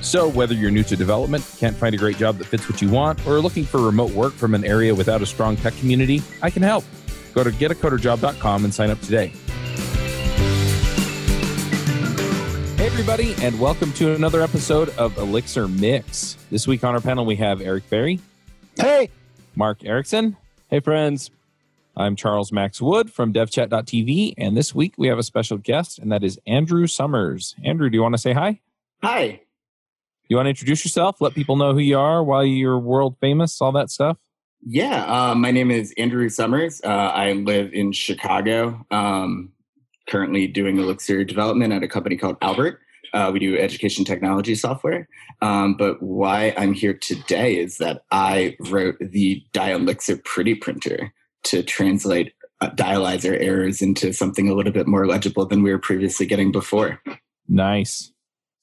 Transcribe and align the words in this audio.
So, 0.00 0.28
whether 0.28 0.54
you're 0.54 0.70
new 0.70 0.84
to 0.84 0.96
development, 0.96 1.44
can't 1.58 1.76
find 1.76 1.94
a 1.94 1.98
great 1.98 2.16
job 2.16 2.38
that 2.38 2.46
fits 2.46 2.68
what 2.68 2.80
you 2.80 2.88
want, 2.88 3.26
or 3.26 3.36
are 3.36 3.40
looking 3.40 3.64
for 3.64 3.80
remote 3.80 4.12
work 4.12 4.32
from 4.32 4.54
an 4.54 4.64
area 4.64 4.94
without 4.94 5.22
a 5.22 5.26
strong 5.26 5.56
tech 5.56 5.76
community, 5.76 6.22
I 6.40 6.50
can 6.50 6.62
help. 6.62 6.84
Go 7.34 7.42
to 7.42 7.50
getacoderjob.com 7.50 8.64
and 8.64 8.72
sign 8.72 8.90
up 8.90 9.00
today. 9.00 9.32
Hey, 12.76 12.86
everybody, 12.86 13.34
and 13.42 13.58
welcome 13.58 13.92
to 13.94 14.14
another 14.14 14.40
episode 14.40 14.90
of 14.90 15.18
Elixir 15.18 15.66
Mix. 15.66 16.36
This 16.48 16.68
week 16.68 16.84
on 16.84 16.94
our 16.94 17.00
panel, 17.00 17.26
we 17.26 17.36
have 17.36 17.60
Eric 17.60 17.90
Berry. 17.90 18.20
Hey. 18.76 19.10
Mark 19.56 19.80
Ericksen. 19.80 20.36
Hey, 20.68 20.78
friends. 20.78 21.32
I'm 21.96 22.14
Charles 22.14 22.52
Max 22.52 22.80
Wood 22.80 23.12
from 23.12 23.32
devchat.tv, 23.32 24.34
and 24.38 24.56
this 24.56 24.72
week 24.72 24.94
we 24.96 25.08
have 25.08 25.18
a 25.18 25.24
special 25.24 25.58
guest, 25.58 25.98
and 25.98 26.12
that 26.12 26.22
is 26.22 26.38
Andrew 26.46 26.86
Summers. 26.86 27.56
Andrew, 27.64 27.90
do 27.90 27.96
you 27.96 28.02
want 28.02 28.14
to 28.14 28.18
say 28.18 28.32
hi? 28.32 28.60
Hi. 29.02 29.40
You 30.28 30.36
want 30.36 30.46
to 30.46 30.50
introduce 30.50 30.84
yourself? 30.84 31.20
Let 31.20 31.34
people 31.34 31.56
know 31.56 31.72
who 31.72 31.78
you 31.78 31.98
are, 31.98 32.22
why 32.22 32.42
you're 32.42 32.78
world 32.78 33.16
famous, 33.20 33.60
all 33.60 33.72
that 33.72 33.90
stuff. 33.90 34.18
Yeah, 34.66 35.04
uh, 35.04 35.34
my 35.34 35.50
name 35.50 35.70
is 35.70 35.94
Andrew 35.96 36.28
Summers. 36.28 36.80
Uh, 36.84 36.88
I 36.88 37.32
live 37.32 37.72
in 37.72 37.92
Chicago. 37.92 38.84
Um, 38.90 39.52
currently 40.08 40.46
doing 40.46 40.78
Elixir 40.78 41.24
development 41.24 41.72
at 41.72 41.82
a 41.82 41.88
company 41.88 42.16
called 42.16 42.36
Albert. 42.42 42.80
Uh, 43.14 43.30
we 43.32 43.38
do 43.38 43.58
education 43.58 44.04
technology 44.04 44.54
software. 44.54 45.08
Um, 45.40 45.74
but 45.74 46.02
why 46.02 46.52
I'm 46.56 46.74
here 46.74 46.94
today 46.94 47.56
is 47.56 47.78
that 47.78 48.02
I 48.10 48.56
wrote 48.68 48.96
the 49.00 49.42
Dialyxir 49.54 50.22
Pretty 50.24 50.54
Printer 50.54 51.12
to 51.44 51.62
translate 51.62 52.34
uh, 52.60 52.70
dialyzer 52.70 53.40
errors 53.40 53.80
into 53.80 54.12
something 54.12 54.48
a 54.48 54.54
little 54.54 54.72
bit 54.72 54.86
more 54.86 55.06
legible 55.06 55.46
than 55.46 55.62
we 55.62 55.70
were 55.70 55.78
previously 55.78 56.26
getting 56.26 56.52
before. 56.52 57.00
Nice. 57.48 58.12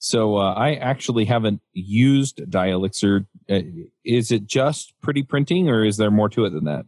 So 0.05 0.37
uh, 0.37 0.53
I 0.53 0.75
actually 0.75 1.25
haven't 1.25 1.61
used 1.73 2.37
Dialyxir. 2.37 3.25
Uh, 3.49 3.61
is 4.05 4.31
it 4.31 4.45
just 4.45 4.93
pretty 5.01 5.23
printing, 5.23 5.67
or 5.67 5.83
is 5.83 5.97
there 5.97 6.11
more 6.11 6.29
to 6.29 6.45
it 6.45 6.51
than 6.51 6.65
that? 6.65 6.85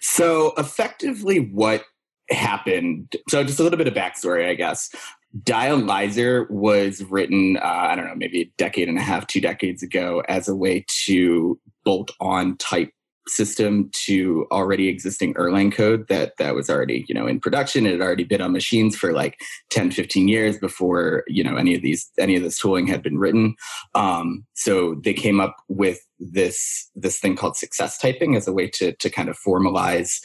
So 0.00 0.52
effectively, 0.56 1.40
what 1.40 1.82
happened? 2.30 3.16
So 3.28 3.42
just 3.42 3.58
a 3.58 3.64
little 3.64 3.76
bit 3.76 3.88
of 3.88 3.94
backstory, 3.94 4.48
I 4.48 4.54
guess. 4.54 4.94
Dialyzer 5.42 6.48
was 6.50 7.02
written, 7.02 7.56
uh, 7.56 7.66
I 7.66 7.96
don't 7.96 8.06
know, 8.06 8.14
maybe 8.14 8.42
a 8.42 8.52
decade 8.56 8.88
and 8.88 8.98
a 8.98 9.02
half, 9.02 9.26
two 9.26 9.40
decades 9.40 9.82
ago, 9.82 10.22
as 10.28 10.46
a 10.46 10.54
way 10.54 10.84
to 11.06 11.58
bolt 11.84 12.12
on 12.20 12.56
type 12.58 12.92
system 13.30 13.90
to 13.92 14.46
already 14.50 14.88
existing 14.88 15.34
Erlang 15.34 15.72
code 15.72 16.08
that 16.08 16.36
that 16.38 16.54
was 16.54 16.68
already 16.68 17.04
you 17.08 17.14
know 17.14 17.26
in 17.26 17.40
production. 17.40 17.86
It 17.86 17.92
had 17.92 18.00
already 18.00 18.24
been 18.24 18.40
on 18.40 18.52
machines 18.52 18.96
for 18.96 19.12
like 19.12 19.40
10, 19.70 19.90
15 19.90 20.28
years 20.28 20.58
before 20.58 21.24
you 21.26 21.44
know 21.44 21.56
any 21.56 21.74
of 21.74 21.82
these 21.82 22.10
any 22.18 22.36
of 22.36 22.42
this 22.42 22.58
tooling 22.58 22.86
had 22.86 23.02
been 23.02 23.18
written. 23.18 23.54
Um, 23.94 24.46
so 24.54 24.96
they 25.04 25.14
came 25.14 25.40
up 25.40 25.56
with 25.68 26.00
this 26.18 26.90
this 26.94 27.18
thing 27.18 27.36
called 27.36 27.56
success 27.56 27.98
typing 27.98 28.36
as 28.36 28.46
a 28.46 28.52
way 28.52 28.68
to 28.68 28.92
to 28.92 29.10
kind 29.10 29.28
of 29.28 29.38
formalize 29.38 30.20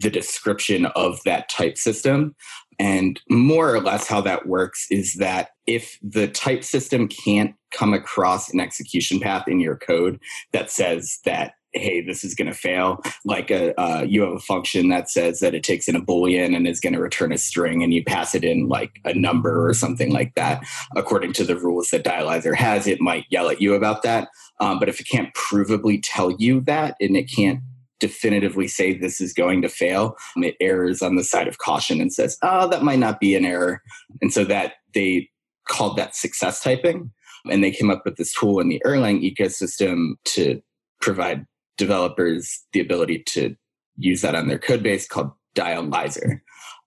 the 0.00 0.10
description 0.10 0.86
of 0.86 1.22
that 1.24 1.48
type 1.48 1.76
system. 1.76 2.34
And 2.78 3.20
more 3.28 3.74
or 3.74 3.80
less, 3.80 4.08
how 4.08 4.22
that 4.22 4.46
works 4.46 4.86
is 4.90 5.14
that 5.14 5.50
if 5.66 5.98
the 6.02 6.26
type 6.26 6.64
system 6.64 7.06
can't 7.06 7.54
come 7.70 7.92
across 7.92 8.52
an 8.52 8.58
execution 8.58 9.20
path 9.20 9.46
in 9.46 9.60
your 9.60 9.76
code 9.76 10.18
that 10.52 10.70
says 10.70 11.18
that 11.26 11.52
hey, 11.72 12.00
this 12.00 12.24
is 12.24 12.34
going 12.34 12.48
to 12.48 12.54
fail. 12.54 13.00
Like 13.24 13.50
a, 13.50 13.78
uh, 13.80 14.02
you 14.02 14.22
have 14.22 14.32
a 14.32 14.40
function 14.40 14.88
that 14.88 15.08
says 15.08 15.40
that 15.40 15.54
it 15.54 15.62
takes 15.62 15.88
in 15.88 15.96
a 15.96 16.00
boolean 16.00 16.56
and 16.56 16.66
is 16.66 16.80
going 16.80 16.94
to 16.94 17.00
return 17.00 17.32
a 17.32 17.38
string, 17.38 17.82
and 17.82 17.94
you 17.94 18.04
pass 18.04 18.34
it 18.34 18.44
in 18.44 18.68
like 18.68 19.00
a 19.04 19.14
number 19.14 19.68
or 19.68 19.74
something 19.74 20.12
like 20.12 20.34
that. 20.34 20.62
According 20.96 21.32
to 21.34 21.44
the 21.44 21.56
rules 21.56 21.88
that 21.88 22.04
Dialyzer 22.04 22.54
has, 22.54 22.86
it 22.86 23.00
might 23.00 23.26
yell 23.30 23.48
at 23.48 23.60
you 23.60 23.74
about 23.74 24.02
that. 24.02 24.28
Um, 24.60 24.78
but 24.78 24.88
if 24.88 25.00
it 25.00 25.08
can't 25.08 25.32
provably 25.34 26.00
tell 26.02 26.32
you 26.38 26.60
that, 26.62 26.96
and 27.00 27.16
it 27.16 27.30
can't 27.30 27.60
definitively 27.98 28.66
say 28.66 28.94
this 28.94 29.20
is 29.20 29.32
going 29.32 29.62
to 29.62 29.68
fail, 29.68 30.16
it 30.36 30.56
errs 30.60 31.02
on 31.02 31.16
the 31.16 31.24
side 31.24 31.46
of 31.46 31.58
caution 31.58 32.00
and 32.00 32.12
says, 32.12 32.36
oh, 32.42 32.66
that 32.68 32.82
might 32.82 32.98
not 32.98 33.20
be 33.20 33.34
an 33.34 33.44
error. 33.44 33.82
And 34.22 34.32
so 34.32 34.44
that 34.44 34.74
they 34.94 35.28
called 35.68 35.96
that 35.98 36.16
success 36.16 36.62
typing. 36.62 37.12
And 37.50 37.62
they 37.62 37.70
came 37.70 37.90
up 37.90 38.02
with 38.04 38.16
this 38.16 38.34
tool 38.34 38.60
in 38.60 38.68
the 38.68 38.82
Erlang 38.84 39.22
ecosystem 39.22 40.12
to 40.26 40.60
provide 41.00 41.46
developers 41.80 42.62
the 42.72 42.80
ability 42.80 43.24
to 43.26 43.56
use 43.96 44.20
that 44.22 44.36
on 44.36 44.46
their 44.46 44.58
code 44.58 44.84
base 44.84 45.08
called 45.08 45.32
Dialyzer. 45.56 46.40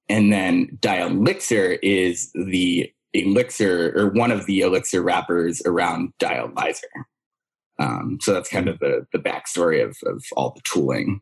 And 0.08 0.32
then 0.32 0.78
Dialyxir 0.80 1.80
is 1.84 2.32
the 2.34 2.90
Elixir 3.14 3.94
or 3.96 4.10
one 4.10 4.32
of 4.32 4.46
the 4.46 4.62
Elixir 4.62 5.02
wrappers 5.02 5.62
around 5.66 6.14
Dialyzer. 6.20 6.94
Um, 7.80 8.20
so 8.22 8.34
that's 8.34 8.50
kind 8.50 8.70
of 8.70 8.80
the, 8.80 9.06
the 9.12 9.20
backstory 9.20 9.84
of, 9.84 9.98
of 10.06 10.24
all 10.38 10.52
the 10.52 10.62
tooling. 10.64 11.22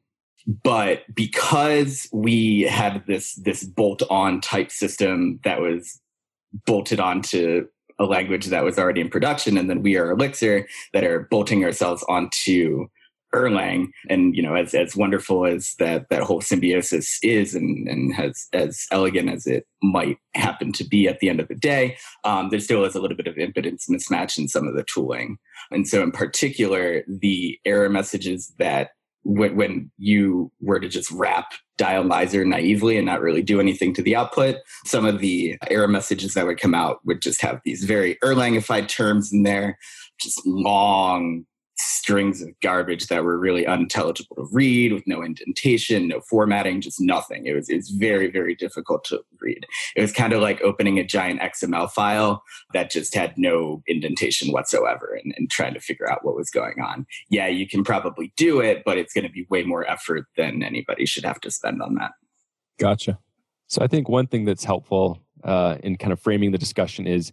But 0.63 1.03
because 1.13 2.09
we 2.11 2.61
had 2.61 3.03
this 3.07 3.35
this 3.35 3.63
bolt-on 3.63 4.41
type 4.41 4.71
system 4.71 5.39
that 5.43 5.61
was 5.61 6.01
bolted 6.65 6.99
onto 6.99 7.67
a 7.99 8.05
language 8.05 8.47
that 8.47 8.63
was 8.63 8.79
already 8.79 9.01
in 9.01 9.09
production, 9.09 9.57
and 9.57 9.69
then 9.69 9.83
we 9.83 9.97
are 9.97 10.11
Elixir 10.11 10.67
that 10.93 11.03
are 11.03 11.27
bolting 11.29 11.63
ourselves 11.63 12.03
onto 12.09 12.87
Erlang. 13.33 13.87
And 14.09 14.35
you 14.35 14.43
know, 14.43 14.55
as 14.55 14.73
as 14.73 14.95
wonderful 14.95 15.45
as 15.45 15.73
that 15.79 16.09
that 16.09 16.23
whole 16.23 16.41
symbiosis 16.41 17.17
is, 17.23 17.55
and 17.55 17.87
and 17.87 18.13
has 18.13 18.47
as 18.53 18.85
elegant 18.91 19.29
as 19.29 19.45
it 19.45 19.65
might 19.81 20.17
happen 20.33 20.71
to 20.73 20.83
be 20.83 21.07
at 21.07 21.19
the 21.19 21.29
end 21.29 21.39
of 21.39 21.47
the 21.47 21.55
day, 21.55 21.97
um, 22.23 22.49
there 22.49 22.59
still 22.59 22.85
is 22.85 22.95
a 22.95 23.01
little 23.01 23.17
bit 23.17 23.27
of 23.27 23.35
impedance 23.35 23.89
mismatch 23.89 24.37
in 24.37 24.47
some 24.47 24.67
of 24.67 24.75
the 24.75 24.83
tooling. 24.83 25.37
And 25.71 25.87
so, 25.87 26.03
in 26.03 26.11
particular, 26.11 27.03
the 27.07 27.59
error 27.65 27.89
messages 27.89 28.53
that 28.59 28.91
when, 29.23 29.55
when 29.55 29.91
you 29.97 30.51
were 30.61 30.79
to 30.79 30.87
just 30.87 31.11
wrap 31.11 31.53
dialyzer 31.79 32.45
naively 32.45 32.97
and 32.97 33.05
not 33.05 33.21
really 33.21 33.41
do 33.41 33.59
anything 33.59 33.93
to 33.93 34.01
the 34.01 34.15
output, 34.15 34.57
some 34.85 35.05
of 35.05 35.19
the 35.19 35.57
error 35.69 35.87
messages 35.87 36.33
that 36.33 36.45
would 36.45 36.59
come 36.59 36.73
out 36.73 36.99
would 37.05 37.21
just 37.21 37.41
have 37.41 37.61
these 37.63 37.83
very 37.83 38.15
Erlangified 38.23 38.87
terms 38.87 39.31
in 39.31 39.43
there, 39.43 39.77
just 40.19 40.45
long 40.45 41.45
strings 41.81 42.41
of 42.41 42.49
garbage 42.61 43.07
that 43.07 43.23
were 43.23 43.37
really 43.37 43.65
unintelligible 43.65 44.35
to 44.35 44.47
read 44.51 44.93
with 44.93 45.05
no 45.07 45.21
indentation, 45.21 46.07
no 46.07 46.21
formatting, 46.21 46.81
just 46.81 47.01
nothing. 47.01 47.45
It 47.45 47.53
was 47.53 47.69
it's 47.69 47.89
very, 47.89 48.29
very 48.29 48.55
difficult 48.55 49.03
to 49.05 49.21
read. 49.39 49.65
It 49.95 50.01
was 50.01 50.11
kind 50.11 50.33
of 50.33 50.41
like 50.41 50.61
opening 50.61 50.99
a 50.99 51.03
giant 51.03 51.41
XML 51.41 51.89
file 51.89 52.43
that 52.73 52.91
just 52.91 53.15
had 53.15 53.37
no 53.37 53.81
indentation 53.87 54.51
whatsoever 54.51 55.17
and, 55.23 55.33
and 55.37 55.49
trying 55.49 55.73
to 55.73 55.79
figure 55.79 56.09
out 56.09 56.23
what 56.23 56.35
was 56.35 56.49
going 56.49 56.79
on. 56.79 57.05
Yeah, 57.29 57.47
you 57.47 57.67
can 57.67 57.83
probably 57.83 58.31
do 58.37 58.59
it, 58.59 58.83
but 58.85 58.97
it's 58.97 59.13
going 59.13 59.25
to 59.25 59.31
be 59.31 59.47
way 59.49 59.63
more 59.63 59.89
effort 59.89 60.25
than 60.37 60.63
anybody 60.63 61.05
should 61.05 61.25
have 61.25 61.41
to 61.41 61.51
spend 61.51 61.81
on 61.81 61.95
that. 61.95 62.11
Gotcha. 62.79 63.19
So 63.67 63.81
I 63.81 63.87
think 63.87 64.09
one 64.09 64.27
thing 64.27 64.45
that's 64.45 64.63
helpful 64.63 65.19
uh, 65.43 65.77
in 65.83 65.97
kind 65.97 66.13
of 66.13 66.19
framing 66.19 66.51
the 66.51 66.57
discussion 66.57 67.07
is 67.07 67.31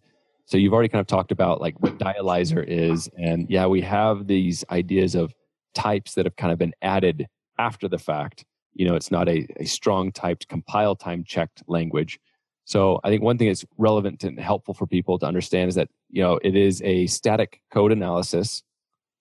so 0.48 0.56
you've 0.56 0.72
already 0.72 0.88
kind 0.88 1.00
of 1.00 1.06
talked 1.06 1.30
about 1.30 1.60
like 1.60 1.78
what 1.80 1.98
dialyzer 1.98 2.64
is, 2.66 3.10
and 3.18 3.46
yeah, 3.50 3.66
we 3.66 3.82
have 3.82 4.26
these 4.26 4.64
ideas 4.70 5.14
of 5.14 5.34
types 5.74 6.14
that 6.14 6.24
have 6.24 6.36
kind 6.36 6.50
of 6.50 6.58
been 6.58 6.72
added 6.80 7.26
after 7.58 7.86
the 7.86 7.98
fact. 7.98 8.46
You 8.72 8.88
know, 8.88 8.94
it's 8.94 9.10
not 9.10 9.28
a, 9.28 9.46
a 9.56 9.66
strong 9.66 10.10
typed 10.10 10.48
compile 10.48 10.96
time 10.96 11.22
checked 11.22 11.62
language. 11.66 12.18
So 12.64 12.98
I 13.04 13.10
think 13.10 13.22
one 13.22 13.36
thing 13.36 13.48
that's 13.48 13.66
relevant 13.76 14.24
and 14.24 14.40
helpful 14.40 14.72
for 14.72 14.86
people 14.86 15.18
to 15.18 15.26
understand 15.26 15.68
is 15.68 15.74
that 15.74 15.88
you 16.08 16.22
know 16.22 16.40
it 16.42 16.56
is 16.56 16.80
a 16.80 17.06
static 17.08 17.60
code 17.70 17.92
analysis. 17.92 18.62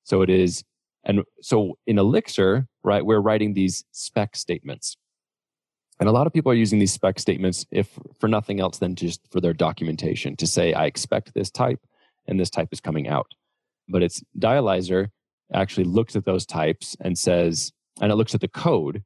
So 0.05 0.21
it 0.21 0.29
is, 0.29 0.63
and 1.03 1.23
so 1.41 1.77
in 1.85 1.99
Elixir, 1.99 2.69
right, 2.85 3.05
we're 3.05 3.19
writing 3.19 3.53
these 3.53 3.83
spec 3.91 4.37
statements. 4.37 4.95
And 5.99 6.07
a 6.07 6.11
lot 6.11 6.27
of 6.27 6.33
people 6.33 6.51
are 6.51 6.55
using 6.55 6.79
these 6.79 6.93
spec 6.93 7.19
statements 7.19 7.65
if 7.71 7.97
for 8.19 8.27
nothing 8.27 8.59
else 8.59 8.77
than 8.77 8.95
just 8.95 9.21
for 9.31 9.41
their 9.41 9.53
documentation 9.53 10.35
to 10.37 10.47
say, 10.47 10.73
I 10.73 10.85
expect 10.85 11.33
this 11.33 11.49
type 11.49 11.79
and 12.27 12.39
this 12.39 12.49
type 12.49 12.69
is 12.71 12.79
coming 12.79 13.07
out. 13.07 13.33
But 13.89 14.03
it's 14.03 14.23
Dialyzer 14.37 15.09
actually 15.53 15.85
looks 15.85 16.15
at 16.15 16.25
those 16.25 16.45
types 16.45 16.95
and 16.99 17.17
says, 17.17 17.71
and 17.99 18.11
it 18.11 18.15
looks 18.15 18.35
at 18.35 18.41
the 18.41 18.47
code 18.47 19.03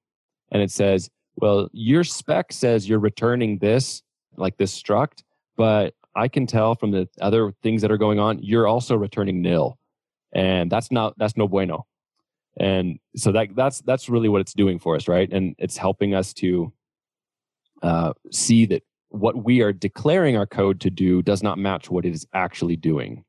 and 0.52 0.62
it 0.62 0.72
says, 0.72 1.10
well, 1.38 1.70
your 1.72 2.04
spec 2.04 2.52
says 2.52 2.90
you're 2.90 3.00
returning 3.00 3.60
this, 3.60 4.04
like 4.36 4.58
this 4.58 4.80
struct, 4.80 5.24
but 5.56 5.94
I 6.14 6.28
can 6.28 6.46
tell 6.46 6.76
from 6.76 6.92
the 6.92 7.08
other 7.22 7.54
things 7.64 7.82
that 7.84 7.92
are 7.92 7.98
going 7.98 8.20
on, 8.20 8.40
you're 8.42 8.68
also 8.68 8.98
returning 8.98 9.42
nil. 9.42 9.78
And 10.34 10.70
that's 10.70 10.92
not, 10.92 11.18
that's 11.18 11.38
no 11.38 11.48
bueno. 11.48 11.86
And 12.58 13.00
so 13.16 13.32
that 13.32 13.56
that's 13.56 13.80
that's 13.82 14.10
really 14.10 14.28
what 14.28 14.42
it's 14.42 14.54
doing 14.54 14.78
for 14.78 14.96
us, 14.98 15.08
right? 15.08 15.32
And 15.32 15.56
it's 15.58 15.78
helping 15.78 16.14
us 16.14 16.34
to 16.36 16.74
uh, 17.82 18.14
see 18.32 18.66
that 18.68 18.84
what 19.10 19.44
we 19.44 19.62
are 19.62 19.74
declaring 19.74 20.38
our 20.38 20.46
code 20.46 20.80
to 20.82 20.90
do 20.90 21.22
does 21.22 21.44
not 21.44 21.58
match 21.58 21.90
what 21.90 22.06
it 22.06 22.14
is 22.14 22.26
actually 22.34 22.76
doing. 22.76 23.24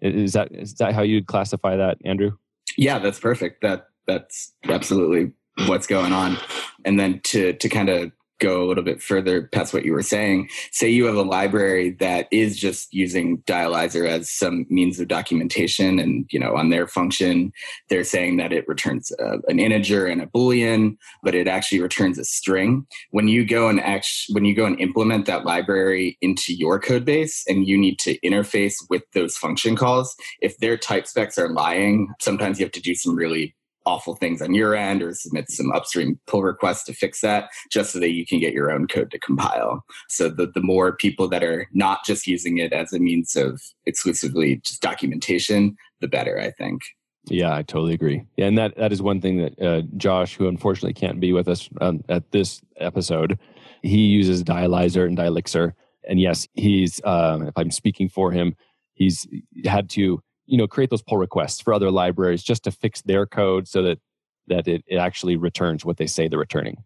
Is 0.00 0.32
that 0.34 0.52
is 0.52 0.74
that 0.74 0.94
how 0.94 1.02
you'd 1.02 1.26
classify 1.26 1.76
that, 1.76 1.98
Andrew? 2.04 2.32
Yeah, 2.76 2.98
that's 2.98 3.18
perfect. 3.18 3.62
That 3.62 3.88
that's 4.06 4.52
absolutely 4.64 5.32
what's 5.66 5.86
going 5.86 6.12
on. 6.12 6.36
And 6.84 6.98
then 6.98 7.20
to 7.24 7.54
to 7.54 7.68
kind 7.68 7.88
of 7.88 8.12
go 8.40 8.62
a 8.62 8.66
little 8.66 8.84
bit 8.84 9.02
further 9.02 9.48
past 9.52 9.72
what 9.72 9.84
you 9.84 9.92
were 9.92 10.02
saying, 10.02 10.48
say 10.70 10.88
you 10.88 11.06
have 11.06 11.16
a 11.16 11.22
library 11.22 11.90
that 12.00 12.26
is 12.30 12.58
just 12.58 12.92
using 12.92 13.38
Dialyzer 13.42 14.08
as 14.08 14.30
some 14.30 14.66
means 14.68 14.98
of 15.00 15.08
documentation, 15.08 15.98
and 15.98 16.26
you 16.30 16.38
know 16.38 16.56
on 16.56 16.70
their 16.70 16.86
function 16.86 17.52
they're 17.88 18.04
saying 18.04 18.36
that 18.38 18.52
it 18.52 18.66
returns 18.68 19.12
a, 19.18 19.38
an 19.48 19.58
integer 19.58 20.06
and 20.06 20.20
a 20.20 20.26
boolean, 20.26 20.96
but 21.22 21.34
it 21.34 21.48
actually 21.48 21.80
returns 21.80 22.18
a 22.18 22.24
string. 22.24 22.86
When 23.10 23.28
you 23.28 23.44
go 23.44 23.68
and 23.68 23.80
act, 23.80 24.08
when 24.32 24.44
you 24.44 24.54
go 24.54 24.66
and 24.66 24.80
implement 24.80 25.26
that 25.26 25.44
library 25.44 26.18
into 26.20 26.54
your 26.54 26.78
code 26.78 27.04
base, 27.04 27.44
and 27.48 27.66
you 27.66 27.78
need 27.78 27.98
to 28.00 28.18
interface 28.20 28.76
with 28.90 29.02
those 29.12 29.36
function 29.36 29.76
calls, 29.76 30.14
if 30.40 30.58
their 30.58 30.76
type 30.76 31.06
specs 31.06 31.38
are 31.38 31.48
lying, 31.48 32.08
sometimes 32.20 32.58
you 32.58 32.64
have 32.64 32.72
to 32.72 32.80
do 32.80 32.94
some 32.94 33.14
really 33.14 33.54
awful 33.86 34.16
things 34.16 34.40
on 34.40 34.54
your 34.54 34.74
end 34.74 35.02
or 35.02 35.12
submit 35.14 35.50
some 35.50 35.70
upstream 35.72 36.18
pull 36.26 36.42
requests 36.42 36.84
to 36.84 36.92
fix 36.92 37.20
that 37.20 37.50
just 37.70 37.92
so 37.92 37.98
that 38.00 38.10
you 38.10 38.24
can 38.26 38.40
get 38.40 38.52
your 38.52 38.70
own 38.70 38.86
code 38.86 39.10
to 39.10 39.18
compile. 39.18 39.84
So 40.08 40.28
the, 40.28 40.46
the 40.46 40.62
more 40.62 40.96
people 40.96 41.28
that 41.28 41.44
are 41.44 41.68
not 41.72 42.04
just 42.04 42.26
using 42.26 42.58
it 42.58 42.72
as 42.72 42.92
a 42.92 42.98
means 42.98 43.36
of 43.36 43.62
exclusively 43.86 44.56
just 44.64 44.80
documentation, 44.80 45.76
the 46.00 46.08
better, 46.08 46.40
I 46.40 46.50
think. 46.50 46.82
Yeah, 47.26 47.54
I 47.54 47.62
totally 47.62 47.94
agree. 47.94 48.22
Yeah, 48.36 48.46
and 48.46 48.58
that 48.58 48.76
that 48.76 48.92
is 48.92 49.00
one 49.00 49.20
thing 49.20 49.38
that 49.38 49.62
uh, 49.62 49.82
Josh, 49.96 50.36
who 50.36 50.46
unfortunately 50.46 50.92
can't 50.92 51.20
be 51.20 51.32
with 51.32 51.48
us 51.48 51.70
um, 51.80 52.04
at 52.08 52.30
this 52.32 52.60
episode, 52.76 53.38
he 53.82 54.00
uses 54.00 54.44
Dialyzer 54.44 55.06
and 55.06 55.16
Dialyxir, 55.16 55.72
and 56.06 56.20
yes, 56.20 56.46
he's 56.52 57.00
uh, 57.02 57.38
if 57.46 57.54
I'm 57.56 57.70
speaking 57.70 58.10
for 58.10 58.30
him, 58.30 58.54
he's 58.92 59.26
had 59.64 59.88
to 59.90 60.22
you 60.46 60.58
know 60.58 60.66
create 60.66 60.90
those 60.90 61.02
pull 61.02 61.18
requests 61.18 61.60
for 61.60 61.72
other 61.72 61.90
libraries 61.90 62.42
just 62.42 62.64
to 62.64 62.70
fix 62.70 63.02
their 63.02 63.26
code 63.26 63.68
so 63.68 63.82
that 63.82 63.98
that 64.46 64.68
it, 64.68 64.84
it 64.86 64.96
actually 64.96 65.36
returns 65.36 65.84
what 65.84 65.96
they 65.96 66.06
say 66.06 66.28
they're 66.28 66.38
returning. 66.38 66.76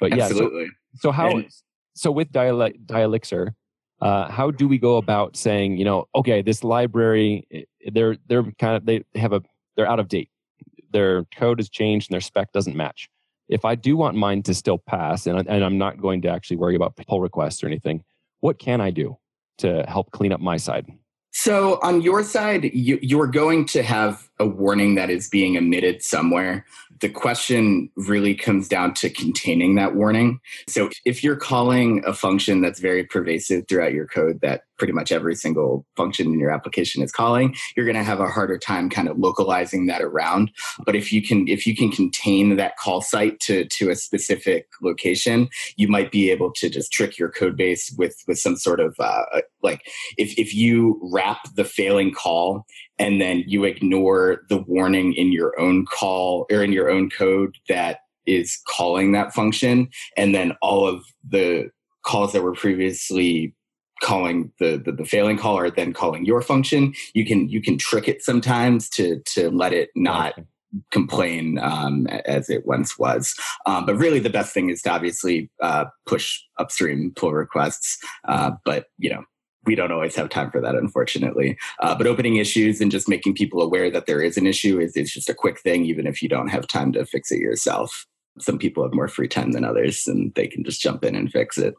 But 0.00 0.16
yeah 0.16 0.24
Absolutely. 0.24 0.66
So, 0.66 1.00
so 1.00 1.10
how 1.12 1.30
and, 1.30 1.50
so 1.94 2.10
with 2.10 2.30
Dial- 2.32 2.72
dialyxir 2.86 3.54
uh, 4.02 4.30
how 4.30 4.50
do 4.50 4.68
we 4.68 4.78
go 4.78 4.96
about 4.96 5.36
saying 5.36 5.78
you 5.78 5.84
know 5.84 6.06
okay 6.14 6.42
this 6.42 6.62
library 6.62 7.46
they're 7.92 8.16
they're 8.26 8.44
kind 8.58 8.76
of 8.76 8.84
they 8.84 9.04
have 9.14 9.32
a 9.32 9.42
they're 9.76 9.88
out 9.88 10.00
of 10.00 10.08
date. 10.08 10.30
Their 10.90 11.24
code 11.36 11.58
has 11.58 11.68
changed 11.68 12.10
and 12.10 12.14
their 12.14 12.20
spec 12.20 12.52
doesn't 12.52 12.76
match. 12.76 13.08
If 13.48 13.64
i 13.64 13.74
do 13.74 13.96
want 13.96 14.16
mine 14.16 14.42
to 14.44 14.54
still 14.54 14.78
pass 14.78 15.26
and, 15.26 15.38
and 15.48 15.64
i'm 15.64 15.78
not 15.78 16.00
going 16.00 16.20
to 16.22 16.28
actually 16.28 16.56
worry 16.56 16.74
about 16.74 16.96
pull 16.96 17.20
requests 17.20 17.62
or 17.62 17.68
anything 17.68 18.02
what 18.40 18.58
can 18.58 18.80
i 18.80 18.90
do 18.90 19.16
to 19.58 19.84
help 19.86 20.10
clean 20.10 20.32
up 20.32 20.40
my 20.40 20.56
side 20.56 20.86
so 21.38 21.78
on 21.82 22.00
your 22.00 22.24
side, 22.24 22.64
you, 22.72 22.98
you're 23.02 23.26
going 23.26 23.66
to 23.66 23.82
have 23.82 24.30
a 24.38 24.46
warning 24.46 24.94
that 24.94 25.10
is 25.10 25.28
being 25.28 25.56
emitted 25.56 26.02
somewhere 26.02 26.64
the 27.00 27.08
question 27.08 27.90
really 27.96 28.34
comes 28.34 28.68
down 28.68 28.94
to 28.94 29.10
containing 29.10 29.74
that 29.74 29.94
warning. 29.94 30.40
So 30.68 30.90
if 31.04 31.22
you're 31.22 31.36
calling 31.36 32.02
a 32.06 32.14
function 32.14 32.60
that's 32.60 32.80
very 32.80 33.04
pervasive 33.04 33.64
throughout 33.68 33.92
your 33.92 34.06
code 34.06 34.40
that 34.42 34.62
pretty 34.78 34.92
much 34.92 35.10
every 35.10 35.34
single 35.34 35.86
function 35.96 36.26
in 36.26 36.38
your 36.38 36.50
application 36.50 37.02
is 37.02 37.12
calling, 37.12 37.54
you're 37.76 37.86
going 37.86 37.96
to 37.96 38.02
have 38.02 38.20
a 38.20 38.28
harder 38.28 38.58
time 38.58 38.90
kind 38.90 39.08
of 39.08 39.18
localizing 39.18 39.86
that 39.86 40.02
around. 40.02 40.50
But 40.84 40.94
if 40.94 41.12
you 41.12 41.22
can 41.22 41.48
if 41.48 41.66
you 41.66 41.74
can 41.74 41.90
contain 41.90 42.56
that 42.56 42.76
call 42.76 43.00
site 43.00 43.40
to 43.40 43.64
to 43.64 43.90
a 43.90 43.96
specific 43.96 44.66
location, 44.82 45.48
you 45.76 45.88
might 45.88 46.10
be 46.10 46.30
able 46.30 46.52
to 46.52 46.68
just 46.68 46.92
trick 46.92 47.18
your 47.18 47.30
code 47.30 47.56
base 47.56 47.94
with 47.96 48.16
with 48.26 48.38
some 48.38 48.56
sort 48.56 48.80
of 48.80 48.94
uh, 48.98 49.22
like 49.62 49.82
if 50.18 50.38
if 50.38 50.54
you 50.54 51.00
wrap 51.12 51.38
the 51.54 51.64
failing 51.64 52.12
call 52.12 52.64
and 52.98 53.20
then 53.20 53.44
you 53.46 53.64
ignore 53.64 54.42
the 54.48 54.58
warning 54.58 55.12
in 55.14 55.32
your 55.32 55.58
own 55.60 55.86
call 55.86 56.46
or 56.50 56.62
in 56.62 56.72
your 56.72 56.90
own 56.90 57.10
code 57.10 57.56
that 57.68 58.00
is 58.26 58.58
calling 58.66 59.12
that 59.12 59.32
function. 59.32 59.88
And 60.16 60.34
then 60.34 60.52
all 60.62 60.86
of 60.86 61.04
the 61.28 61.70
calls 62.04 62.32
that 62.32 62.42
were 62.42 62.54
previously 62.54 63.54
calling 64.02 64.52
the, 64.58 64.76
the, 64.76 64.92
the 64.92 65.04
failing 65.04 65.38
call 65.38 65.58
or 65.58 65.70
then 65.70 65.92
calling 65.92 66.24
your 66.24 66.42
function. 66.42 66.94
You 67.14 67.24
can 67.24 67.48
you 67.48 67.62
can 67.62 67.78
trick 67.78 68.08
it 68.08 68.22
sometimes 68.22 68.88
to 68.90 69.20
to 69.26 69.50
let 69.50 69.72
it 69.72 69.90
not 69.94 70.34
complain 70.90 71.58
um, 71.58 72.06
as 72.26 72.50
it 72.50 72.66
once 72.66 72.98
was. 72.98 73.34
Um, 73.64 73.86
but 73.86 73.96
really 73.96 74.18
the 74.18 74.30
best 74.30 74.52
thing 74.52 74.68
is 74.68 74.82
to 74.82 74.90
obviously 74.90 75.50
uh, 75.62 75.86
push 76.04 76.40
upstream 76.58 77.12
pull 77.16 77.32
requests 77.32 77.98
uh, 78.28 78.52
but 78.64 78.86
you 78.98 79.10
know 79.10 79.24
we 79.66 79.74
don't 79.74 79.92
always 79.92 80.14
have 80.16 80.28
time 80.28 80.50
for 80.50 80.60
that, 80.60 80.74
unfortunately. 80.74 81.58
Uh, 81.80 81.94
but 81.94 82.06
opening 82.06 82.36
issues 82.36 82.80
and 82.80 82.90
just 82.90 83.08
making 83.08 83.34
people 83.34 83.60
aware 83.60 83.90
that 83.90 84.06
there 84.06 84.22
is 84.22 84.36
an 84.36 84.46
issue 84.46 84.78
is, 84.78 84.96
is 84.96 85.12
just 85.12 85.28
a 85.28 85.34
quick 85.34 85.60
thing, 85.60 85.84
even 85.84 86.06
if 86.06 86.22
you 86.22 86.28
don't 86.28 86.48
have 86.48 86.66
time 86.66 86.92
to 86.92 87.04
fix 87.04 87.30
it 87.30 87.40
yourself. 87.40 88.06
Some 88.38 88.58
people 88.58 88.82
have 88.82 88.94
more 88.94 89.08
free 89.08 89.28
time 89.28 89.52
than 89.52 89.64
others 89.64 90.06
and 90.06 90.32
they 90.34 90.46
can 90.46 90.62
just 90.62 90.80
jump 90.80 91.04
in 91.04 91.14
and 91.14 91.30
fix 91.30 91.58
it. 91.58 91.74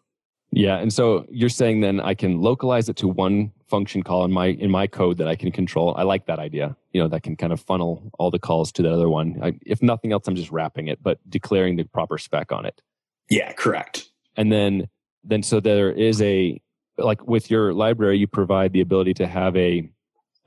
Yeah, 0.52 0.78
and 0.78 0.92
so 0.92 1.26
you're 1.30 1.50
saying 1.50 1.82
then 1.82 2.00
I 2.00 2.14
can 2.14 2.42
localize 2.42 2.88
it 2.88 2.96
to 2.98 3.08
one 3.08 3.52
function 3.68 4.02
call 4.02 4.24
in 4.24 4.32
my 4.32 4.48
in 4.48 4.72
my 4.72 4.88
code 4.88 5.18
that 5.18 5.28
I 5.28 5.36
can 5.36 5.52
control. 5.52 5.94
I 5.98 6.04
like 6.04 6.26
that 6.28 6.40
idea. 6.40 6.76
You 6.94 7.02
know, 7.02 7.10
that 7.10 7.24
can 7.24 7.36
kind 7.36 7.52
of 7.52 7.60
funnel 7.60 8.10
all 8.18 8.32
the 8.32 8.40
calls 8.40 8.72
to 8.74 8.82
the 8.82 8.92
other 8.92 9.10
one. 9.10 9.38
I, 9.42 9.60
if 9.66 9.82
nothing 9.82 10.14
else, 10.14 10.26
I'm 10.26 10.36
just 10.36 10.50
wrapping 10.50 10.88
it, 10.88 11.04
but 11.04 11.20
declaring 11.30 11.76
the 11.76 11.84
proper 11.84 12.18
spec 12.18 12.52
on 12.52 12.66
it. 12.66 12.82
Yeah, 13.30 13.52
correct. 13.54 14.08
And 14.38 14.52
then 14.52 14.88
then 15.24 15.44
so 15.44 15.60
there 15.60 15.92
is 15.92 16.22
a 16.22 16.62
like 16.98 17.26
with 17.28 17.50
your 17.50 17.74
library, 17.74 18.18
you 18.18 18.28
provide 18.28 18.74
the 18.74 18.82
ability 18.82 19.14
to 19.16 19.28
have 19.28 19.56
a, 19.56 19.90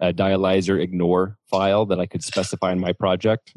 a 0.00 0.12
dialyzer 0.12 0.80
ignore 0.80 1.36
file 1.50 1.86
that 1.86 2.00
I 2.00 2.06
could 2.06 2.22
specify 2.22 2.72
in 2.72 2.80
my 2.80 2.92
project. 2.92 3.54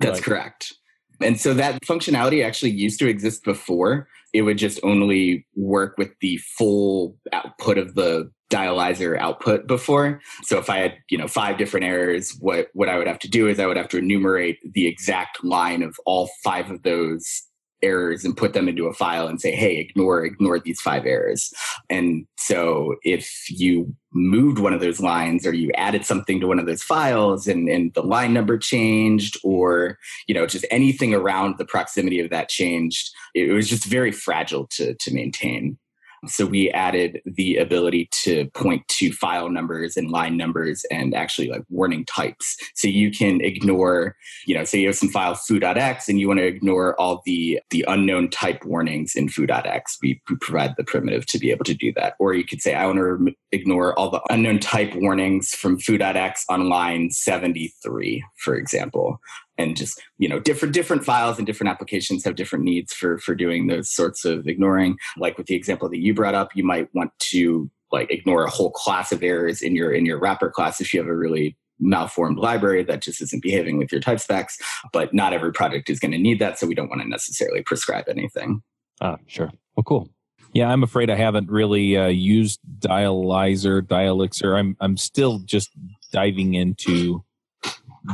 That's 0.00 0.20
correct. 0.20 0.74
And 1.20 1.40
so 1.40 1.54
that 1.54 1.82
functionality 1.82 2.44
actually 2.44 2.72
used 2.72 2.98
to 3.00 3.08
exist 3.08 3.44
before. 3.44 4.08
It 4.32 4.42
would 4.42 4.58
just 4.58 4.80
only 4.82 5.46
work 5.54 5.96
with 5.96 6.10
the 6.20 6.38
full 6.38 7.16
output 7.32 7.78
of 7.78 7.94
the 7.94 8.30
dialyzer 8.50 9.18
output 9.18 9.66
before. 9.66 10.20
So 10.42 10.58
if 10.58 10.68
I 10.68 10.78
had, 10.78 10.94
you 11.08 11.18
know, 11.18 11.28
five 11.28 11.56
different 11.56 11.86
errors, 11.86 12.36
what 12.40 12.68
what 12.74 12.88
I 12.88 12.98
would 12.98 13.06
have 13.06 13.18
to 13.20 13.28
do 13.28 13.48
is 13.48 13.58
I 13.58 13.66
would 13.66 13.76
have 13.76 13.88
to 13.88 13.98
enumerate 13.98 14.58
the 14.72 14.86
exact 14.86 15.44
line 15.44 15.82
of 15.82 15.96
all 16.04 16.30
five 16.42 16.70
of 16.70 16.82
those 16.82 17.42
errors 17.84 18.24
and 18.24 18.36
put 18.36 18.54
them 18.54 18.68
into 18.68 18.86
a 18.86 18.94
file 18.94 19.26
and 19.26 19.40
say, 19.40 19.52
hey, 19.52 19.76
ignore, 19.76 20.24
ignore 20.24 20.58
these 20.58 20.80
five 20.80 21.04
errors. 21.06 21.52
And 21.90 22.26
so 22.36 22.96
if 23.02 23.30
you 23.48 23.94
moved 24.12 24.58
one 24.58 24.72
of 24.72 24.80
those 24.80 25.00
lines 25.00 25.46
or 25.46 25.52
you 25.52 25.70
added 25.74 26.04
something 26.04 26.40
to 26.40 26.46
one 26.46 26.58
of 26.58 26.66
those 26.66 26.82
files 26.82 27.46
and, 27.46 27.68
and 27.68 27.92
the 27.94 28.02
line 28.02 28.32
number 28.32 28.56
changed 28.56 29.38
or, 29.44 29.98
you 30.26 30.34
know, 30.34 30.46
just 30.46 30.64
anything 30.70 31.12
around 31.14 31.58
the 31.58 31.64
proximity 31.64 32.20
of 32.20 32.30
that 32.30 32.48
changed, 32.48 33.10
it 33.34 33.52
was 33.52 33.68
just 33.68 33.84
very 33.84 34.12
fragile 34.12 34.66
to, 34.68 34.94
to 34.94 35.12
maintain. 35.12 35.78
So 36.26 36.46
we 36.46 36.70
added 36.70 37.20
the 37.24 37.56
ability 37.56 38.08
to 38.22 38.50
point 38.50 38.86
to 38.88 39.12
file 39.12 39.48
numbers 39.48 39.96
and 39.96 40.10
line 40.10 40.36
numbers 40.36 40.84
and 40.90 41.14
actually 41.14 41.48
like 41.48 41.62
warning 41.68 42.04
types. 42.04 42.56
So 42.74 42.88
you 42.88 43.10
can 43.10 43.40
ignore, 43.40 44.16
you 44.46 44.54
know, 44.54 44.64
say 44.64 44.80
you 44.80 44.88
have 44.88 44.96
some 44.96 45.10
file 45.10 45.34
foo.x 45.34 46.08
and 46.08 46.18
you 46.18 46.28
want 46.28 46.40
to 46.40 46.46
ignore 46.46 46.98
all 47.00 47.22
the 47.24 47.60
the 47.70 47.84
unknown 47.88 48.30
type 48.30 48.64
warnings 48.64 49.14
in 49.14 49.28
foo.x. 49.28 49.98
We, 50.02 50.20
we 50.28 50.36
provide 50.36 50.74
the 50.76 50.84
primitive 50.84 51.26
to 51.26 51.38
be 51.38 51.50
able 51.50 51.64
to 51.64 51.74
do 51.74 51.92
that. 51.94 52.14
Or 52.18 52.34
you 52.34 52.44
could 52.44 52.62
say, 52.62 52.74
I 52.74 52.86
want 52.86 52.98
to 52.98 53.34
ignore 53.52 53.98
all 53.98 54.10
the 54.10 54.20
unknown 54.30 54.58
type 54.58 54.94
warnings 54.94 55.50
from 55.54 55.78
foo.x 55.78 56.44
on 56.48 56.68
line 56.68 57.10
73, 57.10 58.24
for 58.36 58.56
example 58.56 59.20
and 59.58 59.76
just 59.76 60.00
you 60.18 60.28
know 60.28 60.40
different 60.40 60.74
different 60.74 61.04
files 61.04 61.38
and 61.38 61.46
different 61.46 61.70
applications 61.70 62.24
have 62.24 62.36
different 62.36 62.64
needs 62.64 62.92
for 62.92 63.18
for 63.18 63.34
doing 63.34 63.66
those 63.66 63.92
sorts 63.92 64.24
of 64.24 64.46
ignoring. 64.46 64.96
Like 65.16 65.38
with 65.38 65.46
the 65.46 65.54
example 65.54 65.88
that 65.88 65.98
you 65.98 66.14
brought 66.14 66.34
up 66.34 66.54
you 66.54 66.64
might 66.64 66.92
want 66.94 67.10
to 67.30 67.70
like 67.92 68.10
ignore 68.10 68.44
a 68.44 68.50
whole 68.50 68.70
class 68.70 69.12
of 69.12 69.22
errors 69.22 69.62
in 69.62 69.76
your 69.76 69.92
in 69.92 70.04
your 70.04 70.18
wrapper 70.18 70.50
class 70.50 70.80
if 70.80 70.92
you 70.92 71.00
have 71.00 71.08
a 71.08 71.16
really 71.16 71.56
malformed 71.80 72.38
library 72.38 72.84
that 72.84 73.02
just 73.02 73.20
isn't 73.20 73.42
behaving 73.42 73.78
with 73.78 73.90
your 73.90 74.00
type 74.00 74.20
specs 74.20 74.56
but 74.92 75.12
not 75.12 75.32
every 75.32 75.52
project 75.52 75.90
is 75.90 75.98
going 75.98 76.12
to 76.12 76.18
need 76.18 76.38
that 76.38 76.58
so 76.58 76.66
we 76.66 76.74
don't 76.74 76.88
want 76.88 77.02
to 77.02 77.08
necessarily 77.08 77.62
prescribe 77.62 78.08
anything. 78.08 78.62
Ah 79.00 79.16
sure. 79.26 79.50
Well 79.76 79.84
cool. 79.84 80.08
Yeah, 80.54 80.68
I'm 80.68 80.84
afraid 80.84 81.10
I 81.10 81.16
haven't 81.16 81.50
really 81.50 81.96
uh, 81.96 82.06
used 82.06 82.60
Dialyzer, 82.78 83.82
Dialyxir. 83.82 84.56
I'm 84.56 84.76
I'm 84.80 84.96
still 84.96 85.40
just 85.40 85.70
diving 86.12 86.54
into 86.54 87.24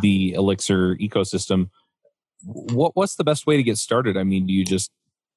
the 0.02 0.32
Elixir 0.32 0.96
ecosystem. 0.96 1.70
What 2.42 2.92
what's 2.94 3.16
the 3.16 3.24
best 3.24 3.46
way 3.46 3.56
to 3.56 3.62
get 3.62 3.76
started? 3.76 4.16
I 4.16 4.24
mean, 4.24 4.46
do 4.46 4.52
you 4.52 4.64
just 4.64 4.90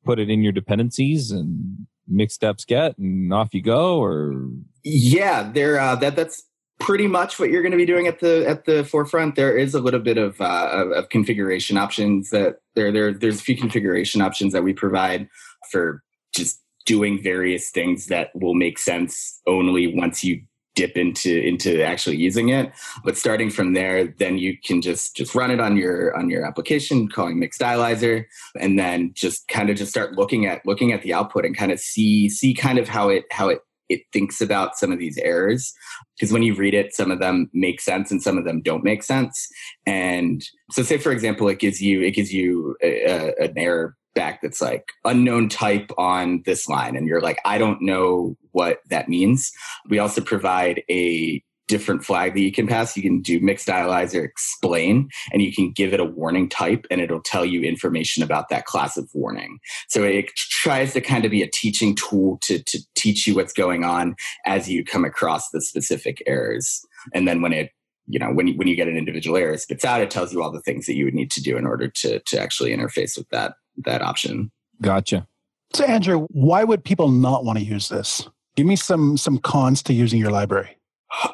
put 0.04 0.20
it 0.20 0.30
in 0.30 0.44
your 0.44 0.52
dependencies 0.52 1.32
and 1.32 1.88
mix 2.08 2.38
deps 2.38 2.66
get 2.66 2.98
and 2.98 3.34
off 3.34 3.54
you 3.54 3.62
go, 3.62 4.02
or 4.02 4.50
yeah, 4.84 5.50
there 5.52 5.80
uh, 5.80 5.96
that 5.98 6.16
that's 6.16 6.44
pretty 6.80 7.08
much 7.08 7.40
what 7.40 7.50
you're 7.50 7.62
going 7.62 7.72
to 7.72 7.78
be 7.78 7.86
doing 7.86 8.08
at 8.08 8.20
the 8.20 8.46
at 8.48 8.66
the 8.66 8.84
forefront. 8.84 9.36
There 9.36 9.58
is 9.58 9.74
a 9.74 9.80
little 9.80 10.00
bit 10.00 10.18
of 10.18 10.40
uh, 10.40 10.70
of, 10.72 10.92
of 10.92 11.10
configuration 11.10 11.78
options 11.78 12.30
that 12.30 12.58
there 12.76 12.92
there 12.92 13.14
there's 13.14 13.40
a 13.40 13.44
few 13.44 13.58
configuration 13.58 14.22
options 14.22 14.54
that 14.54 14.64
we 14.64 14.74
provide 14.74 15.28
for 15.72 16.04
just 16.36 16.62
doing 16.86 17.22
various 17.22 17.70
things 17.70 18.08
that 18.08 18.30
will 18.36 18.54
make 18.54 18.78
sense 18.78 19.40
only 19.48 19.96
once 19.96 20.24
you 20.24 20.42
dip 20.76 20.98
into 20.98 21.42
into 21.42 21.84
actually 21.84 22.18
using 22.18 22.50
it. 22.50 22.72
But 23.04 23.18
starting 23.18 23.50
from 23.50 23.74
there 23.74 24.08
then 24.08 24.38
you 24.38 24.58
can 24.58 24.82
just 24.82 25.16
just 25.16 25.36
run 25.36 25.52
it 25.52 25.60
on 25.60 25.78
your 25.78 26.16
on 26.18 26.30
your 26.30 26.46
application 26.46 27.08
calling 27.08 27.40
mix 27.40 27.58
dialyzer 27.58 28.26
and 28.60 28.78
then 28.78 29.12
just 29.14 29.48
kind 29.48 29.70
of 29.70 29.78
just 29.78 29.92
start 29.92 30.14
looking 30.14 30.46
at 30.46 30.66
looking 30.66 30.92
at 30.92 31.02
the 31.02 31.14
output 31.14 31.46
and 31.46 31.56
kind 31.56 31.72
of 31.72 31.80
see 31.80 32.30
see 32.30 32.54
kind 32.54 32.80
of 32.80 32.88
how 32.88 33.10
it 33.10 33.26
how 33.32 33.50
it 33.50 33.62
it 33.90 34.02
thinks 34.14 34.40
about 34.42 34.78
some 34.78 34.92
of 34.92 34.98
these 34.98 35.18
errors. 35.18 35.74
Because 36.16 36.32
when 36.32 36.42
you 36.42 36.56
read 36.56 36.74
it 36.74 36.94
some 36.94 37.12
of 37.12 37.20
them 37.20 37.50
make 37.54 37.82
sense 37.82 38.12
and 38.12 38.22
some 38.22 38.38
of 38.38 38.46
them 38.46 38.62
don't 38.62 38.84
make 38.84 39.04
sense. 39.04 39.48
And 39.86 40.44
so 40.72 40.84
say 40.84 40.98
for 40.98 41.12
example 41.12 41.48
it 41.50 41.60
gives 41.60 41.82
you 41.82 42.02
it 42.02 42.12
gives 42.12 42.34
you 42.34 42.76
a, 42.82 43.04
a, 43.04 43.46
an 43.46 43.54
error 43.58 43.96
back 44.16 44.42
that's 44.42 44.62
like 44.62 44.90
unknown 45.06 45.50
type 45.50 45.92
on 45.98 46.44
this 46.46 46.70
line 46.70 46.96
and 46.96 47.08
you're 47.08 47.22
like 47.22 47.40
i 47.46 47.58
don't 47.58 47.82
know 47.82 48.38
what 48.54 48.80
that 48.90 49.10
means. 49.10 49.52
We 49.90 50.00
also 50.00 50.22
provide 50.22 50.84
a 50.90 51.44
different 51.68 52.04
flag 52.04 52.34
that 52.34 52.42
you 52.42 52.52
can 52.52 52.68
pass. 52.68 52.96
You 52.96 53.04
can 53.04 53.22
do 53.22 53.40
mix 53.40 53.66
dialyzer 53.66 54.24
explain 54.24 55.10
and 55.32 55.42
you 55.42 55.54
can 55.54 55.72
give 55.72 55.94
it 55.94 56.00
a 56.00 56.06
warning 56.06 56.50
type 56.50 56.86
and 56.92 57.02
it'll 57.02 57.22
tell 57.22 57.46
you 57.46 57.62
information 57.62 58.22
about 58.22 58.50
that 58.50 58.66
class 58.66 58.98
of 58.98 59.10
warning. 59.14 59.60
So 59.88 60.04
it 60.04 60.28
tries 60.36 60.94
to 60.94 61.02
kind 61.02 61.26
of 61.26 61.32
be 61.32 61.42
a 61.42 61.50
teaching 61.50 61.96
tool 61.96 62.38
to, 62.44 62.62
to 62.62 62.80
teach 62.96 63.26
you 63.26 63.36
what's 63.36 63.54
going 63.54 63.84
on 63.84 64.16
as 64.46 64.70
you 64.70 64.84
come 64.84 65.06
across 65.06 65.50
the 65.50 65.62
specific 65.62 66.22
errors. 66.28 66.86
And 67.14 67.28
then 67.28 67.42
when 67.42 67.54
it 67.54 67.72
you 68.06 68.20
know 68.20 68.32
when 68.34 68.54
when 68.58 68.68
you 68.68 68.76
get 68.76 68.90
an 68.90 68.98
individual 68.98 69.38
error 69.38 69.54
it 69.54 69.62
spits 69.62 69.86
out 69.86 70.02
it 70.02 70.12
tells 70.12 70.34
you 70.34 70.44
all 70.44 70.52
the 70.52 70.60
things 70.60 70.88
that 70.88 70.96
you 70.96 71.06
would 71.06 71.14
need 71.14 71.32
to 71.32 71.42
do 71.42 71.56
in 71.56 71.66
order 71.66 71.88
to 71.88 72.20
to 72.20 72.38
actually 72.38 72.76
interface 72.76 73.18
with 73.18 73.30
that 73.30 73.54
that 73.78 74.02
option. 74.02 74.52
Gotcha. 74.82 75.28
So 75.74 75.86
Andrew, 75.86 76.28
why 76.30 76.64
would 76.64 76.84
people 76.84 77.10
not 77.10 77.46
want 77.46 77.60
to 77.60 77.66
use 77.66 77.90
this? 77.90 78.28
Give 78.56 78.66
me 78.66 78.76
some 78.76 79.18
some 79.18 79.40
cons 79.40 79.82
to 79.84 79.94
using 79.94 80.20
your 80.20 80.32
library. 80.32 80.78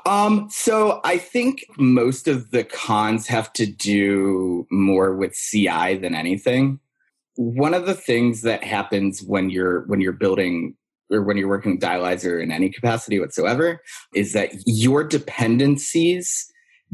Um, 0.05 0.47
so 0.49 0.99
I 1.03 1.17
think 1.17 1.65
most 1.77 2.27
of 2.27 2.51
the 2.51 2.63
cons 2.63 3.27
have 3.27 3.51
to 3.53 3.65
do 3.65 4.67
more 4.71 5.15
with 5.15 5.33
CI 5.33 5.95
than 5.95 6.15
anything. 6.15 6.79
One 7.35 7.73
of 7.73 7.85
the 7.85 7.93
things 7.93 8.41
that 8.41 8.63
happens 8.63 9.21
when 9.23 9.49
you're 9.49 9.85
when 9.87 10.01
you're 10.01 10.13
building 10.13 10.75
or 11.11 11.23
when 11.23 11.37
you're 11.37 11.47
working 11.47 11.73
with 11.73 11.81
Dialyzer 11.81 12.41
in 12.41 12.51
any 12.51 12.69
capacity 12.69 13.19
whatsoever 13.19 13.81
is 14.13 14.33
that 14.33 14.51
your 14.65 15.03
dependencies 15.03 16.51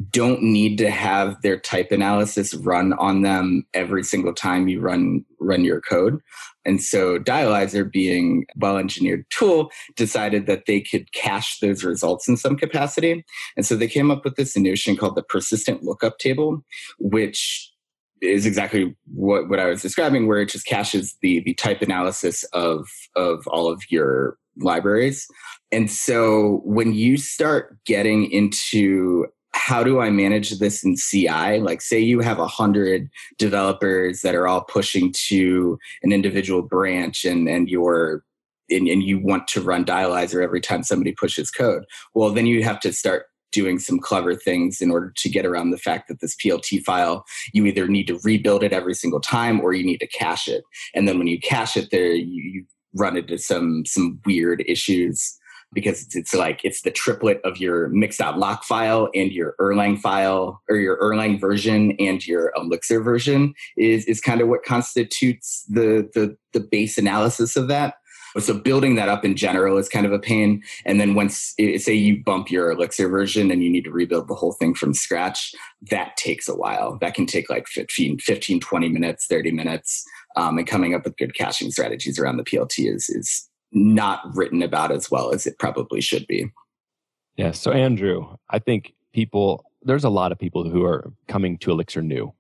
don't 0.10 0.42
need 0.42 0.78
to 0.78 0.90
have 0.90 1.42
their 1.42 1.58
type 1.58 1.92
analysis 1.92 2.54
run 2.54 2.94
on 2.94 3.22
them 3.22 3.66
every 3.74 4.04
single 4.04 4.34
time 4.34 4.68
you 4.68 4.82
run 4.82 5.24
run 5.40 5.64
your 5.64 5.80
code. 5.82 6.20
And 6.66 6.82
so 6.82 7.20
Dialyzer 7.20 7.90
being 7.90 8.46
well 8.58 8.78
engineered 8.78 9.26
tool 9.30 9.70
decided 9.96 10.48
that 10.48 10.66
they 10.66 10.82
could 10.82 11.12
cache 11.14 11.60
those 11.60 11.84
results 11.84 12.28
in 12.28 12.38
some 12.38 12.58
capacity. 12.58 13.24
And 13.56 13.66
so 13.66 13.76
they 13.76 13.88
came 13.88 14.12
up 14.12 14.26
with 14.26 14.36
this 14.36 14.58
notion 14.58 14.98
called 14.98 15.16
the 15.16 15.24
persistent 15.24 15.84
lookup 15.84 16.18
table, 16.18 16.64
which 16.98 17.72
is 18.22 18.46
exactly 18.46 18.96
what, 19.14 19.50
what 19.50 19.60
I 19.60 19.68
was 19.68 19.82
describing, 19.82 20.28
where 20.28 20.42
it 20.42 20.50
just 20.50 20.66
caches 20.66 21.16
the 21.22 21.42
the 21.42 21.54
type 21.54 21.82
analysis 21.82 22.44
of 22.52 22.88
of 23.16 23.48
all 23.48 23.70
of 23.70 23.84
your 23.90 24.38
libraries. 24.58 25.28
And 25.72 25.92
so 25.92 26.62
when 26.64 26.94
you 26.94 27.18
start 27.18 27.78
getting 27.86 28.32
into 28.32 29.28
how 29.66 29.84
do 29.84 30.00
I 30.00 30.12
manage 30.12 30.52
this 30.60 30.84
in 30.84 30.96
CI? 30.96 31.60
Like, 31.60 31.82
say 31.82 32.00
you 32.00 32.20
have 32.20 32.38
a 32.38 32.46
hundred 32.46 33.10
developers 33.40 34.22
that 34.22 34.36
are 34.36 34.48
all 34.48 34.62
pushing 34.62 35.12
to 35.30 35.80
an 36.04 36.12
individual 36.12 36.62
branch, 36.62 37.26
and 37.26 37.50
and 37.50 37.68
you're 37.68 38.24
and, 38.70 38.88
and 38.88 39.02
you 39.02 39.18
want 39.18 39.48
to 39.50 39.62
run 39.62 39.84
Dialyzer 39.84 40.44
every 40.44 40.62
time 40.62 40.84
somebody 40.84 41.14
pushes 41.14 41.50
code. 41.50 41.84
Well, 42.14 42.30
then 42.30 42.46
you 42.46 42.64
have 42.64 42.80
to 42.82 42.94
start 42.94 43.26
doing 43.52 43.80
some 43.80 44.00
clever 44.00 44.36
things 44.36 44.82
in 44.82 44.92
order 44.92 45.12
to 45.16 45.30
get 45.30 45.48
around 45.48 45.72
the 45.72 45.80
fact 45.80 46.10
that 46.10 46.20
this 46.22 46.36
PLT 46.36 46.84
file, 46.84 47.26
you 47.52 47.66
either 47.66 47.88
need 47.88 48.06
to 48.06 48.20
rebuild 48.24 48.64
it 48.64 48.74
every 48.74 48.94
single 48.94 49.22
time 49.22 49.62
or 49.62 49.74
you 49.74 49.84
need 49.84 50.00
to 50.00 50.08
cache 50.08 50.48
it. 50.48 50.64
And 50.94 51.08
then 51.08 51.18
when 51.18 51.28
you 51.28 51.40
cache 51.40 51.76
it 51.76 51.90
there, 51.90 52.12
you, 52.12 52.42
you 52.54 52.66
run 52.94 53.18
into 53.18 53.40
some 53.40 53.84
some 53.86 54.20
weird 54.28 54.64
issues 54.68 55.40
because 55.76 56.08
it's 56.16 56.34
like 56.34 56.62
it's 56.64 56.82
the 56.82 56.90
triplet 56.90 57.40
of 57.44 57.58
your 57.58 57.90
mix.lock 57.90 58.64
file 58.64 59.10
and 59.14 59.32
your 59.32 59.54
Erlang 59.60 60.00
file 60.00 60.62
or 60.70 60.78
your 60.78 60.98
Erlang 60.98 61.40
version 61.40 61.92
and 62.00 62.26
your 62.26 62.52
Elixir 62.56 63.04
version 63.04 63.54
is 63.78 64.06
is 64.06 64.22
kind 64.22 64.42
of 64.42 64.48
what 64.48 64.64
constitutes 64.64 65.64
the 65.70 66.10
the 66.16 66.36
the 66.54 66.62
base 66.62 66.98
analysis 66.98 67.56
of 67.56 67.68
that. 67.68 67.96
So 68.40 68.54
building 68.54 68.96
that 68.96 69.08
up 69.08 69.24
in 69.24 69.38
general 69.38 69.78
is 69.78 69.88
kind 69.88 70.06
of 70.06 70.12
a 70.12 70.20
pain. 70.20 70.62
And 70.86 71.00
then 71.00 71.14
once 71.14 71.54
say 71.78 71.94
you 71.94 72.22
bump 72.22 72.52
your 72.52 72.72
Elixir 72.72 73.08
version 73.08 73.50
and 73.50 73.64
you 73.64 73.70
need 73.70 73.86
to 73.86 73.92
rebuild 73.92 74.28
the 74.28 74.36
whole 74.36 74.52
thing 74.52 74.74
from 74.74 74.94
scratch, 74.94 75.54
that 75.90 76.18
takes 76.18 76.50
a 76.50 76.56
while. 76.56 76.98
That 77.00 77.14
can 77.14 77.28
take 77.28 77.50
like 77.50 77.68
15, 77.68 78.20
15 78.20 78.60
20 78.60 78.90
minutes, 78.90 79.28
30 79.28 79.52
minutes. 79.52 80.04
Um, 80.36 80.58
and 80.58 80.68
coming 80.68 80.94
up 80.94 81.06
with 81.06 81.16
good 81.16 81.34
caching 81.34 81.72
strategies 81.72 82.20
around 82.20 82.38
the 82.38 82.44
PLT 82.44 82.94
is 82.94 83.10
is 83.10 83.50
not 83.76 84.22
written 84.34 84.64
about 84.64 84.92
as 84.92 85.12
well 85.12 85.32
as 85.32 85.46
it 85.46 85.60
probably 85.60 86.02
should 86.02 86.26
be. 86.26 86.52
Yeah. 87.36 87.52
So, 87.52 87.72
Andrew, 87.72 88.38
I 88.50 88.60
think 88.60 88.94
people, 89.14 89.66
there's 89.84 90.06
a 90.06 90.10
lot 90.10 90.32
of 90.32 90.40
people 90.40 90.68
who 90.68 90.84
are 90.86 91.12
coming 91.28 91.58
to 91.60 91.72
Elixir 91.72 92.02
new, 92.02 92.34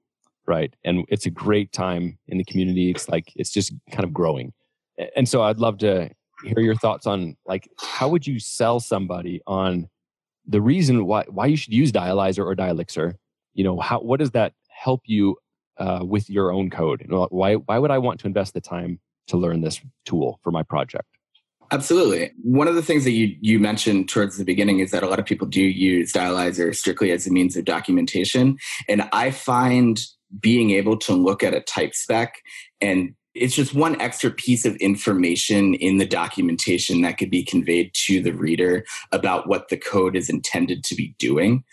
right? 0.47 0.73
And 0.85 1.05
it's 1.09 1.25
a 1.25 1.29
great 1.29 1.73
time 1.73 2.17
in 2.27 2.37
the 2.37 2.45
community. 2.45 2.89
It's 2.89 3.09
like, 3.09 3.33
it's 3.35 3.51
just 3.51 3.73
kind 3.91 4.05
of 4.05 4.13
growing. 4.13 4.53
And 5.15 5.27
so, 5.27 5.43
I'd 5.43 5.59
love 5.59 5.77
to 5.79 6.09
hear 6.43 6.59
your 6.59 6.75
thoughts 6.75 7.05
on 7.05 7.35
like, 7.45 7.69
how 7.77 8.07
would 8.09 8.25
you 8.25 8.39
sell 8.39 8.79
somebody 8.79 9.41
on 9.45 9.89
the 10.47 10.61
reason 10.61 11.05
why, 11.05 11.25
why 11.27 11.47
you 11.47 11.57
should 11.57 11.73
use 11.73 11.91
Dialyzer 11.91 12.45
or 12.45 12.55
Dialyxir? 12.55 13.15
You 13.53 13.63
know, 13.63 13.79
how, 13.79 13.99
what 13.99 14.19
does 14.19 14.31
that 14.31 14.53
help 14.69 15.01
you 15.05 15.37
uh, 15.77 15.99
with 16.03 16.29
your 16.29 16.51
own 16.51 16.69
code? 16.69 17.05
Why, 17.09 17.55
why 17.55 17.79
would 17.79 17.91
I 17.91 17.97
want 17.97 18.21
to 18.21 18.27
invest 18.27 18.53
the 18.53 18.61
time 18.61 18.99
to 19.27 19.37
learn 19.37 19.61
this 19.61 19.81
tool 20.05 20.39
for 20.43 20.51
my 20.51 20.63
project? 20.63 21.07
Absolutely. 21.71 22.31
One 22.43 22.67
of 22.67 22.75
the 22.75 22.81
things 22.81 23.03
that 23.05 23.11
you, 23.11 23.35
you 23.41 23.59
mentioned 23.59 24.09
towards 24.09 24.37
the 24.37 24.45
beginning 24.45 24.79
is 24.79 24.91
that 24.91 25.03
a 25.03 25.07
lot 25.07 25.19
of 25.19 25.25
people 25.25 25.47
do 25.47 25.61
use 25.61 26.13
Dialyzer 26.13 26.75
strictly 26.75 27.11
as 27.11 27.25
a 27.25 27.31
means 27.31 27.55
of 27.55 27.65
documentation. 27.65 28.57
And 28.87 29.07
I 29.11 29.31
find 29.31 29.99
being 30.39 30.71
able 30.71 30.97
to 30.97 31.13
look 31.13 31.43
at 31.43 31.53
a 31.53 31.61
type 31.61 31.95
spec 31.95 32.35
and 32.81 33.15
it's 33.35 33.53
just 33.53 33.75
one 33.75 33.99
extra 33.99 34.31
piece 34.31 34.65
of 34.65 34.75
information 34.77 35.75
in 35.75 35.97
the 35.97 36.05
documentation 36.05 37.01
that 37.01 37.17
could 37.17 37.29
be 37.29 37.43
conveyed 37.43 37.93
to 37.93 38.21
the 38.21 38.31
reader 38.31 38.85
about 39.11 39.47
what 39.47 39.67
the 39.67 39.77
code 39.77 40.15
is 40.15 40.29
intended 40.29 40.83
to 40.85 40.95
be 40.95 41.13
doing. 41.19 41.63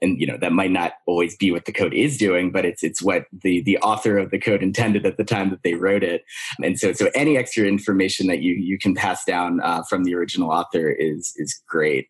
And 0.00 0.18
you 0.18 0.26
know 0.26 0.38
that 0.38 0.52
might 0.52 0.70
not 0.70 0.94
always 1.06 1.36
be 1.36 1.50
what 1.50 1.66
the 1.66 1.72
code 1.72 1.92
is 1.92 2.16
doing 2.16 2.52
but 2.52 2.64
it's 2.64 2.82
it's 2.82 3.02
what 3.02 3.26
the 3.42 3.60
the 3.62 3.76
author 3.78 4.18
of 4.18 4.30
the 4.30 4.38
code 4.38 4.62
intended 4.62 5.04
at 5.04 5.16
the 5.16 5.24
time 5.24 5.50
that 5.50 5.62
they 5.62 5.74
wrote 5.74 6.02
it. 6.02 6.24
And 6.62 6.78
so 6.78 6.92
so 6.92 7.10
any 7.14 7.36
extra 7.36 7.66
information 7.66 8.26
that 8.28 8.40
you 8.40 8.54
you 8.54 8.78
can 8.78 8.94
pass 8.94 9.24
down 9.24 9.60
uh, 9.60 9.82
from 9.82 10.04
the 10.04 10.14
original 10.14 10.50
author 10.50 10.90
is 10.90 11.34
is 11.36 11.60
great. 11.68 12.08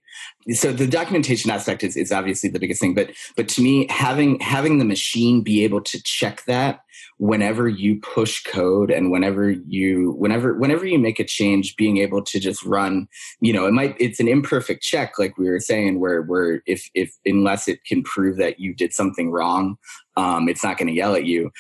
So 0.53 0.73
the 0.73 0.87
documentation 0.87 1.51
aspect 1.51 1.83
is, 1.83 1.97
is 1.97 2.13
obviously 2.13 2.51
the 2.51 2.59
biggest 2.59 2.81
thing 2.81 2.95
but 2.95 3.11
but 3.37 3.49
to 3.49 3.63
me 3.63 3.87
having 3.89 4.39
having 4.41 4.79
the 4.79 4.85
machine 4.85 5.43
be 5.43 5.65
able 5.65 5.81
to 5.81 6.03
check 6.03 6.45
that 6.45 6.83
whenever 7.21 7.69
you 7.69 8.01
push 8.01 8.43
code 8.45 8.91
and 8.91 9.11
whenever 9.11 9.51
you 9.51 10.13
whenever 10.13 10.55
whenever 10.55 10.87
you 10.87 10.99
make 10.99 11.21
a 11.21 11.25
change 11.25 11.77
being 11.77 11.99
able 11.99 12.23
to 12.23 12.41
just 12.41 12.65
run 12.65 13.07
you 13.41 13.53
know 13.53 13.67
it 13.67 13.73
might 13.73 13.95
it's 14.01 14.21
an 14.21 14.27
imperfect 14.27 14.83
check 14.83 15.19
like 15.19 15.37
we 15.37 15.47
were 15.47 15.61
saying 15.61 16.01
where 16.01 16.23
where 16.23 16.63
if 16.65 16.89
if 16.95 17.13
unless 17.27 17.69
it 17.69 17.85
can 17.85 18.03
prove 18.03 18.39
that 18.39 18.59
you 18.59 18.75
did 18.75 18.95
something 18.95 19.31
wrong 19.31 19.77
um, 20.17 20.49
it's 20.49 20.65
not 20.65 20.79
going 20.79 20.89
to 20.89 20.95
yell 20.95 21.15
at 21.15 21.27
you. 21.27 21.51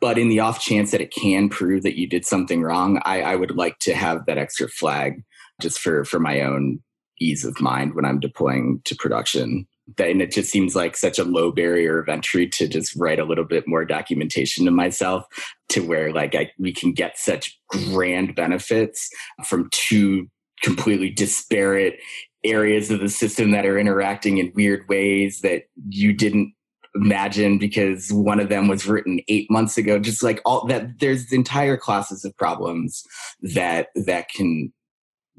But 0.00 0.18
in 0.18 0.28
the 0.28 0.40
off 0.40 0.60
chance 0.60 0.90
that 0.90 1.00
it 1.00 1.12
can 1.12 1.48
prove 1.48 1.82
that 1.84 1.96
you 1.96 2.08
did 2.08 2.26
something 2.26 2.62
wrong 2.62 3.00
I, 3.04 3.22
I 3.22 3.36
would 3.36 3.56
like 3.56 3.78
to 3.80 3.94
have 3.94 4.26
that 4.26 4.38
extra 4.38 4.68
flag 4.68 5.22
just 5.60 5.78
for 5.78 6.04
for 6.04 6.20
my 6.20 6.40
own 6.40 6.80
ease 7.18 7.44
of 7.44 7.60
mind 7.60 7.94
when 7.94 8.04
i'm 8.04 8.20
deploying 8.20 8.82
to 8.84 8.94
production 8.94 9.66
and 9.98 10.20
it 10.20 10.32
just 10.32 10.50
seems 10.50 10.74
like 10.74 10.96
such 10.96 11.18
a 11.18 11.24
low 11.24 11.52
barrier 11.52 11.98
of 11.98 12.08
entry 12.08 12.48
to 12.48 12.66
just 12.66 12.94
write 12.96 13.20
a 13.20 13.24
little 13.24 13.44
bit 13.44 13.68
more 13.68 13.84
documentation 13.84 14.64
to 14.64 14.70
myself 14.70 15.24
to 15.68 15.86
where 15.86 16.12
like 16.12 16.34
I, 16.34 16.50
we 16.58 16.72
can 16.72 16.92
get 16.92 17.18
such 17.18 17.58
grand 17.68 18.34
benefits 18.34 19.08
from 19.44 19.68
two 19.70 20.28
completely 20.62 21.10
disparate 21.10 22.00
areas 22.44 22.90
of 22.90 23.00
the 23.00 23.08
system 23.08 23.50
that 23.52 23.66
are 23.66 23.78
interacting 23.78 24.38
in 24.38 24.52
weird 24.54 24.88
ways 24.88 25.40
that 25.40 25.64
you 25.88 26.12
didn't 26.12 26.52
imagine 26.94 27.58
because 27.58 28.10
one 28.12 28.40
of 28.40 28.48
them 28.48 28.68
was 28.68 28.86
written 28.86 29.20
eight 29.28 29.50
months 29.50 29.76
ago. 29.76 29.98
Just 29.98 30.22
like 30.22 30.40
all 30.44 30.66
that 30.66 30.98
there's 30.98 31.32
entire 31.32 31.76
classes 31.76 32.24
of 32.24 32.36
problems 32.36 33.04
that 33.42 33.88
that 33.94 34.28
can 34.30 34.72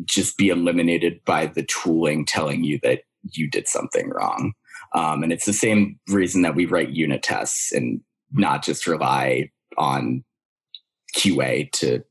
just 0.05 0.37
be 0.37 0.49
eliminated 0.49 1.19
by 1.25 1.47
the 1.47 1.63
tooling 1.63 2.23
telling 2.25 2.63
you 2.63 2.79
that 2.83 3.01
you 3.23 3.49
did 3.49 3.67
something 3.67 4.09
wrong. 4.09 4.53
Um, 4.93 5.23
and 5.23 5.33
it's 5.33 5.45
the 5.45 5.53
same 5.53 5.99
reason 6.07 6.41
that 6.43 6.55
we 6.55 6.65
write 6.65 6.89
unit 6.89 7.23
tests 7.23 7.71
and 7.71 8.01
not 8.31 8.63
just 8.63 8.87
rely 8.87 9.51
on 9.77 10.23
QA 11.15 11.71
to 11.73 12.03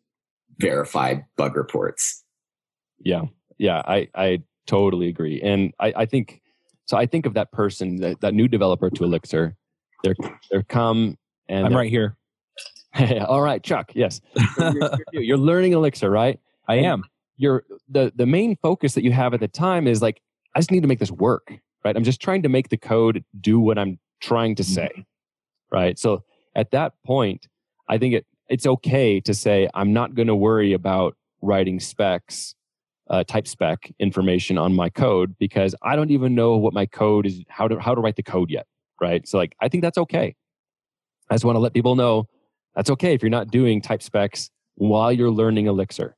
verify 0.58 1.16
bug 1.36 1.56
reports. 1.56 2.22
Yeah, 2.98 3.22
yeah, 3.58 3.82
I 3.86 4.08
I 4.14 4.42
totally 4.66 5.08
agree, 5.08 5.40
and 5.42 5.72
I 5.78 5.92
I 5.96 6.06
think 6.06 6.40
so. 6.86 6.96
I 6.96 7.06
think 7.06 7.26
of 7.26 7.34
that 7.34 7.52
person 7.52 7.96
that 7.96 8.20
that 8.20 8.34
new 8.34 8.48
developer 8.48 8.90
to 8.90 9.04
Elixir. 9.04 9.56
They're 10.02 10.16
they're 10.50 10.62
come 10.62 11.16
and 11.48 11.66
I'm 11.66 11.74
right 11.74 11.90
here. 11.90 12.16
all 13.26 13.42
right, 13.42 13.62
Chuck. 13.62 13.92
Yes, 13.94 14.20
you're, 14.58 14.90
you're, 15.12 15.22
you're, 15.22 15.38
learning 15.38 15.72
Elixir, 15.72 16.10
right? 16.10 16.40
I 16.68 16.76
am. 16.76 17.04
You're 17.36 17.64
the 17.88 18.12
the 18.16 18.26
main 18.26 18.56
focus 18.56 18.94
that 18.94 19.04
you 19.04 19.12
have 19.12 19.34
at 19.34 19.40
the 19.40 19.48
time 19.48 19.86
is 19.86 20.00
like 20.00 20.22
I 20.56 20.58
just 20.58 20.70
need 20.70 20.80
to 20.80 20.88
make 20.88 21.00
this 21.00 21.10
work, 21.10 21.52
right? 21.84 21.94
I'm 21.94 22.02
just 22.02 22.18
trying 22.18 22.42
to 22.44 22.48
make 22.48 22.70
the 22.70 22.78
code 22.78 23.22
do 23.38 23.60
what 23.60 23.78
I'm 23.78 23.98
trying 24.22 24.54
to 24.54 24.64
say, 24.64 25.04
right? 25.70 25.98
So 25.98 26.22
at 26.54 26.70
that 26.70 26.94
point, 27.04 27.46
I 27.90 27.98
think 27.98 28.14
it 28.14 28.26
it's 28.48 28.66
okay 28.66 29.20
to 29.20 29.34
say 29.34 29.68
I'm 29.74 29.92
not 29.92 30.14
going 30.14 30.28
to 30.28 30.34
worry 30.34 30.72
about 30.72 31.14
writing 31.42 31.78
specs, 31.78 32.54
uh, 33.10 33.22
type 33.24 33.46
spec 33.46 33.92
information 33.98 34.56
on 34.56 34.74
my 34.74 34.88
code 34.88 35.36
because 35.38 35.74
I 35.82 35.94
don't 35.94 36.10
even 36.10 36.34
know 36.34 36.56
what 36.56 36.72
my 36.72 36.86
code 36.86 37.26
is, 37.26 37.44
how 37.50 37.68
to 37.68 37.78
how 37.78 37.94
to 37.94 38.00
write 38.00 38.16
the 38.16 38.22
code 38.22 38.50
yet, 38.50 38.66
right? 38.98 39.28
So 39.28 39.36
like 39.36 39.54
I 39.60 39.68
think 39.68 39.82
that's 39.82 39.98
okay. 39.98 40.36
I 41.28 41.34
just 41.34 41.44
want 41.44 41.56
to 41.56 41.60
let 41.60 41.74
people 41.74 41.96
know 41.96 42.28
that's 42.74 42.88
okay 42.88 43.12
if 43.12 43.20
you're 43.20 43.28
not 43.28 43.48
doing 43.48 43.82
type 43.82 44.02
specs 44.02 44.48
while 44.76 45.12
you're 45.12 45.30
learning 45.30 45.66
Elixir. 45.66 46.16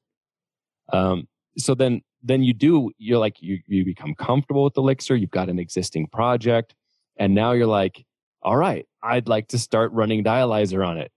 Um, 0.92 1.26
so 1.56 1.74
then 1.74 2.02
then 2.22 2.42
you 2.42 2.52
do 2.52 2.90
you're 2.98 3.18
like 3.18 3.40
you 3.40 3.60
you 3.66 3.84
become 3.84 4.14
comfortable 4.14 4.64
with 4.64 4.76
Elixir. 4.76 5.16
You've 5.16 5.30
got 5.30 5.48
an 5.48 5.58
existing 5.58 6.08
project, 6.08 6.74
and 7.16 7.34
now 7.34 7.52
you're 7.52 7.66
like, 7.66 8.04
all 8.42 8.56
right, 8.56 8.86
I'd 9.02 9.28
like 9.28 9.48
to 9.48 9.58
start 9.58 9.92
running 9.92 10.24
Dialyzer 10.24 10.86
on 10.86 10.98
it 10.98 11.12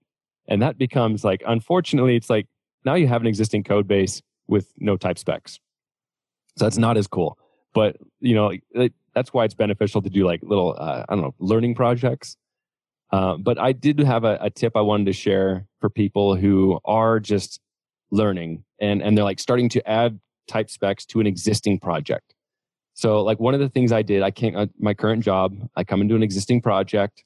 and 0.48 0.62
that 0.62 0.78
becomes 0.78 1.24
like, 1.24 1.42
unfortunately, 1.46 2.16
it's 2.16 2.30
like 2.30 2.46
now 2.84 2.94
you 2.94 3.06
have 3.06 3.20
an 3.20 3.26
existing 3.26 3.64
code 3.64 3.86
base 3.86 4.22
with 4.46 4.72
no 4.78 4.96
type 4.96 5.18
specs. 5.18 5.60
So 6.56 6.66
that's 6.66 6.78
not 6.78 6.96
as 6.96 7.06
cool. 7.06 7.38
But, 7.74 7.96
you 8.20 8.34
know, 8.34 8.52
that's 9.14 9.32
why 9.32 9.44
it's 9.44 9.54
beneficial 9.54 10.02
to 10.02 10.10
do 10.10 10.26
like 10.26 10.40
little, 10.42 10.76
uh, 10.78 11.04
I 11.08 11.14
don't 11.14 11.22
know, 11.22 11.34
learning 11.38 11.74
projects. 11.74 12.36
Uh, 13.10 13.36
but 13.36 13.58
I 13.58 13.72
did 13.72 13.98
have 14.00 14.24
a, 14.24 14.38
a 14.40 14.50
tip 14.50 14.76
I 14.76 14.80
wanted 14.80 15.06
to 15.06 15.12
share 15.12 15.66
for 15.80 15.88
people 15.88 16.34
who 16.36 16.80
are 16.84 17.20
just 17.20 17.60
learning 18.10 18.64
and, 18.78 19.02
and 19.02 19.16
they're 19.16 19.24
like 19.24 19.40
starting 19.40 19.68
to 19.70 19.88
add 19.88 20.18
type 20.48 20.70
specs 20.70 21.04
to 21.06 21.20
an 21.20 21.26
existing 21.26 21.78
project. 21.78 22.34
So, 22.94 23.22
like 23.22 23.40
one 23.40 23.54
of 23.54 23.60
the 23.60 23.68
things 23.68 23.90
I 23.92 24.02
did, 24.02 24.22
I 24.22 24.30
came 24.30 24.56
uh, 24.56 24.66
my 24.78 24.94
current 24.94 25.24
job. 25.24 25.56
I 25.76 25.84
come 25.84 26.02
into 26.02 26.14
an 26.14 26.22
existing 26.22 26.60
project, 26.60 27.24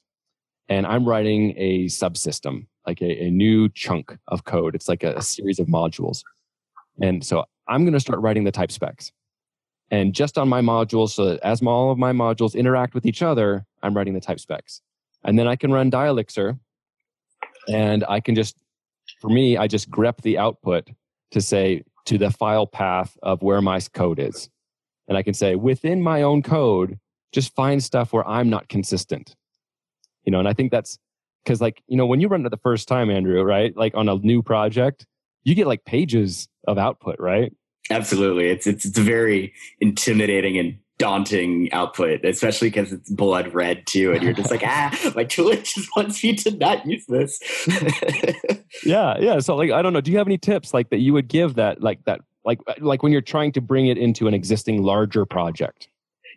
and 0.69 0.85
I'm 0.87 1.05
writing 1.05 1.53
a 1.57 1.85
subsystem 1.85 2.67
like 2.87 3.01
a, 3.01 3.25
a 3.25 3.29
new 3.29 3.69
chunk 3.69 4.17
of 4.29 4.45
code. 4.45 4.73
It's 4.73 4.87
like 4.87 5.03
a, 5.03 5.15
a 5.15 5.21
series 5.21 5.59
of 5.59 5.67
modules. 5.67 6.23
And 7.01 7.23
so 7.23 7.45
I'm 7.67 7.83
going 7.83 7.93
to 7.93 7.99
start 7.99 8.19
writing 8.21 8.45
the 8.45 8.51
type 8.51 8.71
specs. 8.71 9.11
And 9.91 10.13
just 10.13 10.37
on 10.37 10.49
my 10.49 10.61
modules, 10.61 11.11
so 11.11 11.25
that 11.25 11.39
as 11.41 11.61
all 11.61 11.91
of 11.91 11.97
my 11.97 12.11
modules 12.11 12.55
interact 12.55 12.93
with 12.93 13.05
each 13.05 13.21
other, 13.21 13.65
I'm 13.83 13.95
writing 13.95 14.13
the 14.13 14.21
type 14.21 14.39
specs. 14.39 14.81
And 15.23 15.37
then 15.37 15.47
I 15.47 15.55
can 15.55 15.71
run 15.71 15.91
Dialyxir 15.91 16.57
and 17.69 18.03
I 18.07 18.19
can 18.19 18.35
just, 18.35 18.57
for 19.21 19.29
me, 19.29 19.57
I 19.57 19.67
just 19.67 19.89
grep 19.89 20.21
the 20.21 20.37
output 20.37 20.89
to 21.31 21.41
say 21.41 21.83
to 22.07 22.17
the 22.17 22.31
file 22.31 22.67
path 22.67 23.17
of 23.23 23.41
where 23.41 23.61
my 23.61 23.79
code 23.93 24.19
is. 24.19 24.49
And 25.07 25.17
I 25.17 25.23
can 25.23 25.33
say 25.33 25.55
within 25.55 26.01
my 26.01 26.21
own 26.21 26.41
code, 26.41 26.99
just 27.31 27.55
find 27.55 27.83
stuff 27.83 28.11
where 28.11 28.27
I'm 28.27 28.49
not 28.49 28.67
consistent. 28.67 29.35
You 30.23 30.31
know, 30.31 30.39
and 30.39 30.47
I 30.47 30.53
think 30.53 30.71
that's 30.71 30.99
because 31.47 31.61
like 31.61 31.81
you 31.87 31.95
know 31.95 32.05
when 32.05 32.19
you 32.19 32.27
run 32.27 32.45
it 32.45 32.49
the 32.49 32.57
first 32.57 32.89
time 32.89 33.09
andrew 33.09 33.41
right 33.41 33.75
like 33.77 33.95
on 33.95 34.09
a 34.09 34.15
new 34.15 34.43
project 34.43 35.05
you 35.45 35.55
get 35.55 35.65
like 35.65 35.85
pages 35.85 36.49
of 36.67 36.77
output 36.77 37.15
right 37.19 37.53
absolutely 37.89 38.49
it's 38.49 38.67
it's, 38.67 38.83
it's 38.83 38.99
very 38.99 39.53
intimidating 39.79 40.57
and 40.57 40.77
daunting 40.99 41.71
output 41.73 42.25
especially 42.25 42.69
because 42.69 42.91
it's 42.91 43.09
blood 43.11 43.53
red 43.53 43.85
too 43.85 44.13
and 44.13 44.23
you're 44.23 44.33
just 44.33 44.49
like 44.49 44.63
ah 44.65 45.11
my 45.15 45.23
tool 45.23 45.51
just 45.63 45.89
wants 45.95 46.23
me 46.23 46.35
to 46.35 46.51
not 46.57 46.85
use 46.85 47.05
this 47.07 47.39
yeah 48.83 49.15
yeah 49.19 49.39
so 49.39 49.55
like 49.55 49.71
i 49.71 49.81
don't 49.81 49.93
know 49.93 50.01
do 50.01 50.11
you 50.11 50.17
have 50.17 50.27
any 50.27 50.37
tips 50.37 50.73
like 50.73 50.89
that 50.89 50.99
you 50.99 51.13
would 51.13 51.27
give 51.27 51.55
that 51.55 51.81
like 51.81 52.03
that 52.05 52.21
like 52.45 52.59
like 52.79 53.03
when 53.03 53.11
you're 53.11 53.21
trying 53.21 53.51
to 53.51 53.61
bring 53.61 53.87
it 53.87 53.97
into 53.97 54.27
an 54.27 54.33
existing 54.33 54.81
larger 54.81 55.25
project 55.25 55.87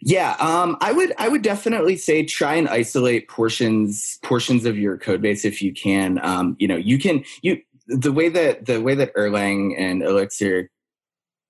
yeah, 0.02 0.34
um, 0.40 0.78
I 0.80 0.92
would 0.92 1.12
I 1.18 1.28
would 1.28 1.42
definitely 1.42 1.96
say 1.96 2.24
try 2.24 2.54
and 2.54 2.68
isolate 2.68 3.28
portions 3.28 4.18
portions 4.22 4.64
of 4.64 4.78
your 4.78 4.96
code 4.96 5.20
base 5.20 5.44
if 5.44 5.60
you 5.60 5.74
can. 5.74 6.18
Um, 6.24 6.56
you 6.58 6.66
know, 6.66 6.76
you 6.76 6.98
can 6.98 7.22
you 7.42 7.60
the 7.86 8.12
way 8.12 8.28
that 8.30 8.66
the 8.66 8.80
way 8.80 8.94
that 8.94 9.14
Erlang 9.14 9.74
and 9.76 10.02
Elixir 10.02 10.70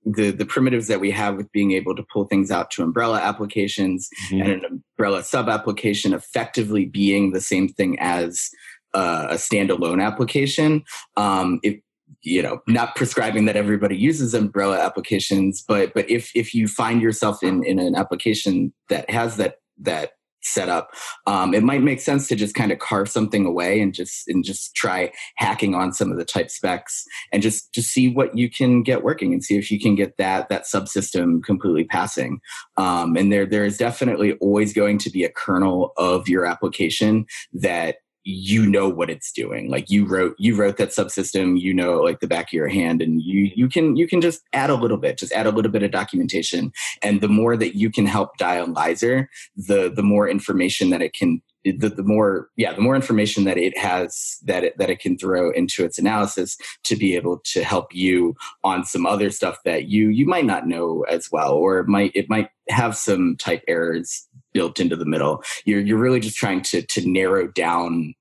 the 0.05 0.31
the 0.31 0.47
primitives 0.47 0.87
that 0.89 1.01
we 1.01 1.11
have 1.11 1.37
with 1.37 1.51
being 1.53 1.73
able 1.73 1.95
to 1.95 2.05
pull 2.13 2.25
things 2.25 2.51
out 2.51 2.71
to 2.71 2.83
umbrella 2.83 3.21
applications 3.21 4.09
mm-hmm. 4.31 4.43
and 4.43 4.53
an 4.53 4.83
umbrella 4.99 5.23
sub 5.23 5.49
application 5.49 6.15
effectively 6.15 6.87
being 6.87 7.33
the 7.33 7.41
same 7.41 7.69
thing 7.69 7.99
as 8.01 8.49
uh, 8.95 9.29
a 9.31 9.35
standalone 9.35 10.03
application. 10.03 10.83
Um, 11.17 11.61
if 11.63 11.79
you 12.23 12.43
know 12.43 12.61
not 12.67 12.97
prescribing 12.97 13.45
that 13.45 13.57
everybody 13.57 13.97
uses 13.97 14.35
umbrella 14.35 14.79
applications 14.79 15.63
but 15.67 15.95
but 15.95 16.11
if 16.11 16.31
if 16.35 16.53
you 16.53 16.67
find 16.67 17.01
yourself 17.01 17.43
in 17.43 17.65
in 17.65 17.79
an 17.79 17.95
application 17.95 18.73
that 18.89 19.09
has 19.09 19.37
that 19.37 19.57
that 19.79 20.11
setup 20.43 20.91
um, 21.27 21.55
it 21.55 21.63
might 21.63 21.83
make 21.83 22.01
sense 22.01 22.29
to 22.29 22.37
just 22.37 22.55
kind 22.55 22.73
of 22.73 22.79
carve 22.79 23.09
something 23.09 23.47
away 23.47 23.81
and 23.81 23.95
just 23.95 24.29
and 24.29 24.45
just 24.45 24.75
try 24.75 25.13
hacking 25.37 25.75
on 25.75 25.93
some 25.93 26.11
of 26.11 26.19
the 26.19 26.25
type 26.25 26.51
specs 26.51 27.05
and 27.33 27.43
just 27.43 27.73
just 27.73 27.91
see 27.91 28.13
what 28.13 28.37
you 28.37 28.51
can 28.51 28.83
get 28.83 29.03
working 29.03 29.33
and 29.33 29.45
see 29.45 29.57
if 29.57 29.71
you 29.71 29.81
can 29.81 29.95
get 29.95 30.17
that 30.17 30.49
that 30.49 30.65
subsystem 30.65 31.43
completely 31.43 31.85
passing. 31.85 32.41
Um, 32.77 33.17
and 33.17 33.33
there 33.33 33.47
there 33.47 33.65
is 33.65 33.79
definitely 33.79 34.35
always 34.35 34.73
going 34.73 34.99
to 34.99 35.11
be 35.11 35.25
a 35.25 35.31
kernel 35.31 35.93
of 35.97 36.29
your 36.29 36.47
application 36.47 37.27
that 37.53 37.97
you 38.25 38.67
know 38.67 38.89
what 38.89 39.11
it's 39.11 39.33
doing. 39.33 39.71
Like 39.71 39.91
you 39.91 40.05
wrote 40.05 40.35
you 40.39 40.55
wrote 40.55 40.77
that 40.77 40.91
subsystem 40.91 41.61
you 41.61 41.73
know 41.73 42.01
like 42.01 42.21
the 42.21 42.27
back 42.27 42.49
of 42.49 42.53
your 42.53 42.69
hand 42.69 43.01
and 43.03 43.23
you 43.23 43.51
you 43.55 43.69
can 43.69 43.97
you 43.97 44.07
can 44.07 44.21
just 44.21 44.43
add 44.53 44.71
a 44.71 44.75
little 44.75 44.97
bit 44.97 45.19
just 45.19 45.33
add 45.33 45.47
a 45.47 45.51
little 45.51 45.71
bit 45.71 45.83
of 45.83 45.91
documentation. 45.91 46.73
And 47.03 47.21
the 47.21 47.29
more 47.29 47.57
that 47.57 47.77
you 47.77 47.91
can 47.91 48.07
help 48.07 48.37
dialyzer 48.39 49.27
the 49.57 49.91
the 49.91 50.03
more 50.03 50.29
information 50.29 50.91
that 50.91 51.03
it 51.03 51.15
can 51.15 51.41
the, 51.65 51.91
the 51.91 52.03
more 52.03 52.49
yeah 52.57 52.73
the 52.73 52.81
more 52.81 52.97
information 52.97 53.45
that 53.45 53.59
it 53.59 53.77
has 53.77 54.39
that 54.45 54.65
it, 54.65 54.79
that 54.79 54.91
it 54.91 54.99
can 54.99 55.19
throw 55.19 55.51
into 55.51 55.85
its 55.85 55.99
analysis 55.99 56.57
to 56.85 56.97
be 56.97 57.15
able 57.15 57.41
to 57.45 57.63
help 57.63 57.95
you 57.95 58.35
on 58.65 58.85
some 58.85 59.05
other 59.07 59.31
stuff 59.31 59.59
that 59.65 59.89
you 59.89 60.09
you 60.09 60.27
might 60.27 60.47
not 60.47 60.67
know 60.67 61.05
as 61.11 61.29
well 61.31 61.53
or 61.53 61.79
it 61.79 61.87
might 61.87 62.13
it 62.15 62.31
might 62.31 62.49
have 62.71 62.97
some 62.97 63.37
type 63.37 63.63
errors 63.69 64.27
built 64.53 64.81
into 64.81 64.97
the 64.97 65.07
middle. 65.07 65.43
You're 65.65 65.81
you're 65.81 65.99
really 65.99 66.21
just 66.21 66.37
trying 66.37 66.63
to 66.63 66.83
to 66.83 67.09
narrow 67.09 67.49
down 67.49 68.15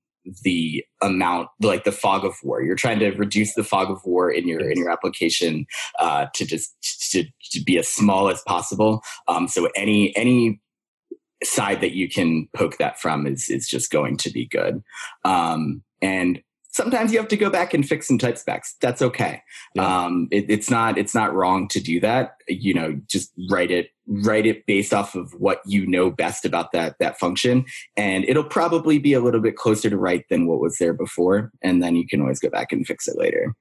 the 0.43 0.83
amount 1.01 1.47
like 1.61 1.83
the 1.83 1.91
fog 1.91 2.25
of 2.25 2.35
war. 2.43 2.61
You're 2.61 2.75
trying 2.75 2.99
to 2.99 3.11
reduce 3.11 3.53
the 3.55 3.63
fog 3.63 3.89
of 3.89 3.99
war 4.05 4.31
in 4.31 4.47
your 4.47 4.69
in 4.69 4.77
your 4.77 4.91
application 4.91 5.65
uh, 5.99 6.27
to 6.33 6.45
just 6.45 6.75
to, 7.11 7.23
to 7.51 7.63
be 7.63 7.77
as 7.77 7.87
small 7.87 8.29
as 8.29 8.41
possible. 8.45 9.01
Um, 9.27 9.47
so 9.47 9.69
any 9.75 10.15
any 10.15 10.61
side 11.43 11.81
that 11.81 11.93
you 11.93 12.09
can 12.09 12.47
poke 12.53 12.77
that 12.77 12.99
from 12.99 13.25
is 13.25 13.49
is 13.49 13.67
just 13.67 13.91
going 13.91 14.17
to 14.17 14.29
be 14.29 14.45
good. 14.47 14.83
Um, 15.23 15.83
and 16.01 16.41
sometimes 16.71 17.11
you 17.11 17.17
have 17.19 17.27
to 17.27 17.37
go 17.37 17.49
back 17.49 17.73
and 17.73 17.87
fix 17.87 18.07
some 18.07 18.17
type 18.17 18.37
specs. 18.37 18.75
That's 18.81 19.01
okay. 19.01 19.41
Yeah. 19.75 20.03
Um, 20.05 20.27
it, 20.31 20.45
it's 20.49 20.69
not 20.69 20.97
it's 20.97 21.13
not 21.15 21.33
wrong 21.33 21.67
to 21.69 21.79
do 21.79 21.99
that. 21.99 22.35
You 22.47 22.73
know, 22.73 22.99
just 23.07 23.31
write 23.49 23.71
it 23.71 23.89
write 24.07 24.45
it 24.45 24.65
based 24.65 24.93
off 24.93 25.15
of 25.15 25.33
what 25.33 25.61
you 25.65 25.85
know 25.85 26.09
best 26.09 26.45
about 26.45 26.71
that 26.71 26.95
that 26.99 27.19
function, 27.19 27.65
and 27.97 28.23
it'll 28.25 28.43
probably 28.43 28.99
be 28.99 29.13
a 29.13 29.19
little 29.19 29.41
bit 29.41 29.55
closer 29.55 29.89
to 29.89 29.97
right 29.97 30.25
than 30.29 30.47
what 30.47 30.59
was 30.59 30.77
there 30.77 30.93
before. 30.93 31.51
And 31.61 31.83
then 31.83 31.95
you 31.95 32.07
can 32.07 32.21
always 32.21 32.39
go 32.39 32.49
back 32.49 32.71
and 32.71 32.85
fix 32.85 33.07
it 33.07 33.17
later. 33.17 33.53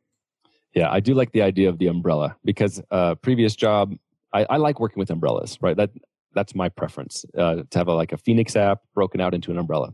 Yeah, 0.75 0.91
I 0.91 1.01
do 1.01 1.15
like 1.15 1.33
the 1.33 1.43
idea 1.43 1.69
of 1.69 1.79
the 1.79 1.87
umbrella 1.87 2.37
because 2.45 2.81
uh, 2.91 3.15
previous 3.17 3.57
job, 3.57 3.95
I, 4.33 4.47
I 4.51 4.57
like 4.59 4.79
working 4.79 5.01
with 5.01 5.11
umbrellas. 5.11 5.59
Right, 5.61 5.77
that 5.77 5.91
that's 6.35 6.55
my 6.55 6.69
preference 6.69 7.25
uh, 7.37 7.63
to 7.71 7.79
have 7.79 7.89
a, 7.89 7.95
like 7.95 8.13
a 8.13 8.19
Phoenix 8.19 8.55
app 8.55 8.83
broken 8.95 9.21
out 9.21 9.35
into 9.35 9.51
an 9.51 9.59
umbrella. 9.59 9.93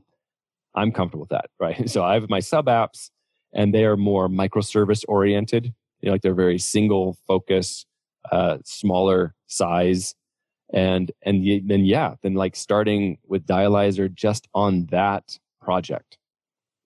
I'm 0.75 0.93
comfortable 0.93 1.23
with 1.23 1.31
that, 1.31 1.47
right? 1.61 1.89
So 1.95 2.03
I 2.03 2.15
have 2.15 2.29
my 2.29 2.41
sub 2.41 2.67
apps 2.67 3.11
and 3.53 3.73
they 3.73 3.85
are 3.85 3.97
more 3.97 4.29
microservice 4.29 5.05
oriented. 5.09 5.73
You 6.01 6.07
know, 6.07 6.13
like 6.13 6.23
they're 6.23 6.35
very 6.35 6.59
single 6.59 7.17
focus, 7.27 7.87
uh, 8.31 8.59
smaller 8.65 9.35
size. 9.47 10.15
And, 10.73 11.13
and 11.23 11.69
then, 11.69 11.85
yeah, 11.85 12.15
then 12.23 12.35
like 12.35 12.57
starting 12.57 13.19
with 13.27 13.47
Dialyzer 13.47 14.13
just 14.13 14.49
on 14.55 14.87
that 14.87 15.39
project, 15.61 16.19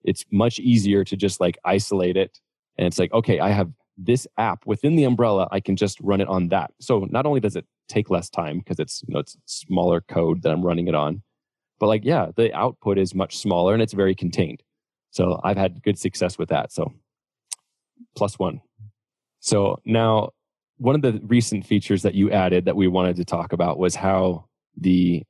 it's 0.03 0.25
much 0.31 0.59
easier 0.59 1.03
to 1.03 1.17
just 1.17 1.39
like 1.39 1.57
isolate 1.65 2.17
it. 2.17 2.39
And 2.77 2.87
it's 2.87 2.99
like, 2.99 3.11
okay, 3.13 3.39
I 3.39 3.49
have 3.49 3.71
this 3.97 4.25
app 4.37 4.65
within 4.65 4.95
the 4.95 5.03
umbrella, 5.03 5.47
I 5.51 5.59
can 5.59 5.75
just 5.75 5.99
run 6.01 6.21
it 6.21 6.27
on 6.27 6.47
that. 6.49 6.71
So 6.79 7.05
not 7.09 7.25
only 7.25 7.39
does 7.39 7.55
it 7.55 7.65
take 7.89 8.09
less 8.09 8.29
time 8.29 8.59
because 8.59 8.79
it's 8.79 9.03
you 9.07 9.13
know 9.13 9.19
it's 9.19 9.35
smaller 9.45 9.99
code 10.01 10.43
that 10.43 10.51
I'm 10.51 10.65
running 10.65 10.87
it 10.87 10.95
on, 10.95 11.21
but 11.79 11.87
like 11.87 12.03
yeah, 12.05 12.27
the 12.35 12.53
output 12.53 12.97
is 12.97 13.15
much 13.15 13.37
smaller 13.37 13.73
and 13.73 13.81
it's 13.81 13.93
very 13.93 14.15
contained. 14.15 14.63
So 15.11 15.39
I've 15.43 15.57
had 15.57 15.81
good 15.81 15.97
success 15.97 16.37
with 16.37 16.49
that. 16.49 16.71
So 16.71 16.93
plus 18.15 18.37
one. 18.37 18.61
So 19.39 19.79
now 19.85 20.31
one 20.77 20.95
of 20.95 21.01
the 21.01 21.19
recent 21.25 21.65
features 21.65 22.01
that 22.03 22.15
you 22.15 22.31
added 22.31 22.65
that 22.65 22.75
we 22.75 22.87
wanted 22.87 23.17
to 23.17 23.25
talk 23.25 23.53
about 23.53 23.77
was 23.77 23.95
how 23.95 24.45
the 24.75 25.23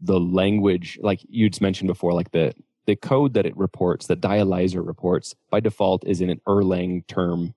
the 0.00 0.20
language 0.20 0.98
like 1.02 1.20
you'd 1.28 1.60
mentioned 1.60 1.88
before 1.88 2.12
like 2.12 2.30
the 2.32 2.54
the 2.86 2.96
code 2.96 3.32
that 3.34 3.46
it 3.46 3.56
reports 3.56 4.06
that 4.06 4.20
dialyzer 4.20 4.86
reports 4.86 5.34
by 5.50 5.60
default 5.60 6.04
is 6.06 6.20
in 6.20 6.28
an 6.28 6.40
erlang 6.46 7.06
term 7.06 7.54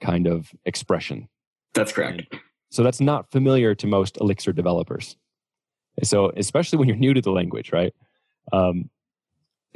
kind 0.00 0.26
of 0.26 0.50
expression 0.64 1.28
that's 1.74 1.92
correct 1.92 2.34
so 2.70 2.82
that's 2.82 3.00
not 3.00 3.30
familiar 3.30 3.74
to 3.74 3.86
most 3.86 4.18
elixir 4.20 4.52
developers 4.52 5.16
so 6.02 6.32
especially 6.36 6.78
when 6.78 6.88
you're 6.88 6.96
new 6.96 7.14
to 7.14 7.20
the 7.20 7.30
language 7.30 7.72
right? 7.72 7.94
Um, 8.52 8.90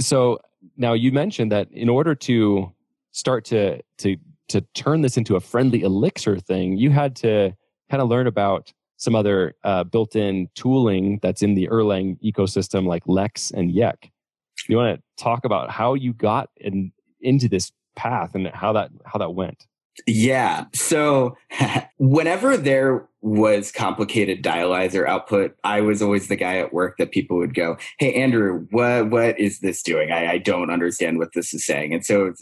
so 0.01 0.41
now 0.77 0.93
you 0.93 1.13
mentioned 1.13 1.53
that 1.53 1.71
in 1.73 1.89
order 1.89 2.15
to 2.15 2.73
start 3.13 3.45
to 3.47 3.81
to 3.99 4.17
to 4.49 4.61
turn 4.75 5.03
this 5.03 5.17
into 5.17 5.37
a 5.37 5.41
friendly 5.41 5.83
elixir 5.83 6.39
thing 6.39 6.77
you 6.77 6.91
had 6.91 7.15
to 7.17 7.55
kind 7.91 8.03
of 8.03 8.09
learn 8.09 8.27
about 8.27 8.73
some 8.97 9.15
other 9.15 9.55
uh, 9.63 9.85
built-in 9.85 10.49
tooling 10.55 11.21
that's 11.23 11.41
in 11.41 11.55
the 11.55 11.69
erlang 11.69 12.19
ecosystem 12.21 12.85
like 12.87 13.03
lex 13.07 13.53
and 13.53 13.73
yecc. 13.73 14.11
You 14.69 14.77
want 14.77 14.99
to 14.99 15.23
talk 15.23 15.45
about 15.45 15.71
how 15.71 15.95
you 15.95 16.13
got 16.13 16.51
in, 16.57 16.93
into 17.21 17.49
this 17.49 17.71
path 17.97 18.35
and 18.35 18.49
how 18.49 18.73
that 18.73 18.91
how 19.07 19.19
that 19.19 19.31
went 19.31 19.68
yeah. 20.07 20.65
So 20.75 21.37
whenever 21.99 22.57
there 22.57 23.09
was 23.21 23.73
complicated 23.73 24.43
dialyzer 24.43 25.07
output, 25.07 25.57
I 25.65 25.81
was 25.81 26.01
always 26.01 26.29
the 26.29 26.37
guy 26.37 26.59
at 26.59 26.73
work 26.73 26.97
that 26.99 27.11
people 27.11 27.37
would 27.39 27.55
go, 27.55 27.77
"Hey, 27.99 28.15
Andrew, 28.15 28.67
what 28.71 29.11
what 29.11 29.39
is 29.39 29.61
this 29.61 29.83
doing? 29.83 30.13
I, 30.13 30.33
I 30.33 30.39
don't 30.39 30.71
understand 30.71 31.19
what 31.19 31.33
this 31.35 31.53
is 31.53 31.67
saying." 31.67 31.93
And 31.93 32.05
so 32.05 32.33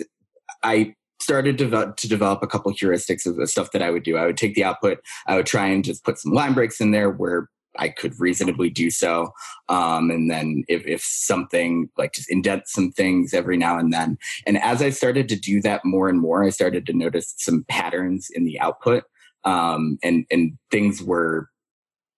I 0.63 0.95
started 1.21 1.59
to 1.59 1.95
to 1.97 2.09
develop 2.09 2.43
a 2.43 2.47
couple 2.47 2.73
heuristics 2.73 3.27
of 3.27 3.37
the 3.37 3.47
stuff 3.47 3.73
that 3.73 3.83
I 3.83 3.91
would 3.91 4.03
do. 4.03 4.17
I 4.17 4.27
would 4.27 4.37
take 4.37 4.55
the 4.55 4.65
output, 4.65 4.99
I 5.27 5.37
would 5.37 5.47
try 5.47 5.67
and 5.67 5.85
just 5.85 6.05
put 6.05 6.19
some 6.19 6.33
line 6.33 6.55
breaks 6.55 6.81
in 6.81 6.91
there 6.91 7.11
where 7.11 7.49
I 7.79 7.89
could 7.89 8.19
reasonably 8.19 8.71
do 8.71 8.91
so. 8.91 9.33
Um, 9.69 10.11
and 10.11 10.31
then 10.31 10.65
if, 10.69 10.87
if 10.87 11.03
something 11.03 11.89
like 11.97 12.13
just 12.13 12.31
indent 12.31 12.69
some 12.69 12.93
things 12.93 13.35
every 13.35 13.57
now 13.57 13.79
and 13.79 13.93
then. 13.93 14.19
And 14.47 14.59
as 14.59 14.83
I 14.83 14.91
started 14.91 15.29
to 15.31 15.37
do 15.37 15.61
that 15.63 15.85
more 15.85 16.09
and 16.09 16.21
more, 16.21 16.45
I 16.45 16.51
started 16.51 16.87
to 16.87 16.93
notice 16.93 17.35
some 17.37 17.65
patterns 17.69 18.29
in 18.31 18.45
the 18.45 18.61
output. 18.61 19.05
Um, 19.45 19.99
and, 20.03 20.27
and 20.31 20.59
things 20.71 21.03
were 21.03 21.49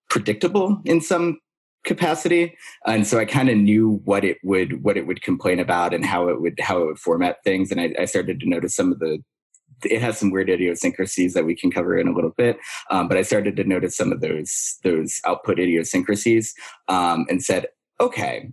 predictable 0.08 0.80
in 0.84 1.00
some 1.00 1.38
capacity 1.84 2.56
and 2.86 3.06
so 3.06 3.18
i 3.18 3.24
kind 3.24 3.48
of 3.48 3.56
knew 3.56 4.00
what 4.04 4.24
it 4.24 4.36
would 4.42 4.82
what 4.82 4.96
it 4.96 5.06
would 5.06 5.22
complain 5.22 5.60
about 5.60 5.94
and 5.94 6.04
how 6.04 6.28
it 6.28 6.40
would 6.40 6.58
how 6.60 6.82
it 6.82 6.86
would 6.86 6.98
format 6.98 7.36
things 7.44 7.70
and 7.70 7.80
I, 7.80 7.94
I 7.98 8.04
started 8.04 8.40
to 8.40 8.48
notice 8.48 8.74
some 8.74 8.92
of 8.92 8.98
the 8.98 9.22
it 9.84 10.00
has 10.00 10.18
some 10.18 10.30
weird 10.30 10.50
idiosyncrasies 10.50 11.34
that 11.34 11.44
we 11.44 11.54
can 11.54 11.70
cover 11.70 11.96
in 11.96 12.08
a 12.08 12.12
little 12.12 12.34
bit. 12.36 12.58
Um, 12.90 13.08
but 13.08 13.16
I 13.16 13.22
started 13.22 13.56
to 13.56 13.64
notice 13.64 13.96
some 13.96 14.12
of 14.12 14.20
those 14.20 14.78
those 14.84 15.20
output 15.26 15.58
idiosyncrasies 15.58 16.54
um, 16.88 17.26
and 17.28 17.42
said, 17.42 17.66
okay, 18.00 18.50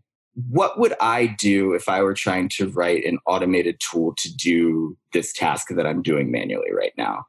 what 0.49 0.79
would 0.79 0.93
I 0.99 1.27
do 1.27 1.73
if 1.73 1.87
I 1.87 2.01
were 2.01 2.13
trying 2.13 2.49
to 2.49 2.69
write 2.69 3.05
an 3.05 3.19
automated 3.25 3.79
tool 3.79 4.13
to 4.17 4.35
do 4.35 4.97
this 5.13 5.31
task 5.31 5.67
that 5.69 5.87
I'm 5.87 6.01
doing 6.01 6.31
manually 6.31 6.73
right 6.73 6.93
now? 6.97 7.25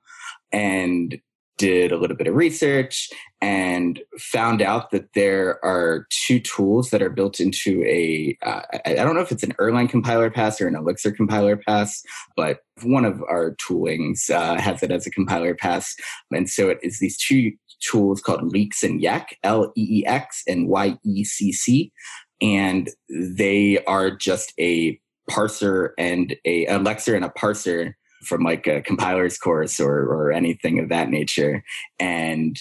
And 0.53 1.21
did 1.59 1.93
a 1.93 1.97
little 1.97 2.17
bit 2.17 2.27
of 2.27 2.35
research 2.35 3.09
and 3.41 4.01
found 4.19 4.63
out 4.63 4.91
that 4.91 5.13
there 5.15 5.65
are 5.65 6.07
two 6.11 6.41
tools 6.41 6.91
that 6.91 7.03
are 7.03 7.11
built 7.11 7.41
into 7.41 7.83
a. 7.85 8.37
Uh, 8.43 8.63
I 8.85 8.95
don't 8.95 9.15
know 9.15 9.21
if 9.21 9.33
it's 9.33 9.43
an 9.43 9.55
Erlang 9.55 9.89
compiler 9.89 10.31
pass 10.31 10.61
or 10.61 10.69
an 10.69 10.77
Elixir 10.77 11.13
compiler 11.13 11.57
pass, 11.57 12.03
but 12.37 12.61
one 12.83 13.05
of 13.05 13.23
our 13.23 13.57
toolings 13.57 14.31
uh, 14.31 14.61
has 14.61 14.83
it 14.83 14.91
as 14.91 15.07
a 15.07 15.11
compiler 15.11 15.55
pass. 15.55 15.95
And 16.31 16.49
so 16.49 16.69
it 16.69 16.79
is 16.83 16.99
these 16.99 17.19
two 17.19 17.53
tools 17.81 18.21
called 18.21 18.53
Leex 18.53 18.83
and 18.83 19.01
Yecc, 19.01 19.27
L 19.43 19.73
E 19.77 20.01
E 20.01 20.07
X 20.07 20.43
and 20.47 20.69
Y 20.69 20.99
E 21.05 21.25
C 21.25 21.53
C. 21.53 21.93
And 22.41 22.91
they 23.09 23.83
are 23.85 24.11
just 24.11 24.53
a 24.59 25.01
parser 25.31 25.91
and 25.99 26.37
a 26.45 26.67
lexer 26.67 27.15
and 27.15 27.25
a 27.25 27.31
parser 27.31 27.95
from 28.23 28.43
like 28.43 28.67
a 28.67 28.83
compiler's 28.83 29.39
course 29.39 29.81
or 29.81 30.03
or 30.03 30.33
anything 30.33 30.79
of 30.79 30.89
that 30.89 31.11
nature. 31.11 31.63
And 31.99 32.59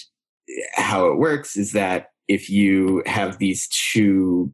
how 0.74 1.08
it 1.08 1.18
works 1.18 1.56
is 1.56 1.72
that 1.72 2.10
if 2.28 2.50
you 2.50 3.02
have 3.06 3.38
these 3.38 3.68
two 3.68 4.52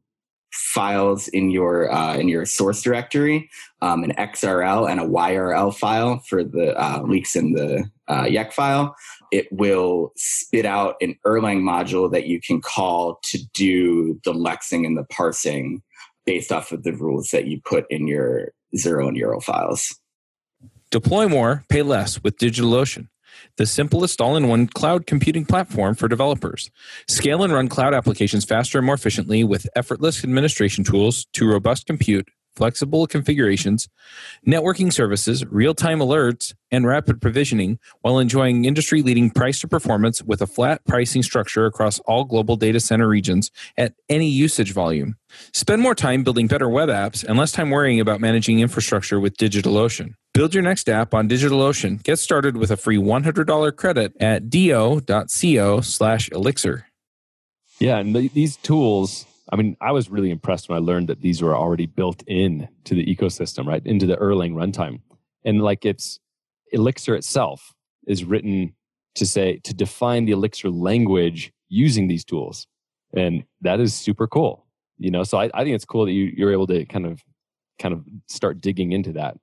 files 0.51 1.27
in 1.29 1.49
your 1.49 1.91
uh, 1.91 2.15
in 2.15 2.27
your 2.27 2.45
source 2.45 2.81
directory, 2.81 3.49
um, 3.81 4.03
an 4.03 4.13
XRL 4.17 4.89
and 4.89 4.99
a 4.99 5.05
YRL 5.05 5.75
file 5.75 6.19
for 6.27 6.43
the 6.43 6.77
uh, 6.79 6.99
leex 6.99 7.35
in 7.35 7.53
the 7.53 7.89
uh, 8.07 8.23
Yecc 8.23 8.53
file, 8.53 8.95
it 9.31 9.47
will 9.51 10.11
spit 10.15 10.65
out 10.65 10.95
an 11.01 11.15
Erlang 11.25 11.61
module 11.61 12.11
that 12.11 12.27
you 12.27 12.39
can 12.39 12.61
call 12.61 13.19
to 13.23 13.39
do 13.53 14.19
the 14.23 14.33
lexing 14.33 14.85
and 14.85 14.97
the 14.97 15.05
parsing 15.05 15.81
based 16.25 16.51
off 16.51 16.71
of 16.71 16.83
the 16.83 16.93
rules 16.93 17.29
that 17.29 17.47
you 17.47 17.59
put 17.65 17.85
in 17.89 18.07
your 18.07 18.53
XRL 18.75 19.07
and 19.07 19.17
YRL 19.17 19.43
files. 19.43 19.99
Deploy 20.93 21.27
more, 21.27 21.63
pay 21.69 21.81
less 21.81 22.21
with 22.21 22.37
DigitalOcean, 22.37 23.07
the 23.57 23.65
simplest 23.65 24.21
all 24.21 24.37
in 24.37 24.47
one 24.47 24.67
cloud 24.67 25.07
computing 25.07 25.43
platform 25.43 25.95
for 25.95 26.07
developers. 26.07 26.69
Scale 27.07 27.41
and 27.41 27.51
run 27.51 27.67
cloud 27.67 27.95
applications 27.95 28.45
faster 28.45 28.77
and 28.77 28.85
more 28.85 28.93
efficiently 28.93 29.43
with 29.43 29.65
effortless 29.75 30.23
administration 30.23 30.83
tools 30.83 31.25
to 31.33 31.49
robust 31.49 31.87
compute 31.87 32.29
flexible 32.55 33.07
configurations, 33.07 33.89
networking 34.45 34.91
services, 34.91 35.45
real 35.45 35.73
time 35.73 35.99
alerts, 35.99 36.53
and 36.71 36.87
rapid 36.87 37.21
provisioning 37.21 37.79
while 38.01 38.19
enjoying 38.19 38.65
industry 38.65 39.01
leading 39.01 39.29
price 39.29 39.59
to 39.59 39.67
performance 39.67 40.21
with 40.23 40.41
a 40.41 40.47
flat 40.47 40.83
pricing 40.85 41.23
structure 41.23 41.65
across 41.65 41.99
all 41.99 42.25
global 42.25 42.55
data 42.55 42.79
center 42.79 43.07
regions 43.07 43.51
at 43.77 43.93
any 44.09 44.27
usage 44.27 44.71
volume. 44.71 45.15
Spend 45.53 45.81
more 45.81 45.95
time 45.95 46.23
building 46.23 46.47
better 46.47 46.69
web 46.69 46.89
apps 46.89 47.23
and 47.23 47.37
less 47.37 47.51
time 47.51 47.69
worrying 47.69 47.99
about 47.99 48.21
managing 48.21 48.59
infrastructure 48.59 49.19
with 49.19 49.37
DigitalOcean. 49.37 50.13
Build 50.33 50.53
your 50.53 50.63
next 50.63 50.89
app 50.89 51.13
on 51.13 51.29
DigitalOcean. 51.29 52.01
Get 52.03 52.17
started 52.17 52.57
with 52.57 52.71
a 52.71 52.77
free 52.77 52.97
$100 52.97 53.75
credit 53.75 54.13
at 54.19 54.49
do.co 54.49 55.81
slash 55.81 56.31
elixir. 56.31 56.87
Yeah, 57.79 57.97
and 57.97 58.15
these 58.15 58.57
tools 58.57 59.25
I 59.51 59.55
mean, 59.55 59.75
I 59.81 59.91
was 59.91 60.09
really 60.09 60.31
impressed 60.31 60.69
when 60.69 60.77
I 60.77 60.81
learned 60.81 61.09
that 61.09 61.21
these 61.21 61.41
were 61.41 61.55
already 61.55 61.85
built 61.85 62.23
in 62.27 62.67
to 62.85 62.95
the 62.95 63.05
ecosystem, 63.05 63.65
right? 63.65 63.85
Into 63.85 64.05
the 64.05 64.15
Erlang 64.17 64.53
runtime. 64.53 65.01
And 65.43 65.61
like 65.61 65.85
it's 65.85 66.19
Elixir 66.71 67.15
itself 67.15 67.73
is 68.07 68.23
written 68.23 68.73
to 69.15 69.25
say, 69.25 69.57
to 69.63 69.73
define 69.73 70.25
the 70.25 70.31
Elixir 70.31 70.69
language 70.69 71.51
using 71.69 72.07
these 72.07 72.23
tools. 72.23 72.67
And 73.15 73.43
that 73.61 73.79
is 73.79 73.93
super 73.93 74.27
cool. 74.27 74.65
You 74.97 75.11
know, 75.11 75.23
so 75.23 75.39
I, 75.39 75.49
I 75.53 75.63
think 75.63 75.75
it's 75.75 75.85
cool 75.85 76.05
that 76.05 76.11
you, 76.11 76.31
you're 76.35 76.51
able 76.51 76.67
to 76.67 76.85
kind 76.85 77.05
of 77.05 77.21
kind 77.79 77.93
of 77.93 78.05
start 78.27 78.61
digging 78.61 78.91
into 78.91 79.11
that. 79.13 79.37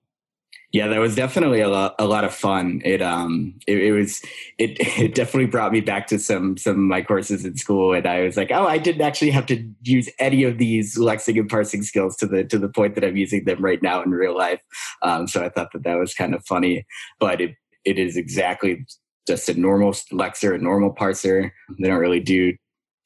Yeah, 0.72 0.86
that 0.86 1.00
was 1.00 1.16
definitely 1.16 1.60
a 1.60 1.68
lot, 1.68 1.96
a 1.98 2.06
lot 2.06 2.24
of 2.24 2.32
fun. 2.32 2.80
It 2.84 3.02
um, 3.02 3.58
it, 3.66 3.78
it, 3.78 3.92
was, 3.92 4.22
it, 4.56 4.76
it 4.98 5.14
definitely 5.14 5.46
brought 5.46 5.72
me 5.72 5.80
back 5.80 6.06
to 6.08 6.18
some 6.18 6.56
some 6.56 6.74
of 6.74 6.78
my 6.78 7.02
courses 7.02 7.44
in 7.44 7.56
school, 7.56 7.92
and 7.92 8.06
I 8.06 8.22
was 8.22 8.36
like, 8.36 8.52
oh, 8.52 8.66
I 8.66 8.78
didn't 8.78 9.02
actually 9.02 9.32
have 9.32 9.46
to 9.46 9.68
use 9.82 10.08
any 10.20 10.44
of 10.44 10.58
these 10.58 10.96
lexing 10.96 11.40
and 11.40 11.50
parsing 11.50 11.82
skills 11.82 12.16
to 12.18 12.26
the 12.26 12.44
to 12.44 12.58
the 12.58 12.68
point 12.68 12.94
that 12.94 13.04
I'm 13.04 13.16
using 13.16 13.44
them 13.44 13.64
right 13.64 13.82
now 13.82 14.00
in 14.02 14.10
real 14.10 14.36
life. 14.36 14.60
Um, 15.02 15.26
so 15.26 15.44
I 15.44 15.48
thought 15.48 15.72
that 15.72 15.82
that 15.82 15.98
was 15.98 16.14
kind 16.14 16.34
of 16.34 16.44
funny, 16.46 16.86
but 17.18 17.40
it 17.40 17.56
it 17.84 17.98
is 17.98 18.16
exactly 18.16 18.86
just 19.26 19.48
a 19.48 19.54
normal 19.54 19.92
lexer, 20.12 20.54
a 20.54 20.58
normal 20.58 20.94
parser. 20.94 21.50
They 21.80 21.88
don't 21.88 21.98
really 21.98 22.20
do 22.20 22.54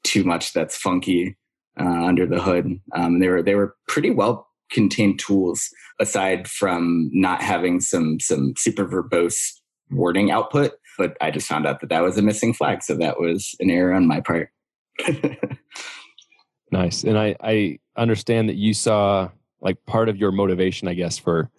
too 0.03 0.23
much 0.23 0.53
that's 0.53 0.77
funky 0.77 1.37
uh, 1.81 2.05
under 2.05 2.27
the 2.27 2.43
hood. 2.43 2.79
Um, 2.95 3.21
they 3.21 3.29
were 3.29 3.43
they 3.43 3.55
were 3.55 3.75
pretty 3.89 4.11
well 4.11 4.49
contained 4.71 5.19
tools 5.19 5.69
aside 6.01 6.49
from 6.49 7.11
not 7.13 7.43
having 7.43 7.81
some 7.81 8.19
some 8.21 8.55
super 8.57 8.87
verbose 8.87 9.53
wording 9.91 10.31
output. 10.31 10.73
But 10.97 11.17
I 11.21 11.31
just 11.31 11.49
found 11.49 11.67
out 11.67 11.81
that 11.81 11.91
that 11.91 12.03
was 12.03 12.17
a 12.19 12.23
missing 12.23 12.55
flag, 12.55 12.83
so 12.83 12.95
that 12.97 13.19
was 13.19 13.55
an 13.61 13.71
error 13.71 13.93
on 13.93 14.07
my 14.07 14.21
part. 14.21 14.51
nice, 16.71 17.05
and 17.05 17.19
I 17.19 17.37
I 17.41 17.79
understand 17.97 18.49
that 18.49 18.57
you 18.57 18.75
saw 18.75 19.31
like 19.61 19.85
part 19.87 20.09
of 20.09 20.17
your 20.17 20.31
motivation, 20.31 20.89
I 20.89 20.95
guess, 20.95 21.19
for 21.19 21.51